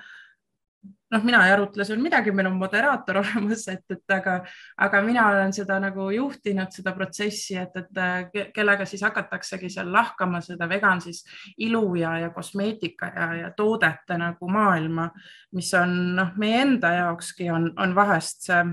noh, 1.11 1.25
mina 1.25 1.41
ei 1.47 1.53
arutle 1.55 1.85
seal 1.89 2.01
midagi, 2.03 2.33
meil 2.35 2.51
on 2.51 2.59
moderaator 2.61 3.21
olemas, 3.23 3.65
et, 3.73 3.85
et 3.95 4.15
aga, 4.15 4.39
aga 4.85 5.01
mina 5.07 5.27
olen 5.31 5.53
seda 5.57 5.79
nagu 5.83 6.11
juhtinud, 6.13 6.73
seda 6.75 6.93
protsessi, 6.97 7.57
et, 7.61 7.77
et 7.81 8.53
kellega 8.55 8.87
siis 8.89 9.03
hakataksegi 9.07 9.71
seal 9.73 9.93
lahkama 9.93 10.43
seda 10.45 10.69
vegan 10.71 11.03
siis 11.05 11.25
ilu 11.65 11.95
ja, 12.01 12.19
ja 12.25 12.31
kosmeetika 12.35 13.13
ja, 13.15 13.29
ja 13.43 13.51
toodete 13.57 14.19
nagu 14.21 14.51
maailma, 14.53 15.09
mis 15.57 15.73
on 15.79 15.99
noh, 16.19 16.33
meie 16.41 16.63
enda 16.67 16.93
jaokski 17.01 17.51
on, 17.55 17.71
on 17.81 17.95
vahest 17.97 18.51
see 18.51 18.65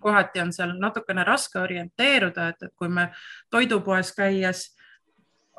kohati 0.00 0.40
on 0.42 0.52
seal 0.52 0.72
natukene 0.80 1.24
raske 1.24 1.58
orienteeruda, 1.60 2.48
et, 2.50 2.64
et 2.66 2.72
kui 2.76 2.88
me 2.90 3.08
toidupoes 3.52 4.10
käies 4.16 4.72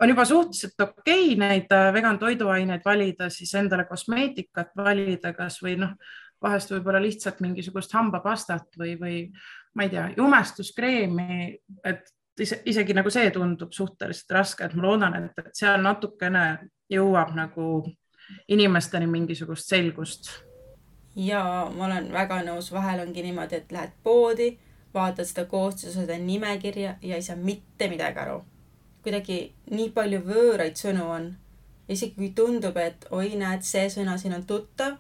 on 0.01 0.09
juba 0.09 0.25
suhteliselt 0.25 0.81
okei 0.81 1.33
okay 1.33 1.35
neid 1.39 1.71
äh, 1.71 1.93
vegan 1.93 2.19
toiduaineid 2.19 2.81
valida, 2.85 3.29
siis 3.29 3.53
endale 3.55 3.85
kosmeetikat 3.85 4.75
valida, 4.77 5.33
kas 5.33 5.61
või 5.63 5.77
noh, 5.79 5.95
vahest 6.43 6.71
võib-olla 6.71 7.01
lihtsalt 7.01 7.39
mingisugust 7.43 7.93
hambapastat 7.95 8.75
või, 8.79 8.95
või 8.99 9.19
ma 9.75 9.85
ei 9.85 9.93
tea, 9.93 10.09
jumestuskreemi, 10.17 11.55
et 11.83 12.11
isegi 12.67 12.93
nagu 12.93 13.09
see 13.09 13.29
tundub 13.31 13.71
suhteliselt 13.71 14.33
raske, 14.35 14.65
et 14.65 14.75
ma 14.75 14.83
loodan, 14.89 15.15
et 15.23 15.53
seal 15.55 15.79
natukene 15.81 16.45
jõuab 16.91 17.31
nagu 17.37 17.85
inimesteni 18.51 19.07
mingisugust 19.07 19.71
selgust. 19.71 20.31
ja 21.15 21.71
ma 21.77 21.85
olen 21.85 22.11
väga 22.11 22.41
nõus, 22.43 22.71
vahel 22.73 23.05
ongi 23.05 23.23
niimoodi, 23.23 23.61
et 23.61 23.71
lähed 23.71 23.95
poodi, 24.03 24.57
vaatad 24.93 25.27
seda 25.27 25.45
koostisosade 25.45 26.17
nimekirja 26.19 26.97
ja 27.01 27.15
ei 27.15 27.21
saa 27.21 27.35
mitte 27.39 27.87
midagi 27.87 28.19
aru 28.19 28.43
kuidagi 29.05 29.39
nii 29.71 29.91
palju 29.93 30.21
võõraid 30.25 30.79
sõnu 30.81 31.07
on. 31.17 31.33
isegi 31.87 32.15
kui 32.17 32.31
tundub, 32.33 32.77
et 32.81 33.05
oi, 33.13 33.35
näed, 33.37 33.61
see 33.61 33.85
sõna 33.93 34.15
siin 34.17 34.33
on 34.33 34.45
tuttav, 34.49 34.95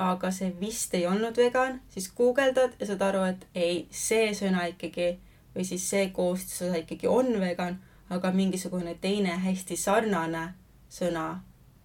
aga 0.00 0.30
see 0.32 0.48
vist 0.60 0.94
ei 0.96 1.04
olnud 1.06 1.36
vegan, 1.36 1.80
siis 1.92 2.08
guugeldad 2.16 2.76
ja 2.80 2.88
saad 2.88 3.04
aru, 3.04 3.24
et 3.28 3.44
ei, 3.54 3.82
see 3.90 4.30
sõna 4.36 4.64
ikkagi 4.72 5.10
või 5.54 5.64
siis 5.64 5.84
see 5.90 6.08
koostisosa 6.16 6.80
ikkagi 6.80 7.08
on 7.08 7.34
vegan, 7.40 7.76
aga 8.12 8.32
mingisugune 8.32 8.96
teine 9.00 9.36
hästi 9.44 9.76
sarnane 9.76 10.46
sõna 10.92 11.26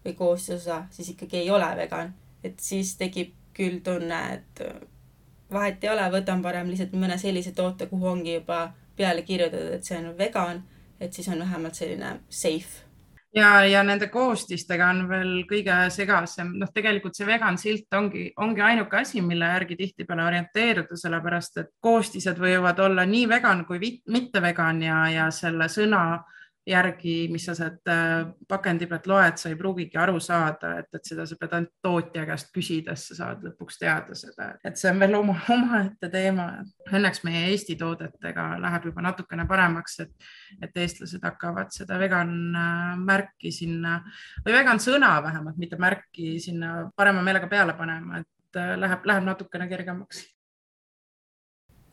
või 0.06 0.16
koostisosa 0.16 0.86
siis 0.92 1.12
ikkagi 1.14 1.44
ei 1.44 1.52
ole 1.52 1.68
vegan. 1.78 2.14
et 2.44 2.60
siis 2.60 2.96
tekib 2.98 3.36
küll 3.54 3.80
tunne, 3.84 4.20
et 4.34 4.62
vahet 5.52 5.84
ei 5.84 5.90
ole, 5.90 6.08
võtan 6.12 6.42
parem 6.42 6.70
lihtsalt 6.72 6.96
mõne 6.96 7.18
sellise 7.20 7.52
toote, 7.52 7.86
kuhu 7.86 8.08
ongi 8.08 8.34
juba 8.34 8.72
peale 8.96 9.22
kirjutatud, 9.22 9.74
et 9.76 9.84
see 9.84 9.98
on 10.00 10.18
vegan 10.18 10.64
et 11.02 11.14
siis 11.14 11.28
on 11.34 11.40
vähemalt 11.42 11.76
selline 11.76 12.20
safe. 12.30 12.86
Ja, 13.36 13.64
ja 13.66 13.80
nende 13.84 14.10
koostistega 14.12 14.90
on 14.92 15.06
veel 15.08 15.30
kõige 15.48 15.76
segasem, 15.96 16.50
noh, 16.60 16.68
tegelikult 16.76 17.16
see 17.16 17.28
vegan 17.30 17.58
silt 17.58 17.96
ongi, 17.96 18.26
ongi 18.44 18.62
ainuke 18.62 19.00
asi, 19.00 19.22
mille 19.24 19.48
järgi 19.48 19.78
tihtipeale 19.80 20.26
orienteeruda, 20.28 20.98
sellepärast 21.00 21.62
et 21.64 21.72
koostised 21.80 22.42
võivad 22.44 22.80
olla 22.84 23.06
nii 23.08 23.30
vegan 23.32 23.64
kui 23.66 23.80
mitte 24.12 24.44
vegan 24.44 24.84
ja, 24.84 25.00
ja 25.14 25.30
selle 25.32 25.70
sõna 25.72 26.04
äh, 26.18 26.41
järgi, 26.68 27.28
mis 27.34 27.46
sa 27.46 27.56
sealt 27.58 27.90
äh, 27.90 28.28
pakendi 28.48 28.86
pealt 28.90 29.08
loed, 29.10 29.38
sa 29.42 29.50
ei 29.50 29.58
pruugigi 29.58 29.98
aru 29.98 30.20
saada, 30.22 30.76
et, 30.82 30.90
et 30.94 31.08
seda 31.10 31.26
sa 31.26 31.38
pead 31.40 31.56
ainult 31.58 31.72
tootja 31.82 32.26
käest 32.30 32.52
küsides, 32.54 33.08
sa 33.10 33.18
saad 33.18 33.46
lõpuks 33.48 33.80
teada 33.82 34.18
seda, 34.18 34.52
et 34.68 34.78
see 34.78 34.92
on 34.92 35.02
veel 35.02 35.18
oma, 35.18 35.36
omaette 35.56 36.10
teema. 36.14 36.48
Õnneks 36.92 37.24
meie 37.26 37.48
Eesti 37.50 37.78
toodetega 37.80 38.46
läheb 38.62 38.86
juba 38.92 39.06
natukene 39.08 39.48
paremaks, 39.50 39.98
et, 40.06 40.14
et 40.62 40.78
eestlased 40.84 41.26
hakkavad 41.26 41.74
seda 41.74 41.98
vegan 42.02 42.36
äh, 42.54 42.94
märki 43.10 43.54
sinna 43.56 43.98
või 44.46 44.60
vegan 44.60 44.84
sõna 44.84 45.16
vähemalt, 45.26 45.58
mitte 45.58 45.82
märki 45.82 46.36
sinna 46.44 46.92
parema 46.96 47.26
meelega 47.26 47.50
peale 47.50 47.74
panema, 47.80 48.22
et 48.22 48.62
äh, 48.62 48.76
läheb, 48.78 49.10
läheb 49.10 49.28
natukene 49.32 49.70
kergemaks 49.72 50.28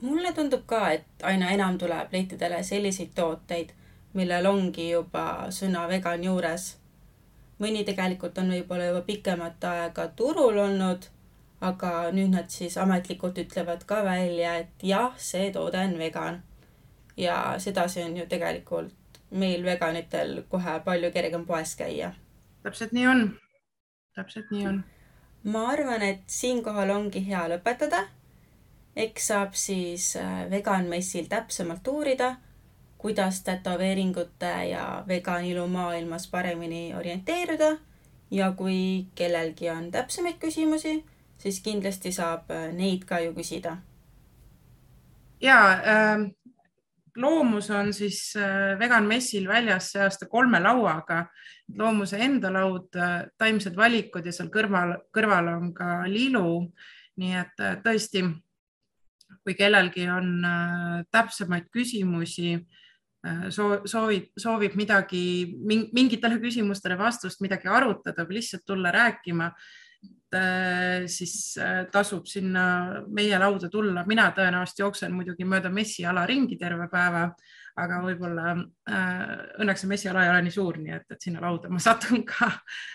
mulle 0.03 0.31
tundub 0.31 0.63
ka, 0.67 0.93
et 0.95 1.27
aina 1.27 1.49
enam 1.51 1.75
tuleb 1.81 2.13
lehtedele 2.13 2.61
selliseid 2.63 3.17
tooteid 3.17 3.73
millel 4.17 4.47
ongi 4.47 4.91
juba 4.91 5.49
sõna 5.55 5.87
vegan 5.89 6.25
juures. 6.25 6.77
mõni 7.59 7.85
tegelikult 7.85 8.39
on 8.39 8.53
võib-olla 8.55 8.85
juba 8.87 9.01
pikemat 9.03 9.65
aega 9.65 10.09
turul 10.09 10.59
olnud, 10.59 11.09
aga 11.61 12.11
nüüd 12.15 12.31
nad 12.31 12.51
siis 12.55 12.77
ametlikult 12.79 13.39
ütlevad 13.39 13.83
ka 13.85 14.05
välja, 14.07 14.55
et 14.63 14.83
jah, 14.83 15.17
see 15.19 15.51
toode 15.53 15.79
on 15.79 15.99
vegan. 15.99 16.43
ja 17.17 17.55
sedasi 17.59 18.03
on 18.03 18.17
ju 18.17 18.27
tegelikult 18.27 18.95
meil 19.31 19.65
veganitel 19.65 20.43
kohe 20.49 20.81
palju 20.85 21.11
kergem 21.13 21.47
poes 21.47 21.75
käia. 21.77 22.13
täpselt 22.63 22.93
nii 22.93 23.07
on, 23.07 23.25
täpselt 24.15 24.51
nii 24.51 24.67
on. 24.67 24.85
ma 25.45 25.67
arvan, 25.73 26.03
et 26.03 26.23
siinkohal 26.27 26.91
ongi 26.91 27.27
hea 27.27 27.49
lõpetada. 27.49 28.07
eks 28.97 29.27
saab 29.27 29.55
siis 29.55 30.17
äh, 30.17 30.51
veganmessil 30.51 31.27
täpsemalt 31.29 31.89
uurida 31.89 32.37
kuidas 32.99 33.43
tätoveeringute 33.45 34.67
ja 34.71 35.05
veganilu 35.09 35.69
maailmas 35.69 36.31
paremini 36.31 36.95
orienteeruda 36.95 37.77
ja 38.31 38.53
kui 38.53 39.07
kellelgi 39.15 39.71
on 39.71 39.91
täpsemaid 39.91 40.39
küsimusi, 40.39 41.05
siis 41.39 41.61
kindlasti 41.63 42.13
saab 42.13 42.51
äh, 42.51 42.73
neid 42.75 43.07
ka 43.07 43.21
ju 43.21 43.33
küsida. 43.33 43.77
ja 45.41 45.73
äh, 45.73 46.27
loomus 47.17 47.71
on 47.71 47.93
siis 47.93 48.37
äh, 48.37 48.79
vegan 48.79 49.07
messil 49.07 49.49
väljas 49.49 49.93
see 49.93 50.03
aasta 50.03 50.27
kolme 50.27 50.61
lauaga. 50.61 51.27
loomuse 51.79 52.17
enda 52.17 52.53
laud 52.53 52.97
äh,, 52.97 53.27
taimsed 53.39 53.77
valikud 53.77 54.27
ja 54.27 54.33
seal 54.33 54.51
kõrval, 54.51 54.97
kõrval 55.15 55.55
on 55.55 55.73
ka 55.75 56.03
lilu. 56.07 56.73
nii 57.17 57.35
et 57.35 57.65
tõesti, 57.85 58.23
kui 59.45 59.55
kellelgi 59.55 60.09
on 60.09 60.45
täpsemaid 61.11 61.65
küsimusi 61.75 62.55
äh, 62.55 62.88
soovib, 63.53 64.31
soovib 64.39 64.75
midagi, 64.79 65.23
mingitele 65.67 66.39
küsimustele 66.43 66.97
vastust, 66.99 67.43
midagi 67.45 67.69
arutada 67.69 68.25
või 68.29 68.41
lihtsalt 68.41 68.67
tulla 68.69 68.93
rääkima, 68.95 69.53
Äh, 70.35 71.07
siis 71.07 71.57
äh, 71.57 71.87
tasub 71.89 72.27
sinna 72.29 73.03
meie 73.09 73.39
lauda 73.41 73.71
tulla. 73.73 74.03
mina 74.07 74.27
tõenäoliselt 74.37 74.83
jooksen 74.83 75.15
muidugi 75.17 75.47
mööda 75.49 75.71
messiala 75.73 76.27
ringi 76.29 76.59
terve 76.61 76.85
päeva, 76.93 77.23
aga 77.81 78.01
võib-olla 78.05 78.51
äh, 78.53 79.23
õnneks 79.65 79.87
see 79.87 79.89
messiala 79.89 80.27
ei 80.27 80.33
ole 80.35 80.43
nii 80.45 80.53
suur, 80.53 80.77
nii 80.85 80.93
et, 80.99 81.07
et 81.17 81.25
sinna 81.25 81.41
lauda 81.41 81.73
ma 81.73 81.81
satun 81.81 82.27
ka 82.29 82.51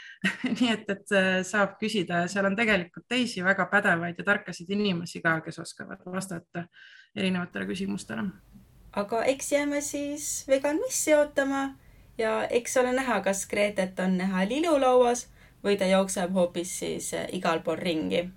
nii 0.59 0.69
et, 0.75 0.93
et 0.93 1.15
saab 1.49 1.73
küsida 1.81 2.21
ja 2.21 2.29
seal 2.29 2.51
on 2.51 2.59
tegelikult 2.59 3.09
teisi 3.09 3.41
väga 3.41 3.65
pädevaid 3.71 4.21
ja 4.21 4.27
tarkasid 4.29 4.69
inimesi 4.69 5.23
ka, 5.25 5.39
kes 5.41 5.57
oskavad 5.65 6.05
vastata 6.05 6.67
erinevatele 7.15 7.65
küsimustele 7.73 8.29
aga 8.93 9.23
eks 9.23 9.51
jääme 9.51 9.81
siis 9.81 10.45
veganmissi 10.47 11.15
ootama 11.15 11.69
ja 12.17 12.47
eks 12.47 12.77
ole 12.77 12.93
näha, 12.93 13.21
kas 13.21 13.47
Gretet 13.47 13.99
on 13.99 14.17
näha 14.17 14.45
lilulauas 14.49 15.27
või 15.63 15.77
ta 15.77 15.85
jookseb 15.89 16.33
hoopis 16.33 16.79
siis 16.79 17.13
eh, 17.13 17.27
igal 17.33 17.63
pool 17.65 17.79
ringi. 17.79 18.29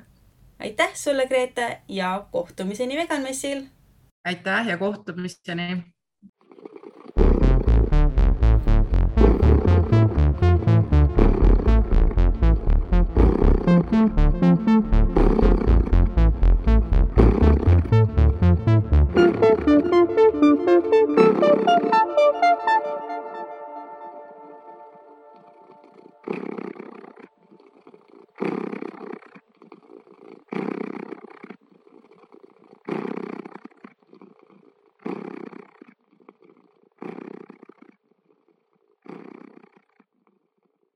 aitäh 0.64 0.94
sulle, 0.94 1.26
Grete 1.26 1.80
ja 1.88 2.26
kohtumiseni 2.32 2.96
veganmessil. 2.96 3.64
aitäh 4.24 4.68
ja 4.68 4.78
kohtumiseni. 4.78 5.82